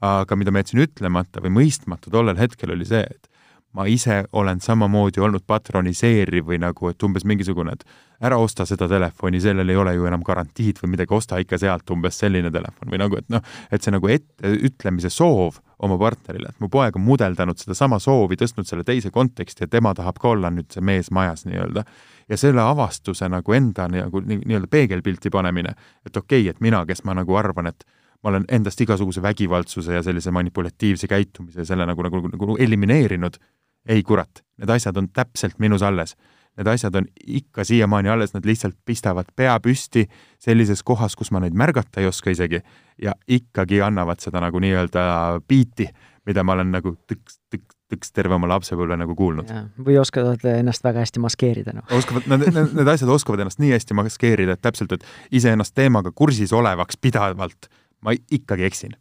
aga 0.00 0.36
mida 0.36 0.52
ma 0.52 0.60
jätsin 0.60 0.82
ütlemata 0.84 1.40
või 1.40 1.54
mõistmata 1.54 2.10
tollel 2.12 2.36
hetkel 2.36 2.74
oli 2.74 2.84
see, 2.84 3.00
et 3.00 3.35
ma 3.76 3.84
ise 3.86 4.24
olen 4.32 4.60
samamoodi 4.60 5.20
olnud 5.20 5.44
patroniseeriv 5.46 6.46
või 6.48 6.58
nagu, 6.62 6.88
et 6.88 7.02
umbes 7.04 7.26
mingisugune, 7.28 7.74
et 7.76 7.84
ära 8.24 8.38
osta 8.40 8.64
seda 8.68 8.88
telefoni, 8.88 9.40
sellel 9.44 9.68
ei 9.68 9.76
ole 9.76 9.92
ju 9.98 10.06
enam 10.08 10.22
garantiid 10.24 10.80
või 10.80 10.94
midagi, 10.94 11.12
osta 11.14 11.36
ikka 11.42 11.58
sealt 11.60 11.90
umbes 11.92 12.16
selline 12.22 12.50
telefon 12.52 12.88
või 12.92 13.00
nagu, 13.02 13.20
et 13.20 13.28
noh, 13.32 13.44
et 13.70 13.84
see 13.84 13.92
nagu 13.92 14.08
etteütlemise 14.12 15.10
soov 15.12 15.60
oma 15.84 15.98
partnerile, 16.00 16.54
et 16.54 16.64
mu 16.64 16.70
poeg 16.72 16.96
on 16.96 17.04
mudeldanud 17.04 17.60
sedasama 17.60 17.98
soovi, 18.00 18.38
tõstnud 18.40 18.68
selle 18.68 18.86
teise 18.88 19.12
konteksti 19.12 19.66
ja 19.66 19.72
tema 19.76 19.92
tahab 19.94 20.22
ka 20.22 20.32
olla 20.32 20.50
nüüd 20.54 20.72
see 20.72 20.84
mees 20.84 21.12
majas 21.12 21.44
nii-öelda. 21.44 21.84
ja 22.28 22.36
selle 22.36 22.62
avastuse 22.64 23.28
nagu 23.28 23.52
enda 23.52 23.84
nagu 23.92 24.20
nii-öelda 24.24 24.66
peegelpilti 24.72 25.30
panemine, 25.30 25.76
et 26.06 26.16
okei 26.16 26.40
okay,, 26.40 26.50
et 26.50 26.64
mina, 26.64 26.86
kes 26.86 27.04
ma 27.04 27.14
nagu 27.14 27.36
arvan, 27.36 27.68
et 27.68 27.84
ma 28.22 28.32
olen 28.32 28.44
endast 28.48 28.80
igasuguse 28.80 29.22
vägivaldsuse 29.22 29.94
ja 29.94 30.02
sellise 30.02 30.32
manipulatiivse 30.34 31.06
käitumise 31.06 31.64
selle 31.64 31.86
nagu, 31.86 32.02
nagu, 32.02 32.24
nagu, 32.24 32.32
nagu 32.32 32.56
elimineerinud 32.58 33.36
ei 33.88 34.02
kurat, 34.02 34.42
need 34.60 34.70
asjad 34.72 34.96
on 34.96 35.08
täpselt 35.14 35.58
minus 35.62 35.82
alles. 35.82 36.16
Need 36.56 36.70
asjad 36.72 36.94
on 36.96 37.04
ikka 37.26 37.64
siiamaani 37.68 38.08
alles, 38.08 38.32
nad 38.32 38.46
lihtsalt 38.48 38.78
pistavad 38.84 39.28
pea 39.36 39.58
püsti 39.60 40.06
sellises 40.40 40.80
kohas, 40.82 41.16
kus 41.16 41.30
ma 41.30 41.42
neid 41.44 41.52
märgata 41.52 42.00
ei 42.00 42.08
oska 42.08 42.32
isegi 42.32 42.62
ja 43.02 43.12
ikkagi 43.28 43.82
annavad 43.84 44.24
seda 44.24 44.40
nagu 44.40 44.60
nii-öelda 44.64 45.02
biiti, 45.48 45.90
mida 46.26 46.44
ma 46.44 46.56
olen 46.56 46.72
nagu 46.72 46.94
tõks, 47.12 47.36
tõks, 47.52 47.76
tõks 47.92 48.16
terve 48.16 48.38
oma 48.38 48.48
lapsepõlve 48.54 48.96
nagu 48.96 49.14
kuulnud. 49.14 49.52
või 49.84 50.00
oskavad 50.00 50.48
ennast 50.56 50.84
väga 50.84 51.04
hästi 51.04 51.20
maskeerida, 51.20 51.76
noh. 51.76 51.84
oskavad, 51.92 52.24
need, 52.32 52.48
need, 52.48 52.76
need 52.80 52.94
asjad 52.94 53.12
oskavad 53.12 53.44
ennast 53.44 53.60
nii 53.60 53.74
hästi 53.76 54.00
maskeerida, 54.00 54.56
et 54.56 54.64
täpselt, 54.64 54.96
et 54.96 55.04
iseennast 55.36 55.76
teemaga 55.76 56.14
kursis 56.14 56.56
olevaks 56.56 56.96
pidavalt 56.96 57.68
ma 58.00 58.16
ikkagi 58.16 58.64
eksin 58.64 58.96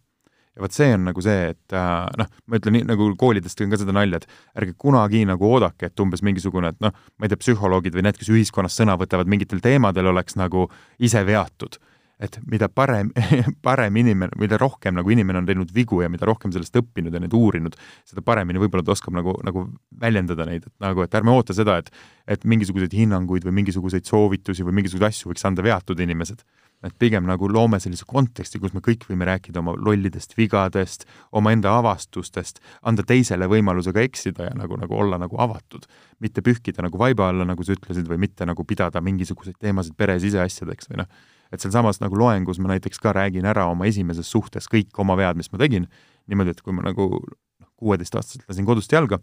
ja 0.55 0.63
vot 0.63 0.75
see 0.75 0.91
on 0.95 1.09
nagu 1.09 1.23
see, 1.23 1.49
et 1.53 1.75
äh, 1.75 2.05
noh, 2.21 2.29
ma 2.47 2.59
ütlen 2.59 2.77
nii, 2.77 2.85
nagu 2.91 3.09
koolidest 3.19 3.61
on 3.65 3.73
ka 3.73 3.81
seda 3.81 3.95
nalja, 3.95 4.21
et 4.21 4.61
ärge 4.61 4.77
kunagi 4.81 5.25
nagu 5.27 5.49
oodake, 5.49 5.89
et 5.89 6.03
umbes 6.03 6.23
mingisugune, 6.25 6.71
et 6.71 6.79
noh, 6.83 6.95
ma 6.95 7.27
ei 7.27 7.33
tea, 7.33 7.41
psühholoogid 7.41 7.97
või 7.97 8.07
need, 8.07 8.19
kes 8.21 8.31
ühiskonnas 8.31 8.77
sõna 8.79 8.95
võtavad 8.99 9.29
mingitel 9.31 9.63
teemadel, 9.63 10.13
oleks 10.13 10.39
nagu 10.39 10.69
ise 11.03 11.25
veatud 11.27 11.79
et 12.19 12.37
mida 12.47 12.69
parem, 12.71 13.09
parem 13.67 13.97
inimene, 13.99 14.35
mida 14.39 14.59
rohkem 14.59 14.95
nagu 14.95 15.11
inimene 15.11 15.41
on 15.41 15.47
teinud 15.49 15.71
vigu 15.75 16.01
ja 16.03 16.09
mida 16.11 16.27
rohkem 16.27 16.53
sellest 16.55 16.77
õppinud 16.79 17.13
ja 17.13 17.21
neid 17.21 17.33
uurinud, 17.35 17.75
seda 18.07 18.23
paremini 18.25 18.61
võib-olla 18.61 18.85
ta 18.87 18.93
oskab 18.95 19.17
nagu, 19.17 19.35
nagu 19.45 19.65
väljendada 20.01 20.47
neid, 20.47 20.67
et 20.69 20.75
nagu, 20.83 21.03
et 21.03 21.17
ärme 21.19 21.33
oota 21.35 21.55
seda, 21.57 21.79
et 21.81 21.91
et 22.25 22.41
mingisuguseid 22.47 22.93
hinnanguid 22.95 23.43
või 23.45 23.59
mingisuguseid 23.59 24.07
soovitusi 24.09 24.63
või 24.65 24.79
mingisuguseid 24.79 25.11
asju 25.11 25.29
võiks 25.29 25.43
anda 25.45 25.61
veatud 25.61 25.99
inimesed. 26.01 26.39
Et 26.83 26.95
pigem 26.99 27.25
nagu 27.25 27.47
loome 27.49 27.79
sellise 27.81 28.05
konteksti, 28.07 28.59
kus 28.61 28.73
me 28.75 28.81
kõik 28.83 29.05
võime 29.09 29.27
rääkida 29.27 29.61
oma 29.61 29.73
lollidest 29.77 30.35
vigadest, 30.37 31.05
omaenda 31.35 31.73
avastustest, 31.79 32.59
anda 32.85 33.05
teisele 33.07 33.47
võimaluse 33.49 33.93
ka 33.95 34.03
eksida 34.05 34.49
ja 34.49 34.57
nagu, 34.57 34.77
nagu 34.81 34.97
olla 34.97 35.19
nagu 35.21 35.39
avatud. 35.41 35.87
mitte 36.19 36.41
pühkida 36.41 36.81
nagu 36.81 36.97
vaiba 36.97 37.29
alla, 37.29 37.45
nagu 37.45 37.63
sa 37.63 37.73
ütlesid, 37.75 38.07
või 38.07 38.17
mitte 38.17 38.45
nagu 38.45 38.63
pidada 38.63 39.01
mingisuguseid 39.01 39.57
teemasid 39.59 39.95
pere 39.97 40.19
siseasjadeks 40.19 40.87
või 40.89 41.01
noh. 41.03 41.09
Et 41.51 41.61
sealsamas 41.61 41.99
nagu 42.01 42.15
loengus 42.17 42.59
ma 42.59 42.71
näiteks 42.71 42.99
ka 42.99 43.11
räägin 43.13 43.45
ära 43.45 43.65
oma 43.69 43.85
esimeses 43.85 44.29
suhtes 44.31 44.69
kõik 44.71 44.95
oma 44.97 45.17
vead, 45.19 45.35
mis 45.37 45.51
ma 45.51 45.59
tegin, 45.59 45.87
niimoodi, 46.27 46.55
et 46.55 46.61
kui 46.61 46.73
ma 46.73 46.85
nagu 46.85 47.09
noh, 47.19 47.69
kuueteistaastaselt 47.75 48.47
lasin 48.49 48.65
kodust 48.65 48.91
jalga, 48.91 49.19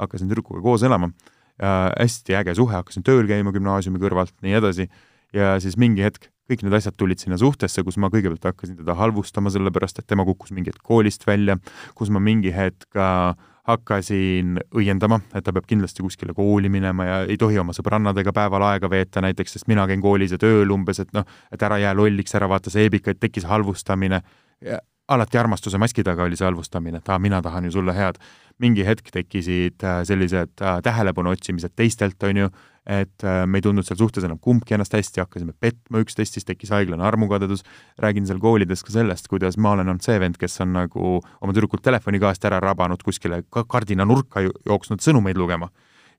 hakkasin 0.00 0.32
tüdrukuga 0.32 0.62
koos 0.64 0.82
elama, 0.82 1.12
hästi 1.60 2.34
äge 2.40 2.56
suhe, 2.56 2.74
hakkasin 2.74 3.04
tööl 3.06 3.28
käima 3.28 3.52
gümnaasiumi 3.52 4.00
kõrvalt, 4.00 4.34
nii 4.42 4.56
edasi, 4.58 4.88
ja 5.36 5.54
siis 5.62 5.76
mingi 5.80 6.02
hetk 6.04 6.30
kõik 6.50 6.64
need 6.66 6.74
asjad 6.80 6.96
tulid 6.98 7.22
sinna 7.22 7.38
suhtesse, 7.40 7.84
kus 7.86 7.98
ma 8.02 8.10
kõigepealt 8.12 8.50
hakkasin 8.50 8.80
teda 8.80 8.96
halvustama, 8.98 9.52
sellepärast 9.54 10.02
et 10.02 10.08
tema 10.10 10.26
kukkus 10.28 10.50
mingi 10.56 10.72
hetk 10.72 10.82
koolist 10.86 11.26
välja, 11.28 11.56
kus 11.98 12.10
ma 12.10 12.22
mingi 12.22 12.52
hetk 12.54 12.98
äh, 12.98 13.32
hakkasin 13.70 14.58
õiendama, 14.76 15.20
et 15.34 15.44
ta 15.46 15.54
peab 15.54 15.66
kindlasti 15.68 16.04
kuskile 16.04 16.34
kooli 16.36 16.70
minema 16.72 17.06
ja 17.06 17.18
ei 17.28 17.38
tohi 17.40 17.58
oma 17.60 17.74
sõbrannadega 17.76 18.32
päeval 18.36 18.64
aega 18.72 18.90
veeta 18.90 19.22
näiteks, 19.24 19.56
sest 19.56 19.68
mina 19.70 19.86
käin 19.90 20.02
koolis 20.02 20.34
ja 20.34 20.40
tööl 20.40 20.70
umbes, 20.74 21.02
et 21.02 21.12
noh, 21.16 21.26
et 21.52 21.62
ära 21.62 21.78
jää 21.82 21.94
lolliks, 21.96 22.34
ära 22.38 22.48
vaata 22.50 22.72
seebikaid, 22.72 23.20
tekkis 23.20 23.46
halvustamine. 23.50 24.22
Alati 25.10 25.38
armastuse 25.38 25.78
maski 25.78 26.04
taga 26.06 26.24
oli 26.26 26.38
see 26.38 26.46
halvustamine, 26.46 27.00
et 27.00 27.10
aa, 27.10 27.18
mina 27.22 27.40
tahan 27.42 27.66
ju 27.66 27.74
sulle 27.78 27.94
head. 27.96 28.20
mingi 28.60 28.84
hetk 28.84 29.06
tekkisid 29.08 29.80
äh, 29.88 30.02
sellised 30.04 30.60
äh, 30.60 30.82
tähelepanu 30.84 31.30
otsimised 31.32 31.72
teistelt, 31.72 32.20
on 32.28 32.36
ju, 32.36 32.48
et 32.84 33.24
äh, 33.24 33.46
me 33.48 33.56
ei 33.56 33.64
tundnud 33.64 33.86
seal 33.88 33.96
suhtes 33.96 34.26
enam 34.28 34.36
kumbki 34.36 34.76
ennast 34.76 34.92
hästi, 34.92 35.22
hakkasime 35.22 35.54
petma 35.56 36.02
üksteist, 36.04 36.36
siis 36.36 36.44
tekkis 36.44 36.74
haiglane 36.76 37.06
armukadedus. 37.08 37.64
räägin 37.98 38.26
seal 38.28 38.38
koolides 38.38 38.84
ka 38.84 38.92
sellest, 38.92 39.28
kuidas 39.32 39.56
ma 39.56 39.72
olen 39.72 39.88
olnud 39.88 40.04
see 40.04 40.20
vend, 40.20 40.36
kes 40.36 40.60
on 40.60 40.74
nagu 40.76 41.22
oma 41.40 41.56
tüdrukult 41.56 41.80
telefoni 41.82 42.20
käest 42.20 42.44
ära 42.44 42.60
rabanud, 42.60 43.00
kuskile 43.02 43.40
kardinanurka 43.48 44.44
jooksnud 44.44 45.00
sõnumeid 45.00 45.40
lugema 45.40 45.70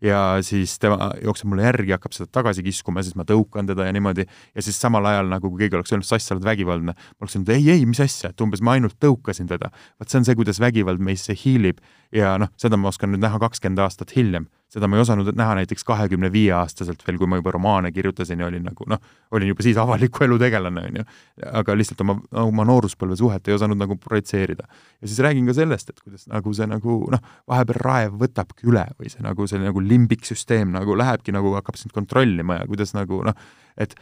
ja 0.02 0.22
siis 0.46 0.78
tema 0.82 1.12
jookseb 1.24 1.50
mulle 1.52 1.66
järgi, 1.68 1.94
hakkab 1.96 2.16
seda 2.16 2.30
tagasi 2.40 2.64
kiskuma, 2.66 3.04
siis 3.06 3.18
ma 3.20 3.26
tõukan 3.28 3.70
teda 3.70 3.86
ja 3.88 3.96
niimoodi, 3.96 4.26
ja 4.56 4.66
siis 4.66 4.80
samal 4.82 5.06
ajal 5.12 5.30
nagu 5.32 5.52
kui 5.52 5.66
keegi 5.66 5.78
oleks 5.80 5.94
öelnud, 5.94 6.08
Sass, 6.08 6.28
sa 6.28 6.36
oled 6.36 6.48
vägivaldne, 6.48 6.96
ma 6.96 7.26
oleks 7.26 7.38
öelnud 7.38 7.54
ei, 7.54 7.68
ei, 7.76 7.86
mis 7.90 8.02
asja, 8.04 8.32
et 8.34 8.42
umbes 8.42 8.64
ma 8.66 8.78
ainult 8.78 8.98
tõukasin 9.02 9.50
teda. 9.52 9.72
vot 10.00 10.10
see 10.10 10.22
on 10.22 10.28
see, 10.28 10.38
kuidas 10.40 10.62
vägivald 10.64 11.04
meisse 11.04 11.36
hiilib. 11.38 11.82
Ja 12.12 12.36
noh, 12.42 12.52
seda 12.60 12.78
ma 12.78 12.90
oskan 12.92 13.14
nüüd 13.14 13.24
näha 13.24 13.40
kakskümmend 13.40 13.80
aastat 13.86 14.16
hiljem 14.18 14.50
seda 14.72 14.88
ma 14.88 14.96
ei 14.96 15.04
osanud 15.04 15.28
näha 15.36 15.56
näiteks 15.60 15.84
kahekümne 15.88 16.30
viie 16.32 16.54
aastaselt 16.56 17.02
veel, 17.08 17.18
kui 17.20 17.28
ma 17.28 17.42
juba 17.42 17.52
romaane 17.56 17.92
kirjutasin 17.92 18.40
ja 18.40 18.48
olin 18.48 18.64
nagu 18.70 18.88
noh, 18.88 19.02
olin 19.36 19.52
juba 19.52 19.66
siis 19.66 19.80
avaliku 19.82 20.24
elu 20.24 20.38
tegelane, 20.40 20.86
on 20.88 21.02
ju. 21.02 21.06
aga 21.52 21.76
lihtsalt 21.76 22.04
oma, 22.06 22.16
oma 22.46 22.66
nooruspõlve 22.70 23.18
suhet 23.20 23.50
ei 23.50 23.58
osanud 23.58 23.80
nagu 23.82 23.98
projitseerida. 24.00 24.68
ja 25.02 25.08
siis 25.08 25.20
räägin 25.26 25.50
ka 25.50 25.58
sellest, 25.58 25.92
et 25.92 26.00
kuidas 26.00 26.24
nagu 26.32 26.56
see 26.56 26.70
nagu 26.72 26.98
noh, 27.12 27.28
vahepeal 27.52 27.82
raev 27.84 28.16
võtabki 28.24 28.70
üle 28.72 28.86
või 29.00 29.12
see 29.12 29.26
nagu 29.26 29.48
see 29.48 29.60
nagu 29.60 29.84
limbiksüsteem 29.84 30.72
nagu 30.78 30.96
lähebki 30.98 31.36
nagu 31.36 31.54
hakkab 31.60 31.80
sind 31.80 31.92
kontrollima 31.96 32.62
ja 32.62 32.72
kuidas 32.72 32.96
nagu 32.96 33.22
noh, 33.28 33.46
et 33.78 33.96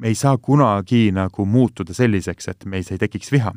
me 0.00 0.08
ei 0.12 0.16
saa 0.16 0.36
kunagi 0.38 1.10
nagu 1.12 1.44
muutuda 1.44 1.94
selliseks, 1.96 2.48
et 2.52 2.64
meis 2.64 2.92
ei 2.92 3.00
tekiks 3.00 3.32
viha 3.32 3.52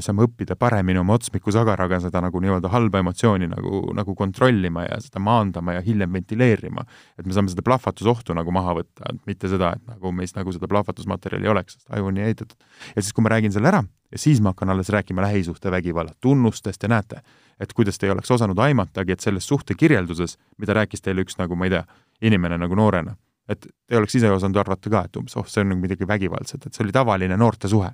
me 0.00 0.04
saame 0.04 0.24
õppida 0.24 0.56
paremini 0.58 1.00
oma 1.00 1.14
otsmikusagaraga 1.18 2.00
seda 2.06 2.22
nagu 2.24 2.40
nii-öelda 2.40 2.70
halba 2.72 3.02
emotsiooni 3.04 3.50
nagu, 3.50 3.82
nagu 3.96 4.14
kontrollima 4.16 4.86
ja 4.86 4.98
seda 5.04 5.20
maandama 5.22 5.76
ja 5.76 5.84
hiljem 5.84 6.12
ventileerima. 6.16 6.84
et 7.18 7.26
me 7.26 7.36
saame 7.36 7.52
seda 7.52 7.64
plahvatusohtu 7.66 8.34
nagu 8.36 8.52
maha 8.54 8.78
võtta, 8.80 9.12
et 9.12 9.20
mitte 9.28 9.50
seda, 9.52 9.74
et 9.76 9.86
nagu 9.88 10.12
meis 10.16 10.34
nagu 10.36 10.52
seda 10.56 10.68
plahvatusmaterjali 10.72 11.48
ei 11.48 11.52
oleks, 11.52 11.78
sest 11.78 11.96
aju 11.96 12.10
on 12.10 12.16
nii 12.16 12.26
ehitatud. 12.30 12.56
ja 12.96 13.02
siis, 13.02 13.12
kui 13.12 13.26
ma 13.26 13.34
räägin 13.36 13.52
selle 13.52 13.68
ära 13.68 13.84
ja 13.84 14.18
siis 14.18 14.40
ma 14.40 14.54
hakkan 14.54 14.72
alles 14.72 14.88
rääkima 14.88 15.22
lähisuhtevägivalla 15.22 16.16
tunnustest 16.20 16.82
ja 16.82 16.88
näete, 16.88 17.22
et 17.60 17.72
kuidas 17.72 17.98
te 17.98 18.08
ei 18.08 18.14
oleks 18.16 18.30
osanud 18.30 18.58
aimatagi, 18.58 19.12
et 19.12 19.20
selles 19.20 19.46
suhtekirjelduses, 19.48 20.38
mida 20.58 20.74
rääkis 20.80 21.04
teile 21.04 21.26
üks 21.26 21.36
nagu 21.38 21.56
ma 21.56 21.68
ei 21.68 21.76
tea, 21.76 21.84
inimene 22.22 22.58
nagu 22.58 22.74
noorena, 22.74 23.16
et 23.48 23.66
te 23.68 23.98
oleks 23.98 24.16
ise 24.16 24.30
osanud 24.32 24.56
arvata 24.56 24.90
ka, 24.90 25.04
et 25.06 25.16
umbes 25.20 25.36
oh, 25.36 25.46
see 25.46 25.62
on 25.62 25.74
nagu 25.74 25.84
midagi 25.84 26.08
vägivaldset, 26.08 26.66
et 26.66 26.74
see 26.74 26.86
oli 26.86 26.96
tavaline 26.96 27.36
noortesuhe 27.36 27.92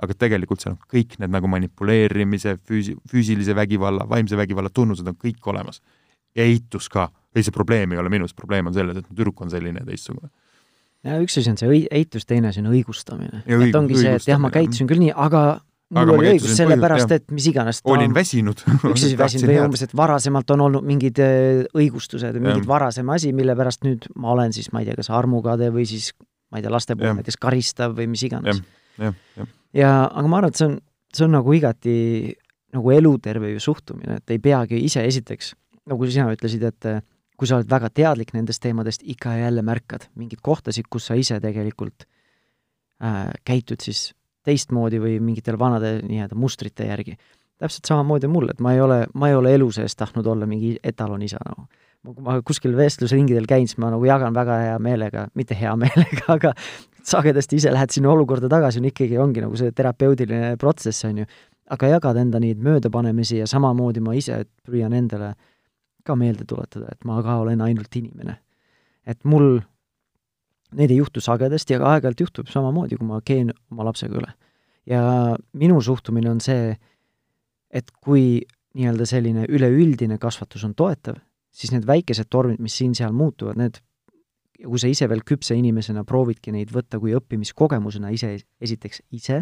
aga 0.00 0.16
tegelikult 0.16 0.62
seal 0.62 0.74
on 0.74 0.82
kõik 0.90 1.16
need 1.20 1.32
nagu 1.32 1.48
manipuleerimise, 1.50 2.56
füüsi-, 2.66 2.96
füüsilise 3.10 3.56
vägivalla, 3.56 4.06
vaimse 4.08 4.38
vägivalla 4.38 4.72
tunnused 4.72 5.06
on 5.06 5.16
kõik 5.20 5.50
olemas. 5.52 5.80
ja 6.36 6.46
eitus 6.46 6.88
ka, 6.88 7.08
ei 7.34 7.42
see 7.42 7.54
probleem 7.54 7.92
ei 7.92 7.98
ole 7.98 8.12
minus, 8.12 8.34
probleem 8.34 8.70
on 8.70 8.74
selles, 8.74 9.00
et 9.00 9.08
mu 9.08 9.16
tüdruk 9.16 9.40
on 9.42 9.50
selline 9.50 9.82
ja 9.82 9.88
teistsugune. 9.88 10.30
ja 11.04 11.18
üks 11.22 11.40
asi 11.40 11.50
on 11.52 11.58
see 11.60 11.82
eitus, 11.90 12.26
teine 12.26 12.52
asi 12.52 12.62
on 12.62 12.70
õigustamine. 12.72 13.42
et 13.46 13.76
ongi 13.76 13.98
see, 13.98 14.14
et 14.20 14.30
jah, 14.30 14.40
ma 14.40 14.52
käitusin 14.54 14.88
küll 14.90 15.02
nii, 15.04 15.12
aga 15.16 15.60
mul 15.90 16.02
aga 16.04 16.16
oli 16.16 16.32
õigus 16.36 16.56
sellepärast, 16.56 17.14
et 17.18 17.28
mis 17.34 17.50
iganes 17.50 17.82
olin 17.90 18.14
väsinud. 18.14 18.64
Üks 18.92 19.08
asi 19.08 19.16
väsinud 19.18 19.50
või 19.50 19.60
umbes, 19.66 19.84
et 19.88 19.94
varasemalt 19.96 20.54
on 20.54 20.64
olnud 20.68 20.86
mingid 20.86 21.18
äh, 21.20 21.64
õigustused 21.74 22.38
või 22.38 22.46
mingid 22.46 22.68
varasem 22.70 23.10
asi, 23.10 23.34
mille 23.36 23.58
pärast 23.58 23.82
nüüd 23.84 24.06
ma 24.16 24.32
olen 24.36 24.54
siis, 24.56 24.70
ma 24.72 24.84
ei 24.84 24.88
tea, 24.88 24.96
kas 25.02 25.10
armukade 25.12 25.72
või 25.74 25.88
siis 25.90 26.12
ma 26.50 26.60
ei 26.60 26.64
tea, 26.64 26.72
laste 26.72 26.96
puhul 26.96 27.18
näiteks 27.18 27.42
karistav 27.42 27.98
või 27.98 28.06
mis 28.14 28.22
iganes. 28.30 28.62
jah, 29.00 29.16
jah 29.36 29.56
ja, 29.76 29.90
aga 30.06 30.26
ma 30.26 30.40
arvan, 30.40 30.54
et 30.54 30.60
see 30.60 30.68
on, 30.68 30.76
see 31.14 31.26
on 31.26 31.34
nagu 31.38 31.54
igati 31.56 31.96
nagu 32.74 32.92
eluterve 32.94 33.50
ju 33.54 33.62
suhtumine, 33.62 34.20
et 34.20 34.34
ei 34.34 34.38
peagi 34.42 34.78
ise 34.84 35.02
esiteks, 35.06 35.54
nagu 35.90 36.06
sina 36.06 36.28
ütlesid, 36.30 36.62
et 36.68 36.90
kui 37.40 37.48
sa 37.48 37.56
oled 37.56 37.70
väga 37.70 37.88
teadlik 37.96 38.34
nendest 38.36 38.62
teemadest, 38.62 39.02
ikka 39.08 39.34
ja 39.34 39.48
jälle 39.48 39.64
märkad 39.64 40.10
mingeid 40.20 40.42
kohtasid, 40.44 40.90
kus 40.92 41.08
sa 41.08 41.16
ise 41.16 41.40
tegelikult 41.40 42.04
äh, 43.02 43.30
käitud 43.48 43.80
siis 43.82 44.10
teistmoodi 44.44 45.00
või 45.00 45.18
mingitel 45.24 45.58
vanade 45.60 45.98
nii-öelda 46.04 46.36
mustrite 46.36 46.86
järgi. 46.88 47.16
täpselt 47.60 47.88
samamoodi 47.88 48.28
mul, 48.28 48.48
et 48.52 48.60
ma 48.60 48.72
ei 48.72 48.80
ole, 48.80 49.06
ma 49.14 49.28
ei 49.28 49.34
ole 49.36 49.54
elu 49.54 49.70
sees 49.72 49.96
tahtnud 49.96 50.26
olla 50.26 50.46
mingi 50.48 50.76
etalonisa 50.84 51.40
nagu 51.44 51.66
no 52.04 52.14
kui 52.14 52.24
ma 52.24 52.38
kuskil 52.44 52.76
vestlusringidel 52.76 53.48
käin, 53.48 53.68
siis 53.68 53.80
ma 53.80 53.90
nagu 53.92 54.04
jagan 54.08 54.36
väga 54.36 54.56
hea 54.64 54.78
meelega, 54.80 55.26
mitte 55.36 55.56
hea 55.56 55.74
meelega, 55.76 56.24
aga 56.36 56.52
sagedasti 57.10 57.58
ise 57.60 57.72
lähed 57.74 57.92
sinna 57.94 58.12
olukorda 58.12 58.48
tagasi, 58.50 58.80
on 58.80 58.88
ikkagi, 58.90 59.18
ongi 59.18 59.42
nagu 59.44 59.56
see 59.58 59.72
terapeudiline 59.76 60.54
protsess, 60.60 61.04
on 61.08 61.22
ju. 61.22 61.30
aga 61.70 61.86
jagad 61.86 62.18
enda 62.18 62.40
neid 62.42 62.58
möödapanemisi 62.58 63.38
ja 63.38 63.46
samamoodi 63.46 64.00
ma 64.02 64.14
ise 64.18 64.40
püüan 64.66 64.94
endale 64.96 65.34
ka 66.04 66.16
meelde 66.18 66.46
tuletada, 66.48 66.88
et 66.90 67.04
ma 67.06 67.20
ka 67.22 67.36
olen 67.44 67.60
ainult 67.60 67.96
inimene. 67.96 68.38
et 69.06 69.24
mul 69.24 69.60
neid 70.76 70.90
ei 70.90 71.00
juhtu 71.00 71.22
sagedasti, 71.22 71.74
aga 71.74 71.94
aeg-ajalt 71.94 72.20
juhtub 72.20 72.50
samamoodi, 72.50 72.98
kui 72.98 73.06
ma 73.06 73.20
keen 73.24 73.52
oma 73.72 73.86
lapsega 73.90 74.18
üle. 74.18 74.32
ja 74.86 75.02
minu 75.52 75.80
suhtumine 75.80 76.30
on 76.30 76.40
see, 76.40 76.76
et 77.70 77.90
kui 78.00 78.42
nii-öelda 78.74 79.06
selline 79.06 79.46
üleüldine 79.50 80.18
kasvatus 80.18 80.64
on 80.66 80.74
toetav, 80.74 81.18
siis 81.50 81.72
need 81.74 81.86
väikesed 81.86 82.30
tormid, 82.30 82.60
mis 82.62 82.76
siin-seal 82.78 83.12
muutuvad, 83.14 83.58
need 83.58 83.80
ja 84.60 84.68
kui 84.68 84.80
sa 84.80 84.90
ise 84.90 85.08
veel 85.10 85.22
küpse 85.26 85.56
inimesena 85.56 86.04
proovidki 86.08 86.52
neid 86.54 86.72
võtta 86.74 87.00
kui 87.00 87.14
õppimiskogemusena 87.16 88.12
ise, 88.14 88.34
esiteks 88.60 89.02
ise, 89.16 89.40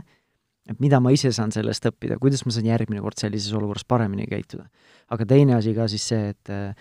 et 0.68 0.82
mida 0.82 1.00
ma 1.02 1.12
ise 1.14 1.32
saan 1.34 1.52
sellest 1.54 1.88
õppida, 1.90 2.18
kuidas 2.22 2.44
ma 2.46 2.52
saan 2.54 2.68
järgmine 2.68 3.02
kord 3.04 3.18
sellises 3.20 3.54
olukorras 3.56 3.86
paremini 3.88 4.28
käituda. 4.30 4.68
aga 5.08 5.26
teine 5.26 5.56
asi 5.56 5.74
ka 5.74 5.88
siis 5.88 6.04
see, 6.10 6.34
et 6.34 6.52
äh, 6.52 6.74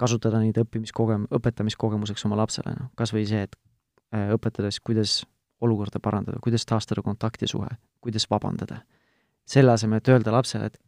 kasutada 0.00 0.40
neid 0.42 0.58
õppimiskogem-, 0.58 1.28
õpetamiskogemuseks 1.38 2.24
oma 2.26 2.40
lapsele, 2.40 2.74
noh, 2.78 2.90
kas 2.98 3.12
või 3.14 3.26
see, 3.28 3.44
et 3.46 3.56
äh, 4.14 4.32
õpetada 4.34 4.72
siis, 4.72 4.82
kuidas 4.84 5.20
olukorda 5.64 6.00
parandada, 6.02 6.40
kuidas 6.42 6.66
taastada 6.66 7.04
kontakt 7.04 7.44
ja 7.44 7.48
suhe, 7.48 7.70
kuidas 8.04 8.26
vabandada. 8.30 8.82
selle 9.44 9.74
asemel, 9.74 10.00
et 10.00 10.08
öelda 10.08 10.32
lapsele, 10.32 10.70
et 10.72 10.78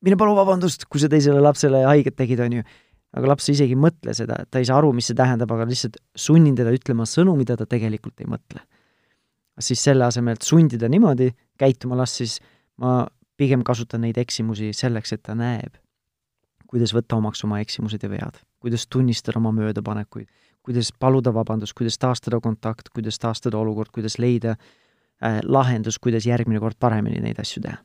mine 0.00 0.16
palu 0.16 0.32
vabandust, 0.32 0.86
kui 0.88 1.02
sa 1.02 1.08
teisele 1.12 1.40
lapsele 1.40 1.82
haiget 1.84 2.16
tegid, 2.16 2.40
on 2.40 2.54
ju, 2.56 2.62
aga 3.14 3.30
laps 3.30 3.48
isegi 3.52 3.76
ei 3.76 3.80
mõtle 3.80 4.14
seda, 4.16 4.40
ta 4.50 4.60
ei 4.60 4.68
saa 4.68 4.78
aru, 4.80 4.92
mis 4.96 5.08
see 5.10 5.18
tähendab, 5.18 5.52
aga 5.54 5.66
lihtsalt 5.70 6.00
sunnin 6.18 6.56
teda 6.58 6.72
ütlema 6.74 7.06
sõnu, 7.08 7.36
mida 7.38 7.56
ta 7.56 7.66
tegelikult 7.70 8.20
ei 8.24 8.30
mõtle. 8.30 8.64
siis 9.60 9.84
selle 9.86 10.04
asemel, 10.04 10.34
et 10.34 10.42
sundida 10.42 10.88
niimoodi 10.90 11.30
käituma 11.58 11.96
last, 11.96 12.18
siis 12.18 12.40
ma 12.82 13.04
pigem 13.36 13.62
kasutan 13.62 14.02
neid 14.02 14.18
eksimusi 14.18 14.72
selleks, 14.74 15.12
et 15.12 15.22
ta 15.22 15.34
näeb, 15.38 15.76
kuidas 16.66 16.94
võtta 16.94 17.16
omaks 17.16 17.44
oma 17.46 17.60
eksimused 17.62 18.02
ja 18.02 18.10
vead, 18.10 18.40
kuidas 18.58 18.86
tunnistada 18.90 19.38
oma 19.38 19.52
möödapanekuid, 19.54 20.26
kuidas 20.62 20.90
paluda 20.98 21.30
vabandust, 21.34 21.74
kuidas 21.78 21.98
taastada 21.98 22.40
kontakt, 22.40 22.90
kuidas 22.90 23.18
taastada 23.18 23.58
olukord, 23.58 23.94
kuidas 23.94 24.18
leida 24.18 24.56
äh, 24.56 25.38
lahendus, 25.44 25.98
kuidas 26.02 26.26
järgmine 26.26 26.58
kord 26.60 26.80
paremini 26.80 27.22
neid 27.22 27.38
asju 27.38 27.62
teha 27.62 27.78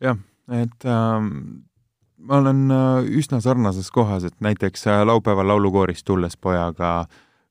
jah, 0.00 0.18
et 0.52 0.84
ähm, 0.84 1.30
ma 2.18 2.40
olen 2.40 2.66
äh, 2.70 3.06
üsna 3.20 3.40
sarnases 3.44 3.90
kohas, 3.92 4.24
et 4.24 4.36
näiteks 4.44 4.86
äh, 4.86 5.04
laupäeval 5.06 5.48
laulukoorist 5.48 6.06
tulles 6.06 6.36
pojaga 6.36 7.06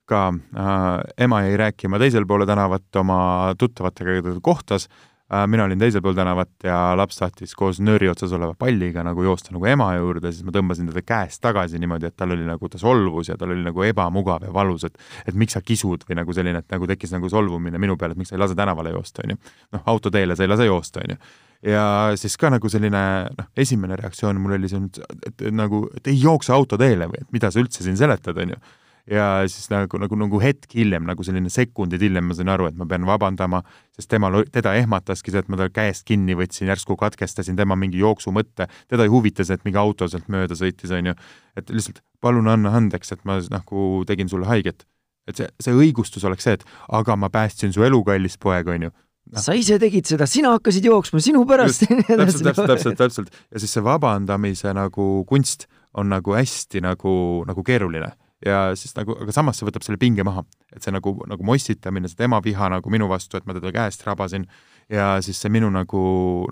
ka 0.05 0.27
äh, 0.29 1.25
ema 1.25 1.41
jäi 1.45 1.57
rääkima 1.57 1.99
teisel 1.99 2.25
poole 2.25 2.45
tänavat 2.45 2.95
oma 2.95 3.53
tuttavatega, 3.57 4.19
keda 4.19 4.33
ta 4.35 4.41
kohtas 4.41 4.87
äh,, 5.33 5.47
mina 5.47 5.63
olin 5.65 5.79
teisel 5.79 6.01
pool 6.01 6.13
tänavat 6.17 6.49
ja 6.63 6.77
laps 6.97 7.17
tahtis 7.21 7.55
koos 7.57 7.79
nööri 7.81 8.09
otsas 8.09 8.33
oleva 8.33 8.53
palliga 8.57 9.03
nagu 9.05 9.23
joosta 9.25 9.53
nagu 9.53 9.65
ema 9.69 9.91
juurde, 9.95 10.33
siis 10.33 10.45
ma 10.45 10.53
tõmbasin 10.53 10.89
teda 10.91 11.05
käest 11.05 11.41
tagasi 11.45 11.81
niimoodi, 11.81 12.09
et 12.09 12.17
tal 12.17 12.33
oli 12.33 12.45
nagu, 12.45 12.69
ta 12.69 12.81
solvus 12.81 13.29
ja 13.29 13.37
tal 13.37 13.53
oli 13.55 13.65
nagu 13.65 13.85
ebamugav 13.85 14.45
ja 14.45 14.53
valus, 14.53 14.85
et 14.89 14.97
et 15.25 15.33
miks 15.33 15.57
sa 15.57 15.61
kisud 15.61 16.05
või 16.09 16.21
nagu 16.21 16.33
selline, 16.33 16.61
et 16.61 16.77
nagu 16.77 16.89
tekkis 16.89 17.13
nagu 17.17 17.29
solvumine 17.29 17.81
minu 17.81 17.97
peale, 17.97 18.17
et 18.17 18.21
miks 18.21 18.33
sa 18.33 18.37
ei 18.37 18.45
lase 18.45 18.57
tänavale 18.57 18.93
joosta, 18.93 19.25
onju. 19.25 19.41
noh, 19.73 19.85
autoteele 19.85 20.37
sa 20.37 20.45
ei 20.45 20.53
lase 20.53 20.69
joosta, 20.69 21.05
onju 21.05 21.21
ja 21.65 21.83
siis 22.19 22.37
ka 22.37 22.51
nagu 22.53 22.69
selline 22.69 23.03
noh, 23.33 23.51
esimene 23.57 23.97
reaktsioon 23.99 24.39
mul 24.41 24.57
oli 24.59 24.69
see, 24.71 24.81
et, 25.25 25.45
nagu, 25.55 25.85
et 25.97 26.09
ei 26.11 26.17
jookse 26.21 26.53
autoteele 26.53 27.09
või 27.11 27.23
et 27.23 27.31
mida 27.35 27.51
sa 27.51 27.61
üldse 27.61 27.85
siin 27.85 27.97
seletad, 27.99 28.37
onju 28.37 28.59
ja 29.11 29.25
siis 29.47 29.67
nagu, 29.69 29.99
nagu, 30.01 30.17
nagu 30.17 30.39
hetk 30.41 30.73
hiljem, 30.75 31.05
nagu 31.05 31.23
selline 31.25 31.49
sekundid 31.53 32.01
hiljem 32.01 32.25
ma 32.29 32.37
sain 32.37 32.49
aru, 32.49 32.69
et 32.71 32.77
ma 32.79 32.87
pean 32.89 33.05
vabandama, 33.05 33.61
sest 33.95 34.09
temal, 34.09 34.39
teda 34.53 34.73
ehmataski 34.79 35.33
see, 35.33 35.43
et 35.45 35.51
ma 35.51 35.59
ta 35.59 35.69
käest 35.73 36.07
kinni 36.09 36.37
võtsin, 36.37 36.69
järsku 36.71 36.97
katkestasin 36.99 37.57
tema 37.59 37.77
mingi 37.79 38.01
jooksumõtte, 38.01 38.67
teda 38.89 39.05
ei 39.05 39.13
huvita 39.13 39.45
see, 39.45 39.59
et 39.59 39.67
mingi 39.67 39.81
auto 39.81 40.09
sealt 40.09 40.29
mööda 40.33 40.57
sõitis, 40.57 40.93
onju. 40.95 41.13
et 41.55 41.69
lihtsalt 41.69 42.01
palun 42.21 42.49
anna 42.49 42.73
andeks, 42.79 43.13
et 43.13 43.21
ma 43.29 43.37
nagu 43.53 44.03
tegin 44.09 44.31
sulle 44.31 44.49
haiget. 44.49 44.87
et 45.29 45.37
see, 45.37 45.47
see 45.61 45.73
õigustus 45.73 46.25
oleks 46.25 46.45
see, 46.45 46.57
et 46.57 46.65
aga 46.93 47.15
ma 47.15 47.29
päästsin 47.33 47.73
su 47.73 47.85
elu, 47.85 48.03
kallis 48.05 48.37
poeg, 48.41 48.67
onju 48.67 48.91
no.. 49.31 49.41
sa 49.41 49.55
ise 49.57 49.77
tegid 49.81 50.07
seda, 50.09 50.27
sina 50.29 50.53
hakkasid 50.55 50.85
jooksma, 50.85 51.21
sinu 51.23 51.45
pärast. 51.49 51.87
täpselt, 52.07 52.43
täpselt, 52.49 52.69
täpselt, 52.69 52.99
täpselt. 52.99 53.41
Ja 53.53 53.63
siis 53.63 53.73
see 53.75 53.85
vabandamise 53.85 54.73
nagu 54.75 55.09
kunst 55.29 55.67
on 55.95 56.11
nagu 56.11 56.35
hästi 56.35 56.83
nagu, 56.83 57.15
nagu 57.47 57.65
keeruline. 57.65 58.11
Ja 58.45 58.67
siis 58.77 58.91
nagu, 58.97 59.15
aga 59.23 59.33
samas 59.33 59.57
see 59.57 59.67
võtab 59.67 59.85
selle 59.85 59.97
pinge 59.97 60.25
maha, 60.27 60.43
et 60.75 60.83
see 60.83 60.93
nagu, 60.93 61.15
nagu 61.29 61.45
mossitamine, 61.47 62.09
see 62.11 62.19
tema 62.19 62.41
viha 62.43 62.67
nagu 62.73 62.91
minu 62.93 63.07
vastu, 63.09 63.39
et 63.39 63.47
ma 63.47 63.55
teda 63.55 63.71
käest 63.73 64.03
rabasin. 64.05 64.45
Ja 64.91 65.15
siis 65.25 65.39
see 65.41 65.53
minu 65.53 65.71
nagu 65.73 66.01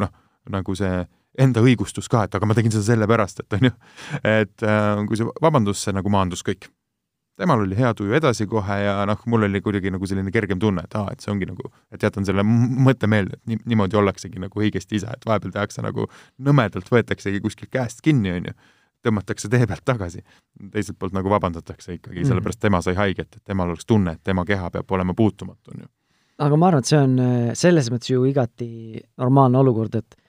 noh, 0.01 0.13
nagu 0.53 0.78
see 0.80 1.03
enda 1.43 1.63
õigustus 1.65 2.07
ka, 2.11 2.26
et 2.26 2.36
aga 2.38 2.47
ma 2.47 2.55
tegin 2.57 2.74
seda 2.74 2.86
sellepärast, 2.91 3.43
et 3.43 3.57
on 3.57 3.67
ju, 3.67 3.74
et 4.21 4.65
äh, 4.65 5.03
kui 5.09 5.19
see 5.19 5.28
vabandus, 5.41 5.82
see 5.84 5.95
nagu 5.95 6.11
maandus 6.13 6.45
kõik. 6.45 6.69
Temal 7.39 7.63
oli 7.63 7.77
hea 7.77 7.93
tuju 7.97 8.13
edasi 8.13 8.45
kohe 8.49 8.77
ja 8.84 8.93
noh, 9.09 9.21
mul 9.29 9.47
oli 9.47 9.61
kuidagi 9.63 9.91
nagu 9.93 10.07
selline 10.09 10.31
kergem 10.34 10.59
tunne, 10.61 10.84
et 10.86 10.95
aa, 10.99 11.09
et 11.13 11.23
see 11.23 11.31
ongi 11.34 11.47
nagu, 11.49 11.71
et 11.93 12.03
jätan 12.03 12.27
selle 12.27 12.45
mõtte 12.45 13.09
meelde, 13.09 13.39
et 13.39 13.51
nii, 13.51 13.63
niimoodi 13.73 13.97
ollaksegi 13.99 14.41
nagu 14.43 14.61
õigesti 14.61 14.99
isa, 14.99 15.15
et 15.15 15.25
vahepeal 15.27 15.55
tehakse 15.55 15.84
nagu 15.86 16.07
nõmedalt, 16.45 16.91
võetaksegi 16.93 17.41
kuskilt 17.43 17.73
käest 17.73 18.03
kinni, 18.05 18.36
on 18.38 18.51
ju 18.51 18.55
tõmmatakse 19.03 19.49
tee 19.51 19.65
pealt 19.67 19.84
tagasi. 19.86 20.21
teiselt 20.71 20.97
poolt 20.99 21.15
nagu 21.15 21.29
vabandatakse 21.29 21.97
ikkagi 21.97 22.21
mm., 22.21 22.29
sellepärast 22.29 22.61
tema 22.63 22.79
sai 22.81 22.95
haiget, 22.95 23.36
et 23.36 23.43
temal 23.43 23.73
oleks 23.73 23.86
tunne, 23.86 24.15
et 24.15 24.23
tema 24.23 24.45
keha 24.47 24.69
peab 24.71 24.91
olema 24.91 25.13
puutumatu, 25.17 25.73
on 25.73 25.84
ju. 25.84 25.89
aga 26.39 26.57
ma 26.57 26.69
arvan, 26.69 26.86
et 26.86 26.91
see 26.91 27.01
on 27.01 27.17
selles 27.57 27.89
mõttes 27.91 28.13
ju 28.13 28.23
igati 28.29 28.69
normaalne 29.17 29.59
olukord, 29.59 29.97
et 29.99 30.22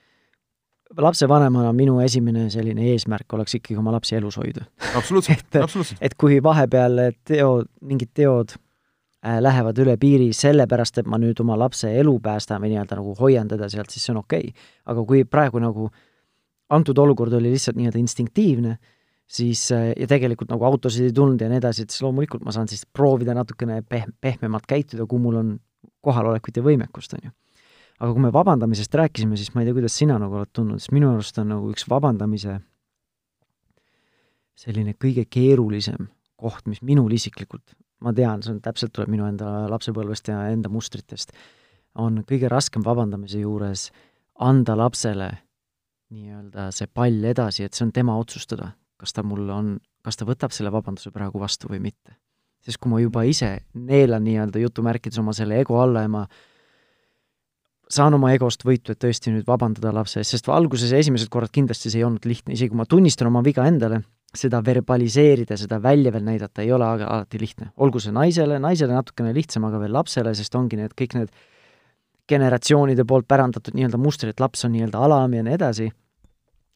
lapsevanemana 0.97 1.71
minu 1.73 1.97
esimene 2.03 2.49
selline 2.53 2.91
eesmärk 2.91 3.33
oleks 3.33 3.57
ikkagi 3.57 3.79
oma 3.79 3.93
lapsi 3.95 4.15
elus 4.15 4.37
hoida. 4.37 4.65
absoluutselt 4.95 5.57
absoluutselt. 5.63 5.99
et 6.01 6.13
kui 6.17 6.41
vahepeal 6.43 7.01
teo, 7.25 7.63
mingid 7.81 8.13
teod 8.13 8.55
äh, 8.55 9.39
lähevad 9.41 9.79
üle 9.81 9.97
piiri 10.01 10.31
sellepärast, 10.33 11.01
et 11.01 11.09
ma 11.09 11.19
nüüd 11.21 11.39
oma 11.41 11.57
lapse 11.59 11.91
elu 11.99 12.17
päästan 12.23 12.61
või 12.63 12.73
nii-öelda 12.73 12.99
nagu 12.99 13.15
hoian 13.19 13.49
teda 13.51 13.69
sealt, 13.69 13.89
siis 13.93 14.05
see 14.05 14.15
on 14.15 14.21
okei 14.23 14.51
okay.. 14.51 14.67
aga 14.93 15.05
kui 15.07 15.23
praegu 15.25 15.61
nagu 15.63 15.89
antud 16.75 16.97
olukord 16.97 17.33
oli 17.37 17.53
lihtsalt 17.53 17.77
nii-öelda 17.77 18.01
instinktiivne, 18.01 18.77
siis 19.25 19.67
äh, 19.73 19.91
ja 19.97 20.07
tegelikult 20.09 20.53
nagu 20.53 20.65
autosid 20.69 21.09
ei 21.09 21.15
tulnud 21.15 21.41
ja 21.41 21.49
nii 21.49 21.61
edasi, 21.61 21.85
et 21.85 21.93
siis 21.93 22.05
loomulikult 22.05 22.45
ma 22.45 22.53
saan 22.53 22.69
siis 22.69 22.85
proovida 22.85 23.33
natukene 23.37 23.81
peh-, 23.89 24.09
pehmemalt 24.21 24.69
käituda, 24.69 25.07
kui 25.09 25.21
mul 25.21 25.41
on 25.41 25.55
kohalolekut 26.05 26.57
ja 26.57 26.63
võimekust, 26.65 27.17
on 27.17 27.29
ju. 27.29 27.33
Aga 27.99 28.11
kui 28.11 28.23
me 28.25 28.31
vabandamisest 28.33 28.95
rääkisime, 28.99 29.37
siis 29.39 29.53
ma 29.55 29.63
ei 29.63 29.69
tea, 29.69 29.77
kuidas 29.77 29.97
sina 29.97 30.17
nagu 30.21 30.39
oled 30.39 30.51
tundnud, 30.55 30.81
sest 30.83 30.93
minu 30.95 31.13
arust 31.13 31.37
on 31.41 31.51
nagu 31.53 31.71
üks 31.71 31.87
vabandamise 31.91 32.59
selline 34.59 34.95
kõige 34.99 35.25
keerulisem 35.31 36.09
koht, 36.39 36.65
mis 36.67 36.81
minul 36.83 37.11
isiklikult, 37.15 37.75
ma 38.03 38.11
tean, 38.15 38.43
see 38.43 38.55
on 38.55 38.61
täpselt, 38.63 38.93
tuleb 38.95 39.11
minu 39.11 39.27
enda 39.27 39.65
lapsepõlvest 39.71 40.31
ja 40.31 40.41
enda 40.51 40.71
mustritest, 40.71 41.31
on 41.99 42.23
kõige 42.27 42.51
raskem 42.51 42.83
vabandamise 42.83 43.39
juures 43.39 43.89
anda 44.43 44.75
lapsele 44.75 45.31
nii-öelda 46.15 46.69
see 46.75 46.89
pall 46.91 47.23
edasi, 47.31 47.65
et 47.65 47.75
see 47.75 47.85
on 47.87 47.93
tema 47.95 48.17
otsustada, 48.19 48.73
kas 48.99 49.15
ta 49.15 49.23
mulle 49.23 49.53
on, 49.53 49.71
kas 50.05 50.19
ta 50.19 50.27
võtab 50.27 50.53
selle 50.55 50.71
vabanduse 50.75 51.11
praegu 51.15 51.39
vastu 51.41 51.71
või 51.71 51.81
mitte. 51.87 52.19
sest 52.65 52.79
kui 52.81 52.89
ma 52.89 52.97
juba 52.97 53.21
ise 53.29 53.59
neelan 53.77 54.23
nii-öelda 54.25 54.59
jutumärkides 54.63 55.19
oma 55.21 55.35
selle 55.37 55.59
ego 55.61 55.77
alla 55.81 56.01
ja 56.01 56.09
ma 56.09 56.23
saan 57.91 58.17
oma 58.17 58.31
egost 58.33 58.65
võitu, 58.65 58.93
et 58.93 59.01
tõesti 59.01 59.33
nüüd 59.33 59.47
vabandada 59.47 59.93
lapse 59.93 60.19
eest, 60.19 60.35
sest 60.35 60.49
alguses 60.49 60.91
esimesed 60.95 61.29
korrad 61.33 61.53
kindlasti 61.53 61.91
see 61.91 62.01
ei 62.01 62.07
olnud 62.07 62.25
lihtne, 62.25 62.55
isegi 62.55 62.73
kui 62.73 62.79
ma 62.81 62.87
tunnistan 62.89 63.29
oma 63.29 63.43
viga 63.45 63.65
endale, 63.69 64.01
seda 64.35 64.59
verbaliseerida, 64.65 65.57
seda 65.57 65.79
välja 65.81 66.11
veel 66.11 66.25
näidata 66.25 66.63
ei 66.63 66.71
ole 66.75 66.85
aga 66.85 67.07
alati 67.07 67.39
lihtne. 67.39 67.71
olgu 67.77 68.01
see 68.03 68.11
naisele, 68.11 68.59
naisele 68.59 68.93
natukene 68.93 69.33
lihtsam, 69.33 69.67
aga 69.69 69.79
veel 69.79 69.93
lapsele, 69.95 70.33
sest 70.35 70.55
ongi 70.55 70.79
need 70.79 70.95
kõik 70.97 71.15
need 71.19 71.31
generatsioonide 72.27 73.05
poolt 73.05 73.27
pärandatud 73.27 73.77
nii-öelda 73.77 74.01
muster, 74.01 74.29
et 74.29 74.41
laps 74.41 74.65
on 74.65 74.73
nii-öelda 74.73 75.01
alam 75.07 75.33
ja 75.33 75.45
nii 75.45 75.55
edasi, 75.55 75.89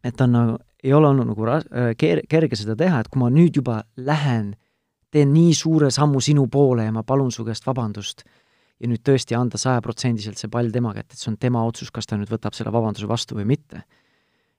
et 0.06 0.22
on 0.22 0.36
nagu, 0.36 0.58
ei 0.84 0.94
ole 0.94 1.10
olnud 1.10 1.32
nagu 1.32 1.48
ras-, 1.48 1.68
äh, 1.74 1.92
ker-, 2.00 2.24
kerge 2.30 2.56
seda 2.60 2.78
teha, 2.80 3.02
et 3.02 3.10
kui 3.10 3.22
ma 3.22 3.32
nüüd 3.34 3.58
juba 3.60 3.82
lähen, 3.98 4.54
teen 5.10 5.34
nii 5.34 5.56
suure 5.58 5.90
sammu 5.92 6.22
sinu 6.22 6.46
poole 6.48 6.86
ja 6.86 6.94
ma 6.94 7.04
palun 7.04 7.32
su 7.34 7.44
käest 7.48 7.66
vabandust, 7.66 8.24
ja 8.80 8.90
nüüd 8.90 9.04
tõesti 9.06 9.36
anda 9.38 9.60
sajaprotsendiliselt 9.60 10.40
see 10.40 10.52
pall 10.52 10.72
tema 10.72 10.94
kätte, 10.96 11.16
et 11.16 11.22
see 11.22 11.32
on 11.34 11.40
tema 11.40 11.64
otsus, 11.68 11.92
kas 11.92 12.08
ta 12.08 12.20
nüüd 12.20 12.32
võtab 12.32 12.56
selle 12.58 12.72
vabanduse 12.74 13.08
vastu 13.10 13.40
või 13.40 13.48
mitte. 13.50 13.84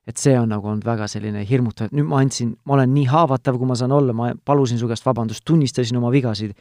et 0.09 0.19
see 0.19 0.33
on 0.35 0.49
nagu 0.51 0.67
olnud 0.67 0.83
väga 0.83 1.07
selline 1.07 1.45
hirmutav, 1.47 1.87
et 1.87 1.95
nüüd 1.95 2.09
ma 2.09 2.19
andsin, 2.25 2.55
ma 2.67 2.75
olen 2.75 2.91
nii 2.95 3.05
haavatav, 3.13 3.59
kui 3.61 3.69
ma 3.69 3.77
saan 3.79 3.93
olla, 3.95 4.15
ma 4.17 4.33
palusin 4.49 4.81
su 4.81 4.89
käest 4.91 5.05
vabandust, 5.07 5.45
tunnistasin 5.47 6.01
oma 6.01 6.11
vigasid 6.11 6.57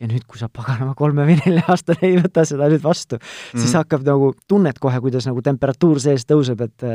ja 0.00 0.06
nüüd, 0.06 0.26
kui 0.28 0.38
sa 0.38 0.48
paganama 0.52 0.94
kolme 0.94 1.24
või 1.26 1.38
nelja 1.40 1.64
aastane 1.72 2.04
ei 2.06 2.18
võta 2.20 2.44
seda 2.46 2.68
nüüd 2.70 2.84
vastu 2.84 3.16
mm, 3.16 3.24
-hmm. 3.24 3.64
siis 3.64 3.74
hakkab 3.78 4.04
nagu, 4.06 4.34
tunned 4.48 4.78
kohe, 4.78 5.00
kuidas 5.00 5.26
nagu 5.26 5.42
temperatuur 5.42 6.00
sees 6.04 6.28
tõuseb, 6.28 6.62
et 6.68 6.86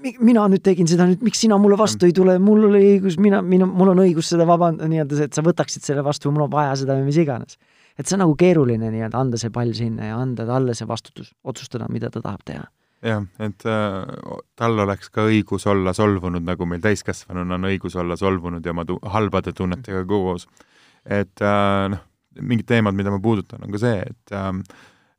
mina 0.00 0.46
nüüd 0.50 0.62
tegin 0.64 0.88
seda, 0.90 1.06
nüüd 1.08 1.22
miks 1.24 1.42
sina 1.42 1.58
mulle 1.60 1.78
vastu 1.80 2.08
ei 2.08 2.14
tule, 2.16 2.36
mul 2.42 2.68
oli 2.70 2.80
õigus, 2.94 3.18
mina, 3.22 3.40
minu, 3.44 3.68
mul 3.68 3.92
on 3.94 4.02
õigus 4.04 4.32
seda 4.32 4.46
vaband-, 4.48 4.82
nii-öelda, 4.88 5.20
et 5.26 5.36
sa 5.36 5.44
võtaksid 5.46 5.86
selle 5.86 6.04
vastu 6.06 6.32
mul 6.32 6.46
on 6.46 6.52
vaja 6.52 6.74
seda 6.82 6.96
või 6.98 7.10
mis 7.10 7.20
iganes. 7.20 7.58
et 7.98 8.06
see 8.06 8.16
on 8.16 8.24
nagu 8.24 8.36
keeruline 8.38 8.90
nii-öelda 8.90 9.20
anda 9.20 9.40
see 9.40 9.52
pall 9.52 9.72
sinna 9.76 10.12
ja 10.12 10.20
anda 10.20 10.46
talle 10.48 10.74
see 10.74 10.88
vastutus, 10.88 11.34
otsustada, 11.44 11.88
mida 11.92 12.10
ta 12.10 12.22
tahab 12.24 12.44
teha. 12.44 12.64
jah, 13.04 13.26
et 13.38 13.66
äh, 13.68 14.40
tal 14.56 14.78
oleks 14.86 15.10
ka 15.10 15.26
õigus 15.28 15.66
olla 15.70 15.92
solvunud, 15.96 16.44
nagu 16.44 16.66
meil 16.66 16.82
täiskasvanuna 16.84 17.60
on 17.60 17.70
õigus 17.72 17.96
olla 18.00 18.16
solvunud 18.16 18.64
ja 18.64 18.76
oma 18.76 18.86
tu-, 18.88 19.00
halbade 19.02 19.52
tunnetega 19.52 20.04
koos 20.08 20.48
et 21.04 21.42
äh, 21.44 21.88
noh, 21.92 22.06
mingid 22.40 22.68
teemad, 22.68 22.96
mida 22.96 23.12
ma 23.12 23.20
puudutan, 23.22 23.62
on 23.64 23.72
ka 23.74 23.80
see, 23.82 24.00
et 24.06 24.36
ähm, 24.36 24.62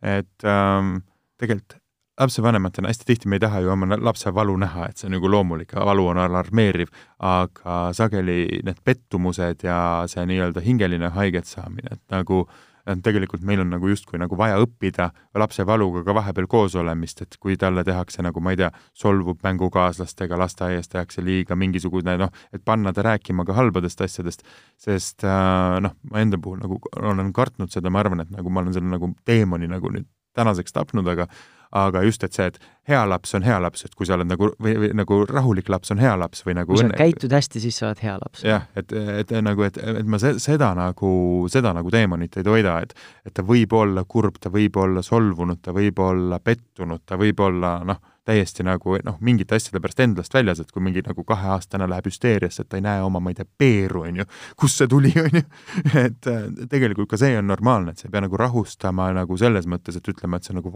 et 0.01 0.45
ähm, 0.47 1.01
tegelikult 1.41 1.77
lapsevanematena 2.19 2.89
hästi 2.91 3.05
tihti 3.05 3.29
me 3.29 3.35
ei 3.35 3.39
taha 3.39 3.59
ju 3.59 3.71
oma 3.71 3.97
lapse 3.99 4.33
valu 4.33 4.57
näha, 4.57 4.89
et 4.89 4.97
see 4.97 5.07
on 5.07 5.15
nagu 5.17 5.29
loomulik, 5.31 5.75
valu 5.75 6.07
on 6.11 6.19
alarmeeriv, 6.21 6.91
aga 7.19 7.77
sageli 7.97 8.61
need 8.65 8.81
pettumused 8.83 9.63
ja 9.63 9.77
see 10.11 10.25
nii-öelda 10.27 10.63
hingeline 10.65 11.13
haiget 11.15 11.47
saamine, 11.49 11.95
et 11.95 12.03
nagu 12.11 12.43
äh, 12.43 12.97
tegelikult 13.03 13.45
meil 13.47 13.63
on 13.63 13.71
nagu 13.73 13.89
justkui 13.89 14.19
nagu 14.19 14.37
vaja 14.37 14.59
õppida 14.61 15.09
lapse 15.39 15.65
valuga 15.67 16.03
ka 16.03 16.15
vahepeal 16.17 16.47
koos 16.51 16.75
olemist, 16.75 17.23
et 17.23 17.37
kui 17.39 17.57
talle 17.57 17.83
tehakse 17.87 18.23
nagu 18.25 18.43
ma 18.43 18.53
ei 18.53 18.61
tea, 18.61 18.71
solvub 18.93 19.39
mängukaaslastega, 19.47 20.39
lasteaias 20.43 20.91
tehakse 20.91 21.23
liiga, 21.25 21.55
mingisugune 21.55 22.17
noh, 22.21 22.31
et 22.53 22.63
panna 22.65 22.93
ta 22.93 23.05
rääkima 23.07 23.47
ka 23.47 23.55
halbadest 23.57 24.03
asjadest, 24.03 24.43
sest 24.77 25.23
äh, 25.23 25.79
noh, 25.87 25.95
ma 26.11 26.25
enda 26.25 26.41
puhul 26.41 26.59
nagu 26.61 26.81
olen 26.99 27.31
kartnud 27.33 27.71
seda, 27.71 27.89
ma 27.89 28.03
arvan, 28.03 28.25
et 28.25 28.35
nagu 28.35 28.51
ma 28.51 28.65
olen 28.65 28.75
selle 28.75 28.91
nagu 28.91 29.13
teemani 29.25 29.71
nagu 29.71 29.93
nüüd 29.95 30.09
tänaseks 30.35 30.71
tapnud, 30.75 31.07
aga 31.11 31.27
aga 31.71 32.03
just, 32.03 32.23
et 32.23 32.35
see, 32.35 32.47
et 32.51 32.59
hea 32.89 33.01
laps 33.07 33.35
on 33.37 33.45
hea 33.45 33.57
laps, 33.61 33.85
et 33.85 33.95
kui 33.95 34.07
sa 34.07 34.17
oled 34.17 34.27
nagu 34.27 34.49
või, 34.61 34.73
või 34.81 34.91
nagu 34.97 35.21
rahulik 35.29 35.69
laps 35.71 35.93
on 35.93 36.01
hea 36.01 36.13
laps 36.19 36.43
või 36.45 36.57
nagu 36.57 36.73
kui 36.73 36.83
õnne... 36.83 36.97
sa 36.97 37.03
käitud 37.03 37.33
hästi, 37.35 37.63
siis 37.63 37.79
sa 37.79 37.89
oled 37.89 38.03
hea 38.03 38.17
laps. 38.19 38.43
jah, 38.47 38.67
et, 38.75 38.91
et 38.91 39.33
nagu, 39.45 39.65
et, 39.67 39.77
et 39.77 40.07
ma 40.07 40.19
se, 40.21 40.33
seda 40.43 40.73
nagu, 40.77 41.11
seda 41.51 41.75
nagu 41.77 41.93
teemonit 41.93 42.39
ei 42.41 42.47
toida, 42.47 42.79
et 42.83 42.95
et 43.25 43.33
ta 43.37 43.45
võib 43.45 43.73
olla 43.77 44.03
kurb, 44.09 44.39
ta 44.41 44.51
võib 44.51 44.77
olla 44.81 45.03
solvunud, 45.05 45.61
ta 45.61 45.75
võib 45.75 45.99
olla 46.03 46.41
pettunud, 46.43 47.05
ta 47.05 47.19
võib 47.21 47.39
olla 47.45 47.77
noh, 47.87 48.01
täiesti 48.25 48.65
nagu 48.65 48.97
noh, 49.05 49.17
mingite 49.25 49.57
asjade 49.57 49.81
pärast 49.81 50.01
endast 50.03 50.33
väljas, 50.33 50.61
et 50.61 50.71
kui 50.71 50.83
mingi 50.83 51.03
nagu 51.05 51.23
kaheaastane 51.27 51.87
läheb 51.89 52.09
hüsteeriasse, 52.09 52.65
et 52.65 52.69
ta 52.69 52.77
ei 52.77 52.85
näe 52.85 53.01
oma, 53.05 53.21
ma 53.23 53.33
ei 53.33 53.37
tea, 53.39 53.47
peeru, 53.57 54.05
on 54.09 54.21
ju, 54.21 54.27
kust 54.59 54.81
see 54.81 54.89
tuli, 54.91 55.13
on 55.21 55.41
ju, 55.41 55.43
et 56.05 56.31
tegelikult 56.69 57.09
ka 57.13 57.21
see 57.21 57.37
on 57.39 57.49
normaalne, 57.49 57.93
et 57.93 58.01
sa 58.01 58.09
ei 58.09 58.13
pea 58.13 58.25
nagu 58.25 58.41
rahustama 58.41 59.09
nagu 59.17 59.37
selles 59.41 59.69
mõttes, 59.69 59.97
et 59.97 60.11
ütlema, 60.13 60.37
et 60.37 60.47
see 60.47 60.53
on 60.55 60.61
nagu 60.61 60.73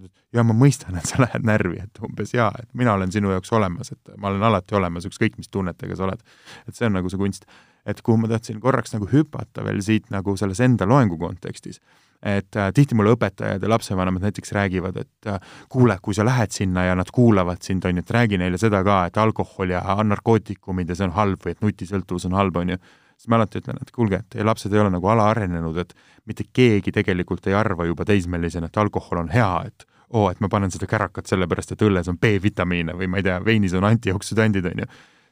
vale 0.00 0.10
hirm 0.10 0.36
ja 0.36 0.44
ma 0.46 0.56
mõistan, 0.56 0.98
et 0.98 1.08
sa 1.08 1.20
lähed 1.22 1.46
närvi, 1.46 1.80
et 1.82 2.02
umbes 2.06 2.34
jaa, 2.34 2.50
et 2.62 2.68
mina 2.74 2.94
olen 2.98 3.12
sinu 3.12 3.32
jaoks 3.34 3.52
olemas, 3.56 3.92
et 3.92 4.12
ma 4.16 4.30
olen 4.30 4.44
alati 4.50 4.76
olemas, 4.78 5.08
ükskõik 5.08 5.38
mis 5.40 5.50
tunnetega 5.50 5.96
sa 5.96 6.06
oled. 6.06 6.22
et 6.68 6.76
see 6.76 6.86
on 6.86 6.96
nagu 6.98 7.10
see 7.10 7.18
kunst. 7.20 7.46
et 7.86 8.02
kuhu 8.04 8.20
ma 8.20 8.28
tahtsin 8.28 8.60
korraks 8.60 8.92
nagu 8.92 9.08
hüpata 9.08 9.64
veel 9.64 9.80
siit 9.82 10.10
nagu 10.10 10.36
selles 10.36 10.60
enda 10.60 10.86
loengu 10.86 11.18
kontekstis, 11.18 11.80
et 12.22 12.56
äh, 12.56 12.72
tihti 12.76 12.94
mulle 12.94 13.14
õpetajad 13.16 13.62
ja 13.62 13.68
lapsevanemad 13.68 14.22
näiteks 14.22 14.52
räägivad, 14.52 14.96
et 15.00 15.26
äh, 15.26 15.40
kuule, 15.68 15.96
kui 16.02 16.14
sa 16.14 16.24
lähed 16.24 16.52
sinna 16.52 16.84
ja 16.84 16.94
nad 16.94 17.08
kuulavad 17.12 17.62
sind, 17.64 17.84
on 17.84 17.96
ju, 17.96 18.04
et 18.04 18.10
räägi 18.10 18.38
neile 18.38 18.58
seda 18.60 18.84
ka, 18.84 19.04
et 19.08 19.16
alkohol 19.16 19.72
ja 19.72 19.80
narkootikumid 20.04 20.88
ja 20.88 20.98
see 20.98 21.08
on 21.08 21.16
halb 21.16 21.46
või 21.46 21.56
et 21.56 21.64
nutisõltuvus 21.64 22.28
on 22.28 22.36
halb, 22.36 22.60
on 22.60 22.76
ju 22.76 22.82
siis 23.20 23.28
ma 23.28 23.36
alati 23.36 23.60
ütlen, 23.60 23.80
et 23.82 23.92
kuulge, 23.92 24.22
et 24.22 24.28
teie 24.32 24.44
lapsed 24.46 24.72
ei 24.72 24.80
ole 24.80 24.92
nagu 24.92 25.08
alaarenenud, 25.12 25.76
et 25.82 25.92
mitte 26.28 26.46
keegi 26.56 26.92
tegelikult 26.96 27.50
ei 27.50 27.56
arva 27.56 27.84
juba 27.84 28.06
teismelisena, 28.08 28.70
et 28.70 28.80
alkohol 28.80 29.20
on 29.24 29.32
hea, 29.32 29.50
et 29.68 29.84
oo 30.10 30.30
et 30.30 30.40
ma 30.42 30.50
panen 30.50 30.72
seda 30.74 30.88
kärakat 30.90 31.30
sellepärast, 31.30 31.74
et 31.74 31.82
õlles 31.86 32.08
on 32.10 32.18
B-vitamiine 32.18 32.96
või 32.98 33.10
ma 33.10 33.20
ei 33.20 33.26
tea, 33.26 33.38
veinis 33.44 33.74
on 33.78 33.86
antioksüdandid, 33.88 34.66
on 34.72 34.84
ju. 34.84 34.88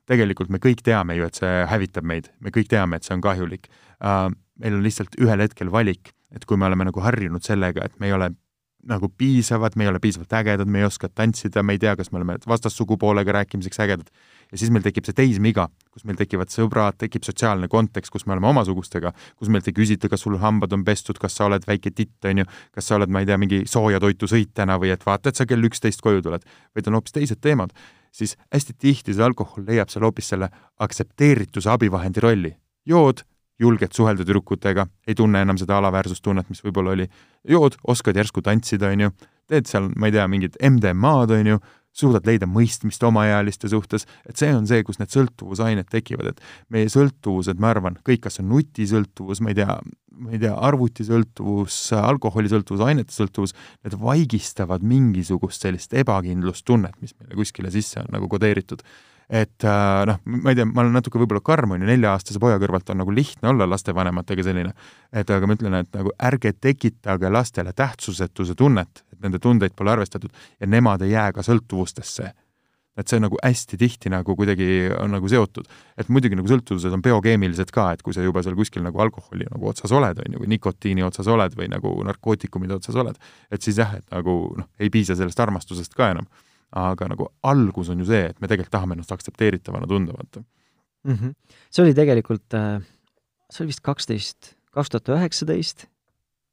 tegelikult 0.08 0.48
me 0.48 0.60
kõik 0.62 0.82
teame 0.84 1.18
ju, 1.18 1.26
et 1.28 1.38
see 1.40 1.64
hävitab 1.68 2.06
meid, 2.06 2.30
me 2.40 2.52
kõik 2.54 2.70
teame, 2.70 2.96
et 2.96 3.06
see 3.06 3.16
on 3.16 3.24
kahjulik 3.24 3.68
uh,. 4.00 4.28
meil 4.58 4.74
on 4.74 4.82
lihtsalt 4.82 5.14
ühel 5.22 5.42
hetkel 5.44 5.70
valik, 5.70 6.12
et 6.34 6.44
kui 6.44 6.56
me 6.56 6.66
oleme 6.66 6.88
nagu 6.88 7.00
harjunud 7.00 7.44
sellega, 7.44 7.84
et 7.84 7.98
me 8.00 8.08
ei 8.08 8.14
ole 8.16 8.32
nagu 8.88 9.08
piisavad, 9.08 9.76
me 9.76 9.84
ei 9.84 9.90
ole 9.90 10.00
piisavalt 10.00 10.32
ägedad, 10.32 10.68
me 10.70 10.82
ei 10.82 10.86
oska 10.86 11.08
tantsida, 11.08 11.62
me 11.62 11.74
ei 11.76 11.82
tea, 11.82 11.94
kas 11.96 12.12
me 12.12 12.20
oleme 12.20 12.38
vastassugupoolega 12.48 13.32
rääkimiseks 13.40 13.80
ägedad. 13.84 14.10
Ja 14.52 14.58
siis 14.58 14.70
meil 14.72 14.84
tekib 14.84 15.06
see 15.08 15.16
teismiga, 15.16 15.68
kus 15.92 16.06
meil 16.08 16.18
tekivad 16.18 16.52
sõbrad, 16.52 16.96
tekib 17.00 17.26
sotsiaalne 17.26 17.68
kontekst, 17.72 18.12
kus 18.12 18.26
me 18.26 18.34
oleme 18.36 18.48
omasugustega, 18.50 19.12
kus 19.36 19.52
meilt 19.52 19.68
ei 19.68 19.76
küsita, 19.76 20.08
kas 20.08 20.24
sul 20.24 20.38
hambad 20.40 20.72
on 20.76 20.84
pestud, 20.86 21.20
kas 21.20 21.36
sa 21.36 21.48
oled 21.48 21.66
väike 21.68 21.92
titt, 21.92 22.16
on 22.28 22.42
ju, 22.42 22.48
kas 22.74 22.88
sa 22.88 22.96
oled, 22.98 23.12
ma 23.12 23.22
ei 23.22 23.28
tea, 23.28 23.38
mingi 23.40 23.62
sooja 23.68 24.00
toitu 24.02 24.30
sõit 24.30 24.54
täna 24.56 24.78
või 24.80 24.92
et 24.94 25.04
vaata, 25.06 25.32
et 25.32 25.40
sa 25.40 25.46
kell 25.48 25.68
üksteist 25.68 26.04
koju 26.04 26.24
tuled, 26.24 26.44
vaid 26.76 26.88
on 26.90 26.98
hoopis 26.98 27.16
teised 27.16 27.42
teemad, 27.44 27.74
siis 28.14 28.36
hästi 28.54 28.76
tihti 28.78 29.14
see 29.14 29.24
alkohol 29.24 29.66
leiab 29.68 29.92
seal 29.92 30.06
hoopis 30.08 30.32
selle 30.32 30.48
aktsepteerituse 30.80 31.70
abivahendi 31.70 32.24
rolli. 32.24 32.54
jood, 32.88 33.20
julged 33.60 33.92
suhelda 33.92 34.24
tüdrukutega, 34.24 34.86
ei 35.06 35.14
tunne 35.18 35.42
enam 35.42 35.58
seda 35.58 35.76
alaväärsustunnet, 35.76 36.48
mis 36.48 36.62
võib-olla 36.64 36.94
oli, 36.94 37.08
jood, 37.48 37.76
oskad 37.84 38.16
järsku 38.16 38.40
tantsida, 38.42 38.92
on 38.94 39.02
ju, 39.04 39.10
teed 39.50 39.68
seal, 39.68 39.90
ma 39.96 40.08
ei 40.08 40.14
tea, 40.14 40.26
mingit 40.30 40.56
MDMA-d, 40.62 41.40
on 41.40 41.52
ju, 41.52 41.58
suudad 41.98 42.26
leida 42.28 42.46
mõistmist 42.50 43.02
omaealiste 43.06 43.70
suhtes, 43.72 44.06
et 44.28 44.38
see 44.38 44.50
on 44.54 44.66
see, 44.70 44.84
kus 44.86 45.00
need 45.00 45.12
sõltuvusained 45.14 45.88
tekivad, 45.90 46.32
et 46.32 46.42
meie 46.74 46.90
sõltuvused, 46.92 47.58
ma 47.60 47.72
arvan, 47.74 47.98
kõik, 48.06 48.24
kas 48.28 48.40
on 48.42 48.50
nutisõltuvus, 48.52 49.42
ma 49.44 49.52
ei 49.52 49.58
tea, 49.58 49.78
ma 50.18 50.32
ei 50.34 50.42
tea, 50.42 50.54
arvutisõltuvus, 50.70 51.80
alkoholisõltuvus, 51.98 52.84
ainete 52.86 53.14
sõltuvus, 53.14 53.54
need 53.86 53.98
vaigistavad 54.02 54.86
mingisugust 54.86 55.66
sellist 55.66 55.94
ebakindlustunnet, 55.98 56.98
mis 57.02 57.16
meile 57.18 57.38
kuskile 57.38 57.72
sisse 57.74 58.02
on 58.04 58.12
nagu 58.14 58.30
kodeeritud 58.30 58.84
et 59.28 59.64
äh, 59.64 60.06
noh, 60.08 60.20
ma 60.24 60.52
ei 60.52 60.56
tea, 60.56 60.64
ma 60.68 60.82
olen 60.82 60.94
natuke 60.96 61.20
võib-olla 61.20 61.42
karm, 61.44 61.74
on 61.76 61.84
ju, 61.84 61.88
nelja-aastase 61.90 62.40
poja 62.40 62.56
kõrvalt 62.62 62.88
on 62.94 63.02
nagu 63.02 63.12
lihtne 63.12 63.50
olla 63.52 63.66
lastevanematega 63.68 64.46
selline, 64.46 64.72
et 65.12 65.30
aga 65.34 65.48
ma 65.48 65.56
ütlen, 65.58 65.76
et 65.82 65.90
nagu 65.92 66.14
ärge 66.30 66.54
tekitage 66.56 67.30
lastele 67.32 67.74
tähtsusetuse 67.76 68.56
tunnet, 68.56 69.04
et 69.12 69.20
nende 69.24 69.40
tundeid 69.42 69.76
pole 69.76 69.92
arvestatud 69.92 70.32
ja 70.32 70.68
nemad 70.68 71.04
ei 71.04 71.12
jää 71.12 71.32
ka 71.36 71.44
sõltuvustesse. 71.44 72.32
et 72.98 73.06
see 73.06 73.20
nagu 73.22 73.36
hästi 73.38 73.76
tihti 73.78 74.10
nagu 74.10 74.34
kuidagi 74.34 74.88
on 74.98 75.12
nagu 75.14 75.28
seotud. 75.28 75.68
et 75.96 76.08
muidugi 76.08 76.34
nagu 76.34 76.48
sõltuvused 76.48 76.92
on 76.92 77.02
biokeemilised 77.02 77.70
ka, 77.70 77.92
et 77.92 78.02
kui 78.02 78.14
sa 78.14 78.24
juba 78.24 78.42
seal 78.42 78.56
kuskil 78.56 78.82
nagu 78.82 78.98
alkoholi 78.98 79.44
nagu 79.52 79.68
otsas 79.68 79.92
oled, 79.92 80.18
on 80.24 80.32
ju, 80.32 80.40
või 80.40 80.48
nikotiini 80.56 81.04
otsas 81.04 81.28
oled 81.28 81.52
või 81.54 81.68
nagu 81.68 81.92
narkootikumide 82.08 82.74
otsas 82.74 82.96
oled, 82.96 83.20
et 83.52 83.62
siis 83.62 83.78
jah, 83.78 83.92
et 83.94 84.08
nagu 84.10 84.54
noh, 84.56 84.66
ei 84.80 84.90
piisa 84.90 85.14
sellest 85.14 85.40
armastusest 85.40 85.94
ka 85.94 86.10
enam 86.16 86.26
aga 86.76 87.08
nagu 87.08 87.28
algus 87.48 87.88
on 87.92 88.02
ju 88.02 88.08
see, 88.08 88.28
et 88.30 88.40
me 88.40 88.48
tegelikult 88.48 88.74
tahame 88.74 88.96
ennast 88.96 89.12
aktsepteeritavana 89.14 89.88
tunda, 89.88 90.12
vaata 90.16 90.42
mm. 90.42 91.14
-hmm. 91.14 91.34
see 91.70 91.84
oli 91.84 91.94
tegelikult, 91.96 92.54
äh, 92.54 92.82
see 93.50 93.64
oli 93.64 93.72
vist 93.72 93.84
kaksteist, 93.84 94.54
kaks 94.72 94.92
tuhat 94.92 95.08
üheksateist, 95.16 95.86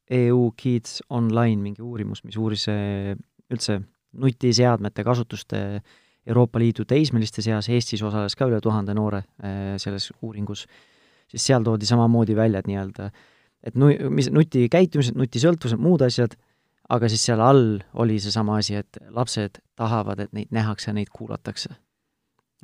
EU 0.10 0.52
Kids 0.58 1.02
Online 1.10 1.62
mingi 1.62 1.82
uurimus, 1.82 2.24
mis 2.24 2.38
uuris 2.38 2.68
äh, 2.70 3.16
üldse 3.52 3.82
nutiseadmete 4.14 5.04
kasutuste 5.04 5.82
Euroopa 6.26 6.60
Liidu 6.60 6.86
teismeliste 6.86 7.42
seas, 7.42 7.70
Eestis 7.70 8.02
osales 8.02 8.36
ka 8.36 8.48
üle 8.48 8.62
tuhande 8.62 8.94
noore 8.94 9.26
äh, 9.44 9.76
selles 9.78 10.12
uuringus, 10.22 10.66
siis 11.28 11.46
seal 11.46 11.64
toodi 11.64 11.86
samamoodi 11.86 12.36
välja, 12.36 12.60
et 12.60 12.68
nii-öelda 12.68 13.12
et 13.66 13.76
nu-, 13.76 13.94
mis 14.14 14.30
nutikäitumised, 14.32 15.18
nutisõltuvused, 15.18 15.82
muud 15.82 16.06
asjad 16.06 16.38
aga 16.90 17.10
siis 17.10 17.26
seal 17.28 17.42
all 17.42 17.80
oli 18.02 18.20
seesama 18.22 18.60
asi, 18.62 18.78
et 18.82 19.00
lapsed 19.14 19.60
tahavad, 19.78 20.22
et 20.22 20.34
neid 20.38 20.54
nähakse, 20.56 20.94
neid 20.94 21.12
kuulatakse. 21.14 21.76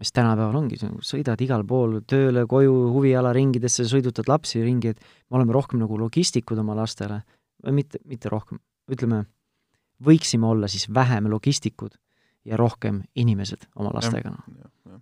sest 0.01 0.15
tänapäeval 0.17 0.55
ongi, 0.57 0.79
sõidad 1.05 1.41
igal 1.43 1.61
pool 1.67 1.99
tööle, 2.09 2.47
koju, 2.49 2.73
huvialaringidesse, 2.95 3.83
sõidutad 3.85 4.25
lapsi 4.31 4.63
ringi, 4.63 4.95
et 4.95 5.03
me 5.29 5.37
oleme 5.37 5.53
rohkem 5.53 5.81
nagu 5.83 5.99
logistikud 5.99 6.57
oma 6.57 6.73
lastele, 6.79 7.19
või 7.61 7.75
mitte, 7.81 7.99
mitte 8.09 8.31
rohkem, 8.31 8.57
ütleme, 8.89 9.25
võiksime 10.01 10.47
olla 10.47 10.69
siis 10.71 10.87
vähem 10.89 11.29
logistikud 11.29 11.93
ja 12.45 12.57
rohkem 12.57 13.03
inimesed 13.15 13.67
oma 13.75 13.93
lastega, 13.93 14.33
noh. 14.33 15.01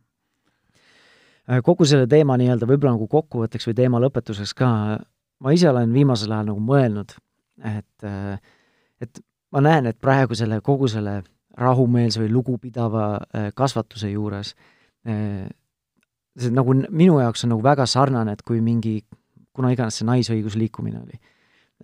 Äh, 1.49 1.63
kogu 1.65 1.85
selle 1.87 2.05
teema 2.05 2.35
nii-öelda 2.37 2.67
võib-olla 2.69 2.93
nagu 2.93 3.07
kokkuvõtteks 3.09 3.65
või 3.69 3.77
teema 3.79 4.01
lõpetuseks 4.03 4.51
ka, 4.57 4.69
ma 5.41 5.53
ise 5.55 5.69
olen 5.71 5.93
viimasel 5.95 6.33
ajal 6.35 6.51
nagu 6.51 6.61
mõelnud, 6.61 7.15
et 7.65 8.05
äh, 8.05 8.35
et 9.01 9.21
ma 9.51 9.61
näen, 9.61 9.89
et 9.89 9.99
praegu 9.99 10.35
selle, 10.35 10.61
kogu 10.61 10.87
selle 10.87 11.21
rahumeelse 11.59 12.21
või 12.21 12.31
lugupidava 12.31 13.07
äh, 13.19 13.49
kasvatuse 13.55 14.11
juures 14.11 14.53
äh, 15.07 15.49
see 16.39 16.53
nagu 16.55 16.75
minu 16.75 17.19
jaoks 17.21 17.45
on 17.45 17.53
nagu 17.55 17.65
väga 17.65 17.87
sarnane, 17.89 18.35
et 18.35 18.45
kui 18.47 18.61
mingi, 18.63 18.99
kuna 19.55 19.73
iganes 19.73 19.99
see 19.99 20.07
naisõigusliikumine 20.07 20.99
oli, 21.01 21.19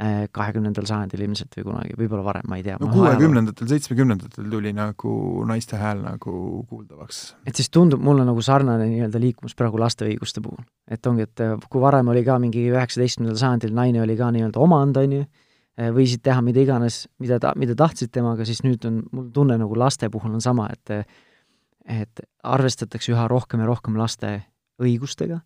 äh, 0.02 0.26
kahekümnendal 0.36 0.88
sajandil 0.90 1.26
ilmselt 1.26 1.58
või 1.60 1.68
kunagi, 1.70 1.96
võib-olla 2.00 2.26
varem, 2.28 2.48
ma 2.52 2.60
ei 2.60 2.66
tea. 2.68 2.78
no 2.82 2.92
kuuekümnendatel, 2.94 3.70
seitsmekümnendatel 3.72 4.50
tuli 4.52 4.74
nagu 4.76 5.16
naiste 5.50 5.80
hääl 5.82 6.04
nagu 6.06 6.36
kuuldavaks. 6.70 7.24
et 7.48 7.56
siis 7.56 7.72
tundub 7.74 8.04
mulle 8.04 8.28
nagu 8.28 8.44
sarnane 8.46 8.90
nii-öelda 8.92 9.22
liikumus 9.22 9.58
praegu 9.58 9.82
laste 9.82 10.08
õiguste 10.08 10.44
puhul. 10.46 10.64
et 10.92 11.06
ongi, 11.12 11.28
et 11.28 11.48
kui 11.70 11.82
varem 11.84 12.14
oli 12.14 12.24
ka 12.28 12.38
mingi 12.40 12.68
üheksateistkümnendal 12.72 13.42
sajandil 13.42 13.76
naine 13.76 14.04
oli 14.06 14.18
ka 14.20 14.32
nii-öelda 14.36 14.62
omand, 14.62 15.02
on 15.02 15.20
ju, 15.20 15.26
võisid 15.76 16.24
teha 16.24 16.42
mida 16.46 16.64
iganes, 16.64 17.06
mida 17.20 17.40
ta, 17.42 17.52
mida 17.60 17.76
tahtsid 17.76 18.14
temaga, 18.16 18.46
siis 18.48 18.64
nüüd 18.64 18.86
on, 18.88 19.02
mul 19.12 19.32
tunne 19.36 19.58
nagu 19.60 19.76
laste 19.80 20.10
puhul 20.14 20.38
on 20.38 20.44
sama, 20.44 20.70
et 20.72 21.06
et 21.86 22.22
arvestatakse 22.42 23.12
üha 23.14 23.28
rohkem 23.30 23.62
ja 23.62 23.68
rohkem 23.70 23.98
laste 24.00 24.30
õigustega 24.82 25.38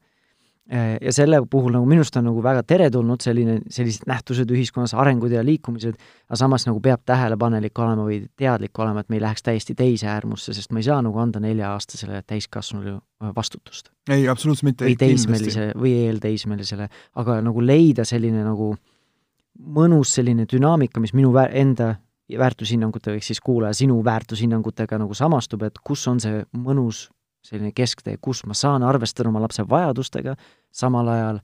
äh, 0.72 0.94
ja 1.04 1.12
selle 1.12 1.42
puhul 1.52 1.74
nagu 1.76 1.88
minu 1.90 2.06
arust 2.06 2.16
on 2.16 2.30
nagu 2.30 2.44
väga 2.44 2.64
teretulnud 2.64 3.20
selline, 3.24 3.58
sellised 3.74 4.08
nähtused 4.08 4.52
ühiskonnas, 4.56 4.94
arengud 4.96 5.34
ja 5.36 5.44
liikumised, 5.44 5.98
aga 6.30 6.40
samas 6.40 6.64
nagu 6.70 6.80
peab 6.84 7.04
tähelepanelik 7.10 7.82
olema 7.84 8.06
või 8.08 8.22
teadlik 8.40 8.80
olema, 8.80 9.04
et 9.04 9.12
me 9.12 9.20
ei 9.20 9.26
läheks 9.26 9.44
täiesti 9.44 9.76
teise 9.76 10.08
äärmusse, 10.14 10.56
sest 10.56 10.72
ma 10.72 10.80
ei 10.80 10.88
saa 10.88 11.02
nagu 11.04 11.20
anda 11.20 11.42
nelja-aastasele 11.44 12.22
täiskasvanule 12.30 12.96
äh, 12.96 13.34
vastutust. 13.36 13.92
ei, 14.08 14.30
absoluutselt 14.32 14.72
mitte. 14.72 14.88
või 14.88 14.96
teismelise 15.02 15.74
või 15.76 15.98
eelteismelisele, 16.06 16.88
aga 17.20 17.42
nagu 17.44 17.66
leida 17.66 18.08
selline 18.08 18.48
nagu 18.48 18.72
äh, 18.78 18.96
mõnus 19.60 20.14
selline 20.16 20.45
dünaamika, 20.49 21.01
mis 21.03 21.14
minu 21.14 21.32
vä-, 21.36 21.49
enda 21.62 21.95
väärtushinnangutega, 22.30 23.18
ehk 23.18 23.26
siis 23.26 23.41
kuulaja 23.41 23.74
sinu 23.74 23.99
väärtushinnangutega 24.05 24.99
nagu 25.01 25.18
samastub, 25.18 25.64
et 25.66 25.80
kus 25.84 26.05
on 26.07 26.22
see 26.22 26.43
mõnus 26.57 27.07
selline 27.45 27.72
kesktee, 27.76 28.18
kus 28.22 28.43
ma 28.45 28.53
saan 28.57 28.84
arvestada 28.84 29.32
oma 29.32 29.41
lapse 29.41 29.64
vajadustega, 29.70 30.36
samal 30.72 31.07
ajal 31.10 31.41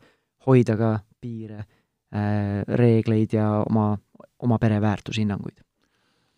hoida 0.47 0.77
ka 0.77 0.91
piire 1.21 1.63
äh,, 1.63 2.61
reegleid 2.67 3.33
ja 3.33 3.49
oma, 3.65 3.93
oma 4.39 4.59
pere 4.61 4.81
väärtushinnanguid 4.81 5.64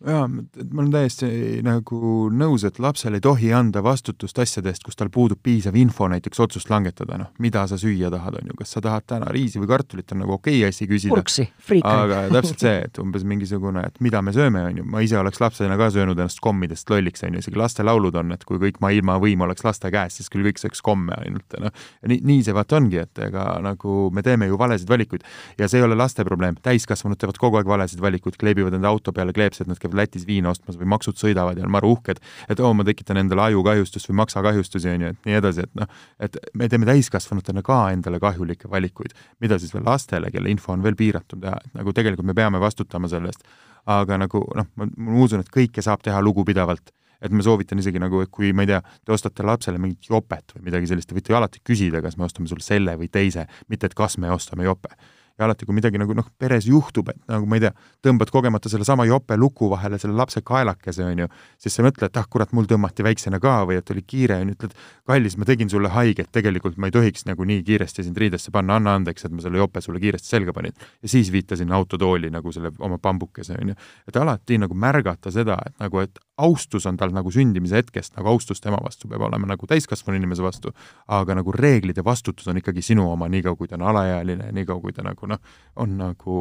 jaa, 0.06 0.26
ma 0.28 0.82
olen 0.82 0.90
täiesti 0.94 1.28
nagu 1.66 2.28
nõus, 2.30 2.62
et 2.68 2.76
lapsele 2.78 3.18
ei 3.18 3.24
tohi 3.24 3.50
anda 3.56 3.80
vastutust 3.82 4.38
asjadest, 4.38 4.84
kus 4.86 4.98
tal 4.98 5.10
puudub 5.10 5.40
piisav 5.42 5.74
info 5.78 6.06
näiteks 6.10 6.38
otsust 6.44 6.70
langetada, 6.70 7.18
noh, 7.18 7.32
mida 7.42 7.64
sa 7.66 7.78
süüa 7.80 8.10
tahad, 8.14 8.36
on 8.38 8.52
ju, 8.52 8.58
kas 8.60 8.76
sa 8.76 8.82
tahad 8.84 9.08
täna 9.10 9.30
riisi 9.34 9.58
või 9.58 9.70
kartulit, 9.72 10.14
on 10.14 10.22
nagu 10.22 10.36
okei 10.36 10.60
okay 10.60 10.70
asi 10.70 10.86
küsida. 10.90 11.16
purksi, 11.16 11.48
friika. 11.70 11.94
aga 12.04 12.20
täpselt 12.36 12.62
see, 12.62 12.76
et 12.86 13.00
umbes 13.02 13.26
mingisugune, 13.26 13.82
et 13.90 13.98
mida 14.04 14.22
me 14.22 14.34
sööme, 14.36 14.62
on 14.70 14.78
ju, 14.78 14.86
ma 14.86 15.02
ise 15.02 15.18
oleks 15.18 15.42
lapsena 15.42 15.78
ka 15.80 15.90
söönud 15.94 16.18
ennast 16.18 16.42
kommidest 16.44 16.94
lolliks, 16.94 17.26
on 17.26 17.34
ju, 17.34 17.42
isegi 17.42 17.58
lastelaulud 17.58 18.20
on, 18.22 18.30
et 18.38 18.46
kui 18.46 18.62
kõik 18.62 18.78
maailma 18.84 19.18
võim 19.22 19.42
oleks 19.48 19.66
laste 19.66 19.90
käes, 19.94 20.20
siis 20.20 20.30
küll 20.30 20.46
kõik 20.46 20.62
sööks 20.62 20.84
komme 20.84 21.18
ainult, 21.18 21.58
noh. 21.58 21.74
nii, 22.06 22.22
nii 22.22 22.46
see 22.46 22.54
vaata 22.54 22.78
ongi, 22.78 23.02
et 23.02 23.24
ega 23.26 23.48
nagu 23.66 24.12
me 24.14 24.22
teeme 24.22 24.46
ju 24.46 24.60
valesid 24.60 24.88
valikuid 24.90 25.26
ja 25.58 25.66
see 25.66 25.82
ei 25.82 25.88
ole 25.88 25.98
laste 25.98 26.22
probleem, 26.28 26.54
täiskasvanud 26.62 27.18
teevad 27.18 27.42
kogu 27.42 27.58
aeg 27.58 27.66
valesid 27.66 28.02
valikuid, 28.02 28.38
kleebivad 28.38 28.78
enda 28.78 28.94
auto 28.94 29.12
peale 29.16 29.34
kleepsed, 29.34 29.66
nad 29.66 29.80
käivad 29.88 29.96
Lätis 29.96 30.26
viina 30.26 30.50
ostmas 30.50 30.78
või 30.78 30.88
maksud 30.92 31.16
sõidavad 31.18 31.58
ja 31.58 31.64
on 31.64 31.72
maru 31.72 31.92
uhked, 31.96 32.20
et 32.48 32.60
oo, 32.60 32.72
ma 32.74 32.84
tekitan 32.84 33.16
endale 33.16 33.42
ajukahjustust 33.48 34.08
või 34.10 34.20
maksakahjustusi, 34.22 34.88
on 34.88 35.00
ju, 35.00 35.12
et 35.14 35.28
nii 35.28 35.38
edasi, 35.38 35.64
et 35.64 35.74
noh, 35.74 35.88
et 36.20 36.36
me 36.54 36.68
teeme 36.68 36.86
täiskasvanutena 36.86 37.62
ka 37.62 37.90
endale 37.92 38.20
kahjulikke 38.20 38.70
valikuid, 38.70 39.14
mida 39.40 39.58
siis 39.58 39.74
veel 39.74 39.84
lastele, 39.86 40.30
kelle 40.30 40.50
info 40.50 40.72
on 40.72 40.82
veel 40.82 40.96
piiratum 40.96 41.40
teha, 41.40 41.56
et 41.64 41.74
nagu 41.74 41.92
tegelikult 41.92 42.26
me 42.26 42.34
peame 42.34 42.60
vastutama 42.60 43.08
selle 43.08 43.32
eest. 43.32 43.44
aga 43.88 44.18
nagu 44.18 44.42
noh, 44.54 44.66
ma 44.76 44.86
usun, 45.24 45.40
et 45.40 45.48
kõike 45.48 45.80
saab 45.80 46.02
teha 46.04 46.20
lugupidavalt. 46.20 46.90
Et 47.24 47.32
ma 47.32 47.42
soovitan 47.42 47.80
isegi 47.80 47.98
nagu, 47.98 48.20
et 48.20 48.28
kui 48.30 48.52
ma 48.52 48.62
ei 48.62 48.68
tea, 48.68 48.82
te 49.02 49.10
ostate 49.10 49.42
lapsele 49.42 49.78
mingit 49.80 50.10
jopet 50.10 50.52
või 50.54 50.68
midagi 50.68 50.86
sellist, 50.86 51.08
te 51.08 51.16
võite 51.16 51.32
ju 51.32 51.38
alati 51.38 51.62
küsida, 51.64 52.02
kas 52.04 52.18
me 52.18 52.28
ostame 52.28 52.46
sulle 52.46 52.62
selle 52.62 52.94
või 53.00 53.08
teise, 53.10 53.48
mitte 53.66 53.88
et 53.88 53.96
kas 53.98 54.18
me 54.22 54.30
ostame 54.30 54.68
jope 54.68 54.92
ja 55.38 55.46
alati, 55.46 55.66
kui 55.66 55.76
midagi 55.76 56.00
nagu 56.00 56.14
noh, 56.18 56.26
peres 56.38 56.66
juhtub, 56.66 57.12
et 57.12 57.18
nagu 57.30 57.46
ma 57.48 57.58
ei 57.58 57.62
tea, 57.62 57.70
tõmbad 58.04 58.32
kogemata 58.34 58.70
sellesama 58.72 59.06
jope 59.08 59.36
luku 59.38 59.68
vahele 59.70 59.98
selle 60.02 60.16
lapse 60.18 60.42
kaelakese, 60.46 61.06
on 61.06 61.22
ju, 61.24 61.28
siis 61.62 61.78
sa 61.78 61.84
mõtled, 61.86 62.10
et 62.10 62.20
ah 62.20 62.26
kurat, 62.30 62.52
mul 62.56 62.66
tõmmati 62.70 63.06
väiksena 63.06 63.40
ka 63.42 63.60
või 63.68 63.78
et 63.78 63.92
oli 63.94 64.02
kiire, 64.02 64.40
on 64.42 64.52
ju, 64.52 64.58
ütled, 64.58 64.76
kallis, 65.08 65.38
ma 65.38 65.48
tegin 65.48 65.70
sulle 65.70 65.92
haiget, 65.94 66.30
tegelikult 66.34 66.78
ma 66.78 66.90
ei 66.90 66.96
tohiks 66.98 67.26
nagu 67.28 67.46
nii 67.48 67.62
kiiresti 67.66 68.06
sind 68.06 68.18
riidesse 68.18 68.52
panna, 68.54 68.80
anna 68.82 68.96
andeks, 68.98 69.28
et 69.28 69.34
ma 69.34 69.44
selle 69.44 69.62
jope 69.62 69.82
sulle 69.84 70.02
kiiresti 70.02 70.34
selga 70.34 70.54
panin. 70.56 70.74
ja 71.02 71.08
siis 71.08 71.32
viitasin 71.32 71.72
autotooli 71.72 72.32
nagu 72.34 72.52
selle 72.52 72.72
oma 72.78 72.98
pambukese, 72.98 73.58
on 73.62 73.74
ju. 73.74 73.78
et 74.08 74.16
alati 74.16 74.58
nagu 74.58 74.74
märgata 74.74 75.30
seda, 75.34 75.60
et 75.66 75.78
nagu, 75.78 76.02
et 76.02 76.18
austus 76.38 76.86
on 76.86 76.96
tal 76.96 77.12
nagu 77.14 77.30
sündimise 77.34 77.80
hetkest, 77.80 78.14
nagu 78.16 78.30
austus 78.32 78.62
tema 78.62 78.78
vastu 78.84 79.08
peab 79.10 79.26
olema 79.26 79.50
nagu 79.50 79.66
täiskasvanu 79.66 80.18
inimese 80.18 80.44
vastu, 80.44 80.72
aga 81.08 81.38
nagu 81.40 81.52
reeglid 81.52 81.98
ja 81.98 82.04
vastutus 82.06 82.48
on 82.48 82.60
ikkagi 82.60 82.82
sinu 82.82 83.08
oma, 83.10 83.28
niikaua 83.28 83.58
kui 83.58 83.68
ta 83.68 83.78
on 83.78 83.86
alaealine, 83.90 84.52
niikaua 84.56 84.80
kui 84.80 84.94
ta 84.96 85.04
nagu 85.06 85.30
noh, 85.30 85.40
on 85.76 85.96
nagu 85.98 86.36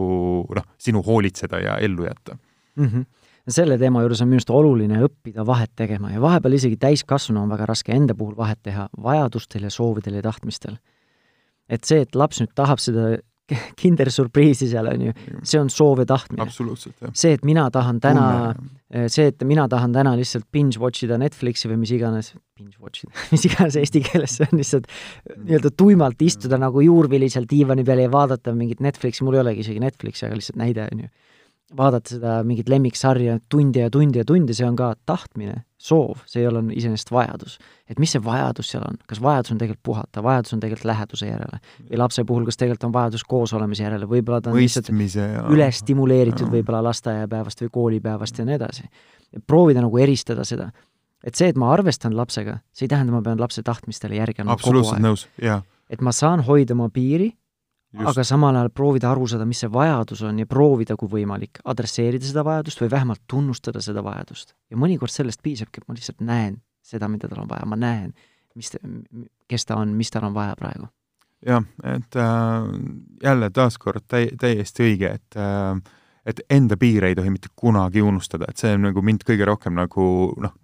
noh, 0.55 0.67
sinu 0.77 1.03
hoolitseda 1.05 1.61
ja 1.63 1.77
ellu 1.77 2.09
jätta 2.09 2.37
mm. 2.75 2.85
-hmm 2.85 3.05
selle 3.47 3.77
teema 3.79 4.01
juures 4.03 4.21
on 4.21 4.27
minu 4.27 4.41
arust 4.41 4.49
oluline 4.51 4.99
õppida 5.05 5.45
vahet 5.47 5.71
tegema 5.79 6.11
ja 6.11 6.21
vahepeal 6.21 6.57
isegi 6.57 6.77
täiskasvanu 6.81 7.45
on 7.45 7.53
väga 7.53 7.65
raske 7.69 7.95
enda 7.95 8.15
puhul 8.15 8.35
vahet 8.37 8.59
teha 8.63 8.89
vajadustel 9.03 9.63
ja 9.63 9.71
soovidel 9.71 10.19
ja 10.19 10.21
tahtmistel. 10.21 10.77
et 11.69 11.83
see, 11.83 12.01
et 12.01 12.15
laps 12.15 12.41
nüüd 12.41 12.51
tahab 12.55 12.79
seda 12.79 13.17
kindersurpriisi 13.81 14.69
seal, 14.71 14.89
on 14.91 15.05
ju, 15.07 15.13
see 15.43 15.59
on 15.61 15.69
soov 15.73 16.01
ja 16.03 16.07
tahtmine. 16.09 16.43
see, 17.13 17.35
et 17.37 17.45
mina 17.47 17.67
tahan 17.73 18.01
täna, 18.03 18.25
see, 19.11 19.29
et 19.31 19.45
mina 19.47 19.67
tahan 19.71 19.95
täna 19.95 20.15
lihtsalt 20.19 20.47
binge 20.53 20.81
watch 20.81 21.05
ida 21.07 21.19
Netflixi 21.21 21.71
või 21.71 21.81
mis 21.83 21.93
iganes, 21.95 22.33
binge 22.57 22.75
watch 22.83 23.05
ida, 23.05 23.13
mis 23.33 23.47
iganes 23.49 23.79
eesti 23.79 24.03
keeles 24.09 24.37
see 24.39 24.49
on, 24.49 24.59
lihtsalt 24.61 24.91
nii-öelda 25.37 25.73
tuimalt 25.79 26.27
istuda 26.27 26.59
nagu 26.61 26.83
juurvilisel 26.83 27.47
diivani 27.49 27.87
peal 27.87 28.03
ja 28.03 28.11
vaadata 28.13 28.55
mingit 28.57 28.83
Netflixi, 28.83 29.25
mul 29.27 29.39
ei 29.39 29.45
olegi 29.45 29.65
isegi 29.65 29.83
Netflixi, 29.83 30.27
aga 30.27 30.39
lihtsalt 30.39 30.61
näide, 30.63 30.89
on 30.91 31.07
ju 31.07 31.13
vaadata 31.75 32.15
seda 32.15 32.33
mingit 32.47 32.69
lemmiksarja 32.71 33.39
tunde 33.51 33.81
ja 33.83 33.89
tunde 33.91 34.21
ja 34.21 34.25
tunde, 34.27 34.55
see 34.55 34.65
on 34.67 34.75
ka 34.79 34.93
tahtmine, 35.09 35.63
soov, 35.77 36.21
see 36.29 36.41
ei 36.41 36.47
ole 36.47 36.61
iseenesest 36.77 37.11
vajadus. 37.11 37.57
et 37.89 37.99
mis 37.99 38.11
see 38.15 38.23
vajadus 38.23 38.71
seal 38.71 38.85
on, 38.87 38.95
kas 39.07 39.19
vajadus 39.23 39.51
on 39.51 39.59
tegelikult 39.59 39.83
puhata, 39.83 40.23
vajadus 40.23 40.55
on 40.55 40.61
tegelikult 40.63 40.87
läheduse 40.87 41.27
järele 41.27 41.59
või 41.89 41.99
lapse 41.99 42.23
puhul, 42.27 42.45
kas 42.47 42.57
tegelikult 42.57 42.87
on 42.87 42.93
vajadus 42.95 43.23
koosolemise 43.27 43.83
järele, 43.83 44.07
võib-olla 44.07 44.41
ta 44.41 44.51
on 44.53 44.59
lihtsalt 44.59 44.91
ja... 45.15 45.43
üles 45.51 45.81
stimuleeritud 45.83 46.51
võib-olla 46.51 46.81
lasteaiapäevast 46.87 47.65
või 47.65 47.73
koolipäevast 47.79 48.39
ja 48.39 48.47
nii 48.47 48.55
edasi. 48.55 48.87
proovida 49.47 49.83
nagu 49.83 49.97
eristada 49.97 50.47
seda. 50.47 50.71
et 51.23 51.35
see, 51.35 51.49
et 51.51 51.59
ma 51.59 51.73
arvestan 51.73 52.15
lapsega, 52.15 52.61
see 52.71 52.87
ei 52.87 52.95
tähenda, 52.95 53.11
ma 53.11 53.21
pean 53.21 53.39
lapse 53.39 53.63
tahtmistele 53.63 54.15
järgi 54.15 54.41
andma 54.41 54.55
kogu 54.55 54.71
aeg. 54.71 54.85
absoluutselt 54.85 55.03
nõus, 55.03 55.27
jaa. 55.41 55.61
et 55.89 56.01
ma 56.01 56.15
saan 56.15 56.47
hoida 56.47 56.73
oma 56.73 56.87
piiri 56.89 57.33
Just. 57.93 58.09
aga 58.11 58.23
samal 58.27 58.55
ajal 58.59 58.69
proovida 58.75 59.07
aru 59.13 59.29
saada, 59.31 59.45
mis 59.47 59.61
see 59.63 59.69
vajadus 59.71 60.21
on 60.27 60.41
ja 60.41 60.45
proovida, 60.49 60.97
kui 60.99 61.07
võimalik, 61.07 61.61
adresseerida 61.71 62.27
seda 62.27 62.43
vajadust 62.43 62.81
või 62.83 62.89
vähemalt 62.91 63.21
tunnustada 63.31 63.81
seda 63.81 64.03
vajadust. 64.03 64.55
ja 64.69 64.77
mõnikord 64.77 65.13
sellest 65.13 65.39
piisabki, 65.43 65.79
et 65.81 65.87
ma 65.87 65.95
lihtsalt 65.95 66.19
näen 66.19 66.59
seda, 66.83 67.07
mida 67.07 67.29
tal 67.31 67.45
on 67.45 67.49
vaja, 67.49 67.65
ma 67.65 67.79
näen, 67.79 68.11
mis, 68.59 68.73
kes 69.47 69.65
ta 69.65 69.79
on, 69.79 69.95
mis 69.95 70.11
tal 70.11 70.27
on 70.27 70.35
vaja 70.35 70.57
praegu. 70.59 70.89
jah, 71.47 71.63
et 71.95 72.19
äh, 72.19 72.67
jälle 73.23 73.49
taaskord 73.55 74.03
täi-, 74.07 74.35
täiesti 74.39 74.83
õige, 74.89 75.13
et 75.21 75.39
äh, 75.39 75.79
et 76.27 76.41
enda 76.51 76.75
piire 76.75 77.07
ei 77.07 77.15
tohi 77.15 77.31
mitte 77.31 77.47
kunagi 77.55 78.01
unustada, 78.03 78.49
et 78.49 78.59
see 78.59 78.73
on 78.75 78.89
nagu 78.89 79.01
mind 79.05 79.23
kõige 79.27 79.47
rohkem 79.47 79.77
nagu 79.77 80.07
noh, 80.43 80.57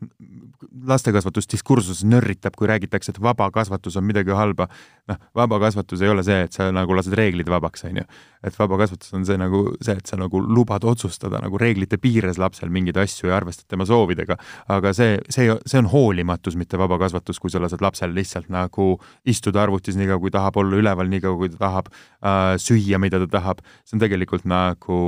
lastekasvatusdiskursuses 0.88 2.04
nörritab, 2.08 2.56
kui 2.58 2.68
räägitakse, 2.70 3.14
et 3.14 3.22
vaba 3.22 3.50
kasvatus 3.52 3.98
on 4.00 4.06
midagi 4.08 4.32
halba. 4.36 4.68
noh, 5.08 5.18
vaba 5.36 5.60
kasvatus 5.60 6.02
ei 6.02 6.10
ole 6.10 6.24
see, 6.24 6.46
et 6.46 6.54
sa 6.56 6.70
nagu 6.72 6.96
lased 6.96 7.12
reeglid 7.18 7.50
vabaks, 7.52 7.84
on 7.90 7.98
ju. 8.00 8.04
et 8.44 8.60
vaba 8.60 8.78
kasvatus 8.80 9.14
on 9.14 9.26
see 9.28 9.38
nagu 9.40 9.64
see, 9.82 9.96
et 10.00 10.08
sa 10.08 10.18
nagu 10.20 10.40
lubad 10.40 10.84
otsustada 10.88 11.42
nagu 11.44 11.58
reeglite 11.60 11.98
piires 11.98 12.40
lapsel 12.40 12.72
mingeid 12.72 12.98
asju 12.98 13.30
ja 13.30 13.38
arvestad 13.38 13.68
tema 13.68 13.86
soovidega. 13.86 14.38
aga 14.68 14.94
see, 14.94 15.18
see, 15.30 15.50
see 15.66 15.82
on 15.82 15.90
hoolimatus, 15.92 16.56
mitte 16.60 16.80
vaba 16.80 16.98
kasvatus, 17.02 17.40
kui 17.40 17.52
sa 17.52 17.62
lased 17.64 17.82
lapsel 17.82 18.16
lihtsalt 18.16 18.50
nagu 18.54 18.98
istuda 19.26 19.64
arvutis 19.64 19.98
nii 20.00 20.08
kaua, 20.12 20.22
kui 20.24 20.32
tahab, 20.32 20.58
olla 20.64 20.80
üleval 20.80 21.12
nii 21.12 21.24
kaua, 21.24 21.38
kui 21.42 21.52
ta 21.54 21.60
tahab 21.66 21.92
äh,, 21.92 22.56
süüa, 22.62 23.00
mida 23.00 23.20
ta 23.26 23.28
tahab. 23.40 23.64
see 23.84 23.98
on 23.98 24.04
tegelikult 24.04 24.46
nagu 24.50 25.00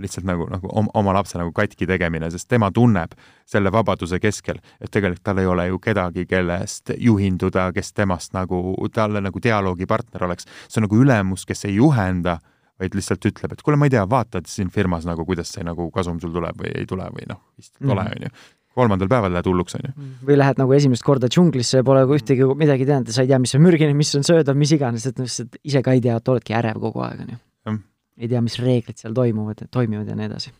lihtsalt 0.00 0.26
nagu, 0.28 0.48
nagu 0.50 0.72
oma 0.72 1.12
lapse 1.16 1.38
nagu 1.38 1.52
katki 1.52 1.88
tegemine, 1.88 2.30
sest 2.32 2.48
tema 2.48 2.70
tunneb 2.74 3.14
selle 3.48 3.72
vabaduse 3.72 4.20
keskel, 4.20 4.60
et 4.80 4.90
tegelikult 4.94 5.24
tal 5.26 5.40
ei 5.42 5.48
ole 5.50 5.66
ju 5.68 5.80
kedagi, 5.82 6.26
kellest 6.30 6.92
juhinduda, 6.98 7.70
kes 7.74 7.92
temast 7.96 8.34
nagu, 8.36 8.60
talle 8.94 9.22
nagu 9.24 9.42
dialoogipartner 9.42 10.28
oleks. 10.28 10.46
see 10.68 10.80
on 10.80 10.88
nagu 10.88 11.00
ülemus, 11.02 11.46
kes 11.48 11.66
ei 11.68 11.78
juhenda, 11.78 12.38
vaid 12.78 12.94
lihtsalt 12.94 13.24
ütleb, 13.26 13.56
et 13.56 13.64
kuule, 13.66 13.78
ma 13.80 13.88
ei 13.88 13.96
tea, 13.96 14.04
vaatad 14.08 14.46
siin 14.46 14.70
firmas 14.70 15.06
nagu, 15.08 15.26
kuidas 15.26 15.50
see 15.54 15.66
nagu 15.66 15.90
kasum 15.90 16.20
sul 16.22 16.30
tuleb 16.34 16.62
või 16.62 16.70
ei 16.78 16.86
tule 16.86 17.08
või 17.14 17.26
noh, 17.30 17.42
vist 17.58 17.74
ei 17.80 17.88
tule, 17.88 18.06
on 18.06 18.28
ju 18.28 18.32
kolmandal 18.78 19.08
päeval 19.10 19.32
lähed 19.34 19.48
hulluks, 19.48 19.74
on 19.74 19.88
ju. 19.88 19.92
Mhm. 19.96 20.10
või 20.28 20.36
lähed 20.38 20.60
nagu 20.60 20.72
esimest 20.76 21.02
korda 21.02 21.26
džunglisse 21.26 21.80
ja 21.80 21.84
pole 21.84 22.04
ühtegi 22.14 22.46
midagi 22.54 22.86
teadnud 22.86 23.10
ja 23.10 23.16
sa 23.16 23.24
ei 23.24 23.32
tea, 23.32 23.40
mis 23.42 23.54
on 23.58 23.64
mürgine, 23.64 23.94
mis 23.98 24.14
on 24.14 24.22
söödav, 24.22 24.54
mis 24.54 24.70
iganes, 24.76 25.06
et 25.08 25.18
lihtsalt 25.18 25.58
ise 25.64 25.82
ka 25.82 25.96
ei 25.96 26.04
tea, 26.04 26.14
et 26.14 26.28
oledki 26.30 26.54
ärev 26.54 26.78
kogu 26.78 27.02
aeg, 27.02 27.24
on 27.24 27.34
ju. 27.34 27.78
ei 28.18 28.28
tea, 28.30 28.40
mis 28.42 28.58
reeglid 28.62 28.98
seal 28.98 29.14
toimuvad, 29.14 29.66
toimivad 29.74 30.06
ja 30.06 30.14
nii 30.14 30.30
edasi 30.30 30.54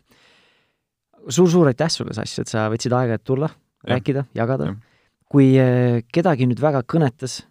suur-suur 1.27 1.69
aitäh 1.69 1.91
sulle, 1.91 2.13
Sass, 2.15 2.39
et 2.41 2.51
sa 2.51 2.67
võtsid 2.71 2.93
aega, 2.95 3.17
et 3.19 3.25
tulla, 3.27 3.49
rääkida, 3.87 4.25
jagada. 4.35 4.73
kui 5.29 5.53
äh, 5.61 6.01
kedagi 6.13 6.47
nüüd 6.49 6.61
väga 6.61 6.81
kõnetas, 6.89 7.43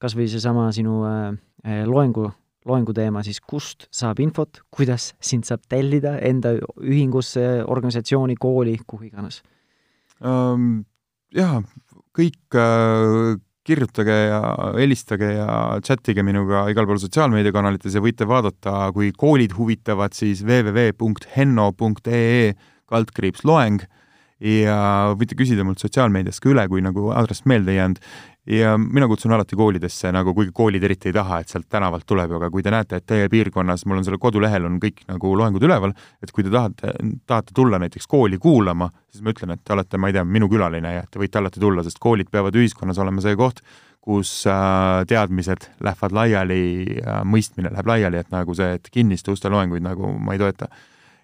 kas 0.00 0.16
või 0.16 0.28
seesama 0.32 0.70
sinu 0.72 1.04
äh, 1.04 1.36
äh, 1.66 1.84
loengu, 1.88 2.30
loengu 2.66 2.94
teema, 2.96 3.22
siis 3.22 3.40
kust 3.40 3.88
saab 3.94 4.20
infot, 4.24 4.62
kuidas 4.72 5.14
sind 5.20 5.44
saab 5.44 5.60
tellida 5.68 6.18
enda 6.24 6.56
ühingusse, 6.80 7.64
organisatsiooni, 7.66 8.36
kooli, 8.40 8.78
kuhu 8.86 9.10
iganes 9.10 9.42
um,? 10.20 10.84
Jaa, 11.36 11.58
kõik 12.16 12.54
äh, 12.54 13.34
kirjutage 13.66 14.14
ja 14.30 14.38
helistage 14.76 15.32
ja 15.34 15.80
chatige 15.84 16.22
minuga 16.24 16.68
igal 16.70 16.86
pool 16.88 17.00
sotsiaalmeediakanalites 17.02 17.96
ja 17.98 18.02
võite 18.04 18.24
vaadata, 18.28 18.92
kui 18.94 19.10
koolid 19.12 19.52
huvitavad, 19.58 20.14
siis 20.16 20.44
www.henno.ee 20.46 21.84
kaldkriips 22.86 23.42
loeng 23.44 23.82
ja 24.40 24.78
võite 25.16 25.36
küsida 25.38 25.64
mult 25.64 25.80
sotsiaalmeedias 25.80 26.40
ka 26.42 26.50
üle, 26.52 26.66
kui 26.68 26.82
nagu 26.84 27.10
aadress 27.14 27.46
meelde 27.48 27.72
ei 27.72 27.78
jäänud. 27.78 28.00
ja 28.46 28.76
mina 28.78 29.08
kutsun 29.08 29.32
alati 29.32 29.56
koolidesse, 29.56 30.12
nagu 30.14 30.34
kuigi 30.34 30.52
koolid 30.54 30.84
eriti 30.86 31.08
ei 31.08 31.14
taha, 31.16 31.40
et 31.40 31.48
sealt 31.50 31.66
tänavalt 31.68 32.06
tuleb, 32.06 32.30
aga 32.38 32.50
kui 32.50 32.62
te 32.62 32.70
näete, 32.70 33.00
et 33.00 33.06
teie 33.06 33.28
piirkonnas, 33.28 33.82
mul 33.86 33.98
on 33.98 34.04
selle 34.06 34.20
kodulehel 34.22 34.68
on 34.68 34.76
kõik 34.82 35.02
nagu 35.08 35.32
loengud 35.40 35.66
üleval, 35.66 35.96
et 36.22 36.30
kui 36.30 36.44
te 36.46 36.52
tahate, 36.54 36.92
tahate 37.26 37.56
tulla 37.56 37.80
näiteks 37.82 38.06
kooli 38.06 38.38
kuulama, 38.38 38.90
siis 39.10 39.24
ma 39.24 39.34
ütlen, 39.34 39.56
et 39.56 39.64
te 39.64 39.74
olete, 39.74 39.98
ma 39.98 40.12
ei 40.12 40.14
tea, 40.14 40.24
minu 40.24 40.50
külaline 40.52 40.94
ja 40.94 41.02
te 41.10 41.18
võite 41.18 41.40
alati 41.42 41.60
tulla, 41.60 41.82
sest 41.82 41.98
koolid 41.98 42.30
peavad 42.30 42.54
ühiskonnas 42.54 43.02
olema 43.02 43.24
see 43.24 43.34
koht, 43.34 43.64
kus 44.06 44.44
äh, 44.46 45.02
teadmised 45.10 45.66
lähevad 45.82 46.14
laiali, 46.14 46.60
mõistmine 47.26 47.72
läheb 47.74 47.88
laiali, 47.90 48.22
et 48.22 48.30
nagu 48.30 48.54
see, 48.54 48.76
et 48.78 48.92
kinniste 48.94 49.34
uste 49.34 49.50
loenguid 49.50 49.82
nagu 49.82 50.12
ma 50.22 50.36
ei 50.36 50.44
toeta 50.44 50.70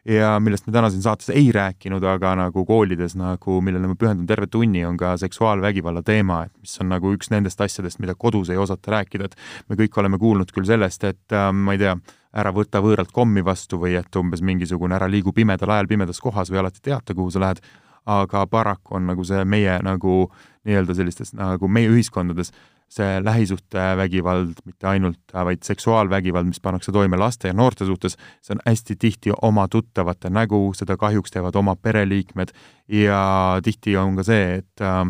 ja 0.09 0.33
millest 0.43 0.67
me 0.67 0.73
täna 0.75 0.91
siin 0.91 1.03
saates 1.05 1.31
ei 1.31 1.53
rääkinud, 1.55 2.03
aga 2.09 2.35
nagu 2.39 2.65
koolides 2.67 3.15
nagu, 3.19 3.61
millele 3.65 3.93
ma 3.93 3.99
pühendan 3.99 4.27
terve 4.27 4.49
tunni, 4.51 4.85
on 4.87 4.97
ka 4.99 5.15
seksuaalvägivalla 5.21 6.03
teema, 6.07 6.43
et 6.49 6.53
mis 6.59 6.75
on 6.83 6.91
nagu 6.91 7.13
üks 7.15 7.31
nendest 7.31 7.61
asjadest, 7.63 8.01
mida 8.03 8.17
kodus 8.19 8.51
ei 8.51 8.59
osata 8.59 8.97
rääkida, 8.97 9.31
et 9.31 9.71
me 9.71 9.79
kõik 9.79 10.01
oleme 10.03 10.19
kuulnud 10.19 10.51
küll 10.55 10.67
sellest, 10.67 11.07
et 11.07 11.37
äh, 11.37 11.49
ma 11.55 11.77
ei 11.77 11.83
tea, 11.85 11.95
ära 12.33 12.51
võta 12.57 12.81
võõralt 12.83 13.13
kommi 13.13 13.45
vastu 13.45 13.79
või 13.79 13.95
et 14.01 14.17
umbes 14.17 14.43
mingisugune 14.43 14.97
ära 14.97 15.09
liigu 15.11 15.35
pimedal 15.37 15.75
ajal 15.75 15.91
pimedas 15.91 16.21
kohas 16.21 16.51
või 16.51 16.63
alati 16.63 16.81
teata, 16.83 17.15
kuhu 17.15 17.31
sa 17.31 17.43
lähed, 17.45 17.61
aga 18.09 18.47
paraku 18.51 18.97
on 18.99 19.07
nagu 19.13 19.25
see 19.25 19.45
meie 19.45 19.77
nagu 19.85 20.25
nii-öelda 20.67 20.97
sellistes 20.99 21.35
nagu 21.37 21.69
meie 21.69 21.91
ühiskondades 21.93 22.51
see 22.93 23.23
lähisuhtevägivald, 23.25 24.61
mitte 24.69 24.89
ainult, 24.91 25.21
vaid 25.33 25.63
seksuaalvägivald, 25.65 26.51
mis 26.51 26.61
pannakse 26.61 26.93
toime 26.93 27.17
laste 27.17 27.49
ja 27.49 27.57
noorte 27.57 27.87
suhtes, 27.89 28.19
see 28.45 28.57
on 28.57 28.63
hästi 28.67 28.97
tihti 29.01 29.33
oma 29.43 29.69
tuttavate 29.73 30.31
nägu, 30.31 30.61
seda 30.77 30.99
kahjuks 31.01 31.33
teevad 31.33 31.57
oma 31.57 31.77
pereliikmed 31.77 32.53
ja 32.93 33.23
tihti 33.65 33.97
on 33.97 34.17
ka 34.21 34.27
see, 34.29 34.61
et 34.61 34.85
äh, 34.85 35.07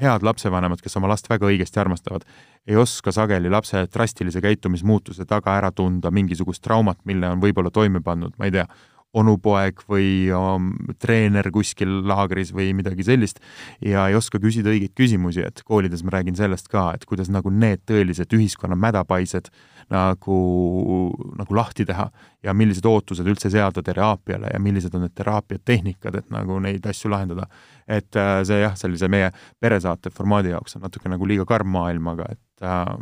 head 0.00 0.26
lapsevanemad, 0.26 0.82
kes 0.82 0.96
oma 1.00 1.08
last 1.10 1.30
väga 1.30 1.48
õigesti 1.48 1.80
armastavad, 1.80 2.26
ei 2.66 2.76
oska 2.76 3.12
sageli 3.14 3.50
lapse 3.50 3.86
drastilise 3.92 4.42
käitumismuutuse 4.44 5.24
taga 5.28 5.56
ära 5.56 5.70
tunda 5.72 6.10
mingisugust 6.10 6.62
traumat, 6.64 7.00
mille 7.04 7.30
on 7.30 7.42
võib-olla 7.42 7.70
toime 7.70 8.02
pannud, 8.04 8.36
ma 8.38 8.48
ei 8.48 8.54
tea, 8.54 8.66
onupoeg 9.16 9.80
või 9.88 10.08
um, 10.34 10.72
treener 11.00 11.48
kuskil 11.54 12.02
laagris 12.08 12.52
või 12.54 12.72
midagi 12.76 13.06
sellist 13.06 13.40
ja 13.84 14.06
ei 14.10 14.16
oska 14.18 14.40
küsida 14.42 14.72
õigeid 14.72 14.92
küsimusi, 14.98 15.44
et 15.46 15.62
koolides 15.66 16.04
ma 16.04 16.16
räägin 16.18 16.36
sellest 16.38 16.68
ka, 16.72 16.90
et 16.96 17.06
kuidas 17.08 17.30
nagu 17.32 17.52
need 17.52 17.84
tõelised 17.88 18.32
ühiskonna 18.36 18.76
mädapaised 18.76 19.48
nagu, 19.92 20.40
nagu 21.38 21.56
lahti 21.56 21.86
teha 21.86 22.08
ja 22.44 22.54
millised 22.56 22.86
ootused 22.88 23.26
üldse 23.26 23.50
seada 23.52 23.82
teraapiale 23.86 24.50
ja 24.52 24.60
millised 24.62 24.94
on 24.98 25.06
need 25.06 25.14
teraapiatehnikad, 25.16 26.20
et 26.20 26.30
nagu 26.34 26.58
neid 26.62 26.86
asju 26.86 27.10
lahendada. 27.12 27.46
et 27.86 28.16
äh, 28.18 28.42
see 28.44 28.60
jah, 28.60 28.74
sellise 28.74 29.08
meie 29.08 29.30
peresaate 29.62 30.10
formaadi 30.10 30.50
jaoks 30.50 30.76
on 30.76 30.82
natuke 30.82 31.08
nagu 31.08 31.26
liiga 31.26 31.44
karm 31.46 31.70
maailm, 31.70 32.08
aga 32.16 32.32
et 32.34 32.66
äh, 32.66 32.96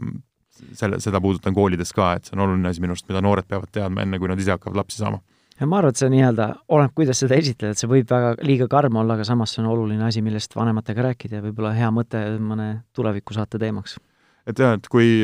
selle, 0.76 1.00
seda 1.00 1.20
puudutan 1.24 1.54
koolides 1.54 1.92
ka, 1.96 2.12
et 2.14 2.28
see 2.28 2.36
on 2.36 2.44
oluline 2.44 2.68
asi 2.68 2.84
minu 2.84 2.92
arust, 2.92 3.08
mida 3.08 3.24
noored 3.24 3.48
peavad 3.48 3.72
teadma, 3.72 4.04
enne 4.04 4.20
kui 4.20 4.28
nad 4.28 4.38
ise 4.38 4.52
hakkavad 4.54 4.84
lapsi 4.84 5.00
saama 5.00 5.22
ja 5.60 5.68
ma 5.70 5.78
arvan, 5.80 5.94
et 5.94 6.00
see 6.00 6.10
nii-öelda, 6.12 6.48
oleneb, 6.74 6.94
kuidas 6.96 7.20
seda 7.22 7.38
esitled, 7.38 7.78
see 7.78 7.90
võib 7.90 8.10
väga 8.10 8.34
liiga 8.46 8.68
karm 8.70 8.96
olla, 9.02 9.18
aga 9.18 9.26
samas 9.28 9.54
see 9.54 9.62
on 9.62 9.70
oluline 9.72 10.06
asi, 10.06 10.22
millest 10.24 10.56
vanematega 10.56 11.10
rääkida 11.10 11.38
ja 11.38 11.44
võib-olla 11.44 11.74
hea 11.76 11.90
mõte 11.94 12.24
mõne 12.42 12.70
tulevikusaate 12.96 13.60
teemaks. 13.62 13.98
et 14.46 14.58
jah, 14.58 14.74
et 14.78 14.88
kui 14.88 15.22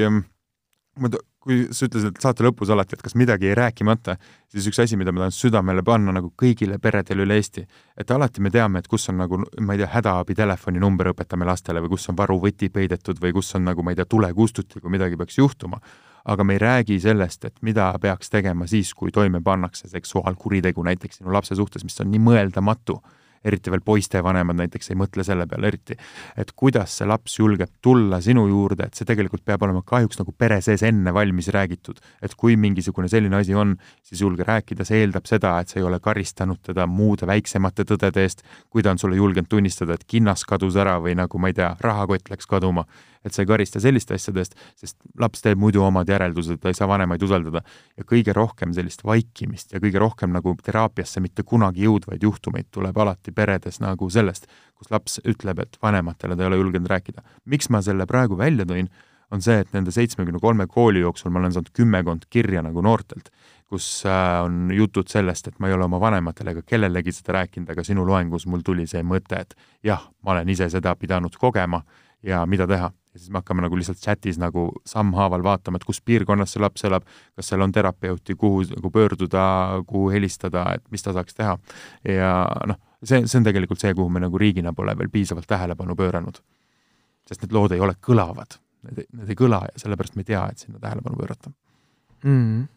ma 1.01 1.11
kui 1.41 1.63
sa 1.73 1.87
ütlesid, 1.89 2.13
et 2.13 2.21
saate 2.25 2.45
lõpus 2.45 2.71
alati, 2.73 2.97
et 2.97 3.03
kas 3.05 3.17
midagi 3.17 3.49
jäi 3.49 3.57
rääkimata, 3.57 4.17
siis 4.53 4.67
üks 4.69 4.81
asi, 4.83 4.99
mida 5.01 5.13
ma 5.13 5.25
tahan 5.25 5.35
südamele 5.35 5.83
panna 5.87 6.13
nagu 6.13 6.33
kõigile 6.39 6.77
peredele 6.83 7.25
üle 7.25 7.39
Eesti, 7.41 7.65
et 7.97 8.13
alati 8.13 8.45
me 8.45 8.53
teame, 8.53 8.83
et 8.83 8.91
kus 8.91 9.09
on 9.13 9.23
nagu, 9.23 9.41
ma 9.41 9.77
ei 9.77 9.81
tea, 9.81 9.89
hädaabitelefoni 9.95 10.83
number 10.83 11.15
õpetame 11.15 11.49
lastele 11.49 11.81
või 11.81 11.95
kus 11.95 12.11
on 12.13 12.19
varuvõti 12.21 12.69
peidetud 12.75 13.23
või 13.23 13.33
kus 13.39 13.55
on 13.57 13.65
nagu, 13.71 13.85
ma 13.85 13.95
ei 13.95 14.01
tea, 14.01 14.09
tulekustuti, 14.11 14.83
kui 14.85 14.93
midagi 14.93 15.17
peaks 15.21 15.41
juhtuma. 15.41 15.81
Aga 16.25 16.45
me 16.45 16.57
ei 16.57 16.59
räägi 16.59 17.01
sellest, 17.01 17.45
et 17.45 17.63
mida 17.63 17.93
peaks 18.01 18.31
tegema 18.31 18.67
siis, 18.67 18.93
kui 18.95 19.13
toime 19.13 19.41
pannakse 19.45 19.89
seksuaalkuritegu 19.89 20.83
näiteks 20.83 21.21
sinu 21.21 21.33
lapse 21.33 21.55
suhtes, 21.55 21.85
mis 21.85 22.01
on 22.01 22.11
nii 22.13 22.23
mõeldamatu. 22.31 23.01
Eriti 23.45 23.73
veel 23.73 23.81
poiste 23.81 24.21
vanemad 24.21 24.59
näiteks 24.59 24.91
ei 24.93 24.99
mõtle 25.01 25.25
selle 25.25 25.47
peale 25.49 25.71
eriti, 25.71 25.95
et 26.37 26.51
kuidas 26.53 26.99
see 26.99 27.07
laps 27.09 27.39
julgeb 27.39 27.71
tulla 27.81 28.19
sinu 28.21 28.43
juurde, 28.51 28.85
et 28.85 28.99
see 28.99 29.09
tegelikult 29.09 29.47
peab 29.49 29.63
olema 29.65 29.81
kahjuks 29.81 30.21
nagu 30.21 30.35
pere 30.37 30.59
sees 30.61 30.85
enne 30.85 31.15
valmis 31.17 31.49
räägitud. 31.49 31.97
et 32.21 32.35
kui 32.35 32.57
mingisugune 32.57 33.09
selline 33.09 33.37
asi 33.37 33.55
on, 33.55 33.79
siis 34.05 34.21
julge 34.21 34.45
rääkida, 34.45 34.85
see 34.85 35.01
eeldab 35.01 35.25
seda, 35.25 35.59
et 35.61 35.69
sa 35.69 35.81
ei 35.81 35.87
ole 35.89 36.01
karistanud 36.01 36.61
teda 36.63 36.87
muude 36.87 37.27
väiksemate 37.27 37.89
tõdede 37.89 38.21
eest, 38.21 38.45
kui 38.69 38.83
ta 38.83 38.91
on 38.91 38.99
sulle 38.99 39.17
julgenud 39.17 39.49
tunnistada, 39.49 39.95
et 39.95 40.05
kinnas 40.05 40.45
kadus 40.45 40.77
ära 40.77 40.99
või 41.01 41.17
nagu 41.17 41.39
ma 41.39 41.49
ei 41.49 41.57
tea, 41.57 41.77
rahakott 41.81 42.29
läks 42.29 42.47
kaduma 42.47 42.85
et 43.25 43.35
sa 43.35 43.43
ei 43.43 43.49
karista 43.51 43.81
selliste 43.83 44.17
asjade 44.17 44.41
eest, 44.41 44.57
sest 44.81 44.97
laps 45.21 45.45
teeb 45.45 45.61
muidu 45.61 45.83
omad 45.85 46.09
järeldused, 46.09 46.61
ta 46.61 46.71
ei 46.71 46.79
saa 46.79 46.89
vanemaid 46.89 47.23
usaldada. 47.23 47.63
ja 47.97 48.05
kõige 48.05 48.33
rohkem 48.37 48.73
sellist 48.73 49.05
vaikimist 49.05 49.73
ja 49.73 49.81
kõige 49.81 50.01
rohkem 50.01 50.33
nagu 50.33 50.55
teraapiasse 50.63 51.21
mitte 51.21 51.43
kunagi 51.43 51.85
jõudvaid 51.85 52.23
juhtumeid 52.23 52.71
tuleb 52.71 52.97
alati 52.99 53.33
peredes 53.33 53.81
nagu 53.81 54.11
sellest, 54.11 54.47
kus 54.75 54.91
laps 54.91 55.21
ütleb, 55.25 55.61
et 55.61 55.79
vanematele 55.83 56.37
ta 56.37 56.43
ei 56.43 56.53
ole 56.53 56.61
julgenud 56.63 56.89
rääkida. 56.89 57.23
miks 57.45 57.69
ma 57.71 57.83
selle 57.83 58.07
praegu 58.07 58.39
välja 58.39 58.65
tõin, 58.65 58.89
on 59.31 59.43
see, 59.43 59.61
et 59.63 59.73
nende 59.73 59.93
seitsmekümne 59.95 60.41
kolme 60.43 60.67
kooli 60.67 61.05
jooksul 61.05 61.31
ma 61.31 61.39
olen 61.39 61.53
saanud 61.55 61.71
kümmekond 61.77 62.27
kirja 62.31 62.63
nagu 62.67 62.83
noortelt, 62.83 63.31
kus 63.71 64.03
äh, 64.07 64.43
on 64.43 64.71
jutud 64.75 65.09
sellest, 65.11 65.47
et 65.47 65.59
ma 65.63 65.71
ei 65.71 65.77
ole 65.77 65.87
oma 65.87 66.01
vanematele 66.03 66.57
ega 66.57 66.65
kellelegi 66.67 67.15
seda 67.15 67.39
rääkinud, 67.39 67.71
aga 67.71 67.85
sinu 67.87 68.07
loengus 68.07 68.49
mul 68.51 68.65
tuli 68.67 68.89
see 68.91 69.05
mõte, 69.07 69.45
et 69.45 69.55
jah, 69.87 70.09
ma 70.25 70.35
olen 70.35 70.49
ise 70.51 70.67
seda 70.73 70.97
pidanud 70.99 71.37
kogema 71.39 71.85
ja 72.27 72.43
mida 72.47 72.67
teha 72.67 72.91
ja 73.13 73.19
siis 73.19 73.31
me 73.31 73.41
hakkame 73.41 73.65
nagu 73.65 73.79
lihtsalt 73.79 73.99
chatis 73.99 74.39
nagu 74.39 74.69
sammhaaval 74.87 75.43
vaatama, 75.43 75.81
et 75.81 75.87
kus 75.89 76.01
piirkonnas 76.05 76.55
see 76.55 76.63
laps 76.63 76.85
elab, 76.87 77.07
kas 77.37 77.51
seal 77.51 77.65
on 77.67 77.73
terapeuti, 77.75 78.37
kuhu 78.39 78.63
nagu 78.71 78.91
pöörduda, 78.95 79.45
kuhu 79.87 80.11
helistada, 80.15 80.67
et 80.79 80.85
mis 80.95 81.03
ta 81.03 81.15
saaks 81.17 81.35
teha. 81.35 81.59
ja 82.07 82.33
noh, 82.71 82.81
see, 83.03 83.25
see 83.27 83.39
on 83.41 83.47
tegelikult 83.49 83.83
see, 83.83 83.95
kuhu 83.99 84.09
me 84.13 84.23
nagu 84.23 84.39
riigina 84.39 84.73
pole 84.77 84.97
veel 84.99 85.13
piisavalt 85.13 85.49
tähelepanu 85.51 85.97
pööranud. 85.99 86.43
sest 87.29 87.43
need 87.45 87.55
lood 87.55 87.73
ei 87.77 87.81
ole 87.81 87.95
kõlavad, 88.03 88.59
need, 88.89 89.07
ei 89.29 89.39
kõla 89.39 89.65
ja 89.69 89.83
sellepärast 89.85 90.17
me 90.17 90.27
ei 90.27 90.33
tea, 90.33 90.47
et 90.51 90.63
sinna 90.63 90.79
tähelepanu 90.83 91.17
pöörata 91.17 91.51
mm. 92.25 92.37
-hmm 92.37 92.69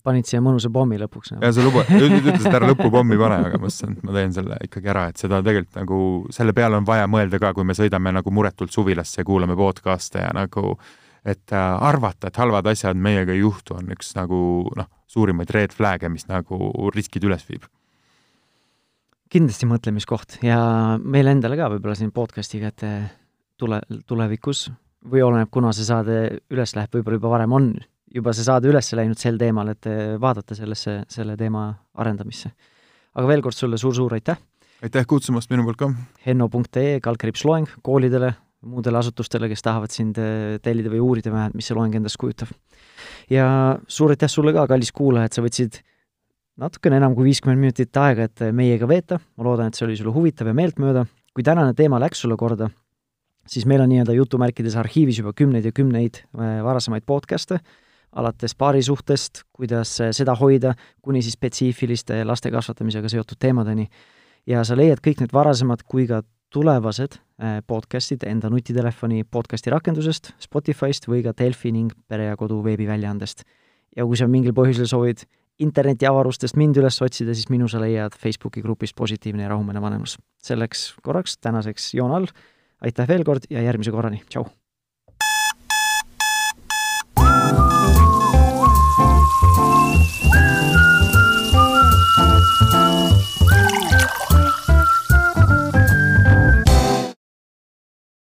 panid 0.00 0.28
siia 0.28 0.40
mõnusa 0.44 0.70
pommi 0.72 0.96
lõpuks 1.00 1.34
nagu.. 1.34 1.44
ja 1.44 1.52
sa 1.52 1.64
luba-, 1.64 1.84
ütlesid, 1.98 2.48
ära 2.48 2.70
lõpupommi 2.70 3.18
pane, 3.20 3.38
aga 3.48 3.60
ma 3.60 3.66
mõtlesin, 3.66 3.98
et 3.98 4.06
ma 4.08 4.16
teen 4.16 4.34
selle 4.36 4.58
ikkagi 4.68 4.92
ära, 4.94 5.04
et 5.12 5.20
seda 5.20 5.42
tegelikult 5.44 5.78
nagu, 5.82 6.00
selle 6.32 6.56
peale 6.56 6.80
on 6.80 6.88
vaja 6.88 7.10
mõelda 7.10 7.40
ka, 7.42 7.52
kui 7.56 7.68
me 7.68 7.76
sõidame 7.76 8.14
nagu 8.16 8.34
muretult 8.34 8.72
suvilasse 8.72 9.20
ja 9.20 9.28
kuulame 9.28 9.56
podcast'e 9.58 10.24
ja 10.24 10.32
nagu 10.36 10.76
et 11.28 11.54
äh, 11.54 11.84
arvata, 11.86 12.30
et 12.30 12.40
halvad 12.40 12.66
asjad 12.72 12.98
meiega 12.98 13.34
ei 13.34 13.44
juhtu, 13.44 13.76
on 13.78 13.92
üks 13.94 14.14
nagu 14.18 14.40
noh, 14.78 14.90
suurimaid 15.12 15.52
red 15.54 15.76
flag'e, 15.76 16.10
mis 16.10 16.26
nagu 16.30 16.72
riskid 16.94 17.28
üles 17.28 17.44
viib. 17.48 17.68
kindlasti 19.32 19.68
mõtlemiskoht 19.68 20.40
ja 20.44 20.58
meile 21.00 21.32
endale 21.32 21.56
ka 21.56 21.70
võib-olla 21.72 21.94
siin 21.96 22.10
podcast'iga, 22.12 22.72
et 22.72 22.82
tule, 23.60 23.78
tulevikus 24.08 24.66
või 25.08 25.22
oleneb, 25.24 25.48
kuna 25.50 25.72
see 25.74 25.86
saade 25.86 26.18
üles 26.52 26.74
läheb, 26.76 26.92
võib-olla 26.92 27.20
juba 27.20 27.32
varem 27.36 27.56
on 27.56 27.72
juba 28.14 28.32
see 28.36 28.44
saade 28.46 28.68
üles 28.70 28.92
läinud 28.96 29.20
sel 29.20 29.38
teemal, 29.40 29.72
et 29.72 29.88
vaadata 30.20 30.56
sellesse, 30.58 31.02
selle 31.08 31.36
teema 31.40 31.70
arendamisse. 31.94 32.52
aga 33.14 33.28
veel 33.28 33.42
kord 33.44 33.56
sulle 33.56 33.78
suur-suur 33.80 34.14
aitäh! 34.18 34.38
aitäh 34.82 35.06
kutsumast 35.06 35.50
minu 35.52 35.64
poolt 35.66 35.78
ka! 35.78 35.90
henno.ee, 36.26 36.98
kaldkriips 37.04 37.44
loeng 37.46 37.70
koolidele, 37.86 38.32
muudele 38.66 38.98
asutustele, 38.98 39.48
kes 39.50 39.64
tahavad 39.64 39.94
sind 39.94 40.18
eh, 40.18 40.58
tellida 40.62 40.90
või 40.92 41.02
uurida 41.02 41.32
vähemalt, 41.32 41.56
mis 41.58 41.70
see 41.70 41.78
loeng 41.78 41.94
endast 41.98 42.18
kujutab. 42.20 42.50
ja 43.30 43.46
suur 43.86 44.14
aitäh 44.14 44.30
sulle 44.30 44.54
ka, 44.54 44.66
kallis 44.70 44.92
kuulaja, 44.94 45.30
et 45.30 45.38
sa 45.38 45.44
võtsid 45.44 45.80
natukene 46.62 46.98
enam 47.00 47.14
kui 47.16 47.30
viiskümmend 47.30 47.62
minutit 47.62 47.96
aega, 47.96 48.28
et 48.28 48.44
meiega 48.54 48.88
veeta, 48.88 49.20
ma 49.38 49.46
loodan, 49.46 49.70
et 49.70 49.78
see 49.78 49.86
oli 49.86 49.96
sulle 49.98 50.14
huvitav 50.14 50.50
ja 50.50 50.56
meeltmööda. 50.56 51.06
kui 51.32 51.46
tänane 51.46 51.72
teema 51.74 52.00
läks 52.02 52.20
sulle 52.20 52.36
korda, 52.36 52.68
siis 53.48 53.64
meil 53.66 53.80
on 53.80 53.88
nii-öelda 53.88 54.12
jutumärkides 54.18 54.76
arhiivis 54.76 55.22
juba 55.22 55.32
kümneid 55.32 55.64
ja 55.64 55.72
kümneid 55.72 56.24
eh, 56.24 56.58
varasemaid 56.66 57.06
podcast'e, 57.06 57.62
alates 58.12 58.54
paarisuhtest, 58.54 59.42
kuidas 59.52 59.94
seda 60.12 60.34
hoida, 60.36 60.74
kuni 61.02 61.22
siis 61.22 61.38
spetsiifiliste 61.38 62.24
laste 62.24 62.50
kasvatamisega 62.50 63.08
seotud 63.08 63.40
teemadeni. 63.40 63.88
ja 64.46 64.64
sa 64.64 64.76
leiad 64.76 64.98
kõik 64.98 65.20
need 65.22 65.32
varasemad 65.32 65.84
kui 65.86 66.06
ka 66.06 66.22
tulevased 66.52 67.16
äh, 67.16 67.60
podcastid 67.66 68.24
enda 68.28 68.50
nutitelefoni 68.50 69.24
podcasti 69.24 69.70
rakendusest, 69.72 70.32
Spotify'st 70.42 71.08
või 71.08 71.22
ka 71.24 71.32
Delfi 71.38 71.72
ning 71.72 71.92
Pere 72.08 72.30
ja 72.30 72.36
Kodu 72.36 72.62
veebiväljaandest. 72.64 73.44
ja 73.96 74.06
kui 74.06 74.16
sa 74.16 74.28
mingil 74.28 74.54
põhjusel 74.56 74.88
soovid 74.88 75.24
internetiavarustest 75.62 76.56
mind 76.56 76.80
üles 76.80 76.96
otsida, 77.04 77.34
siis 77.36 77.50
minu 77.52 77.68
sa 77.68 77.80
leiad 77.80 78.16
Facebooki 78.18 78.62
grupist 78.62 78.96
Positiivne 78.96 79.46
ja 79.46 79.52
rahumeelne 79.52 79.82
vanemus. 79.82 80.18
selleks 80.42 80.94
korraks 81.02 81.38
tänaseks 81.38 81.94
joon 81.94 82.12
all, 82.12 82.26
aitäh 82.80 83.08
veel 83.08 83.24
kord 83.24 83.48
ja 83.50 83.62
järgmise 83.62 83.90
korrani, 83.90 84.22
tšau! 84.28 84.61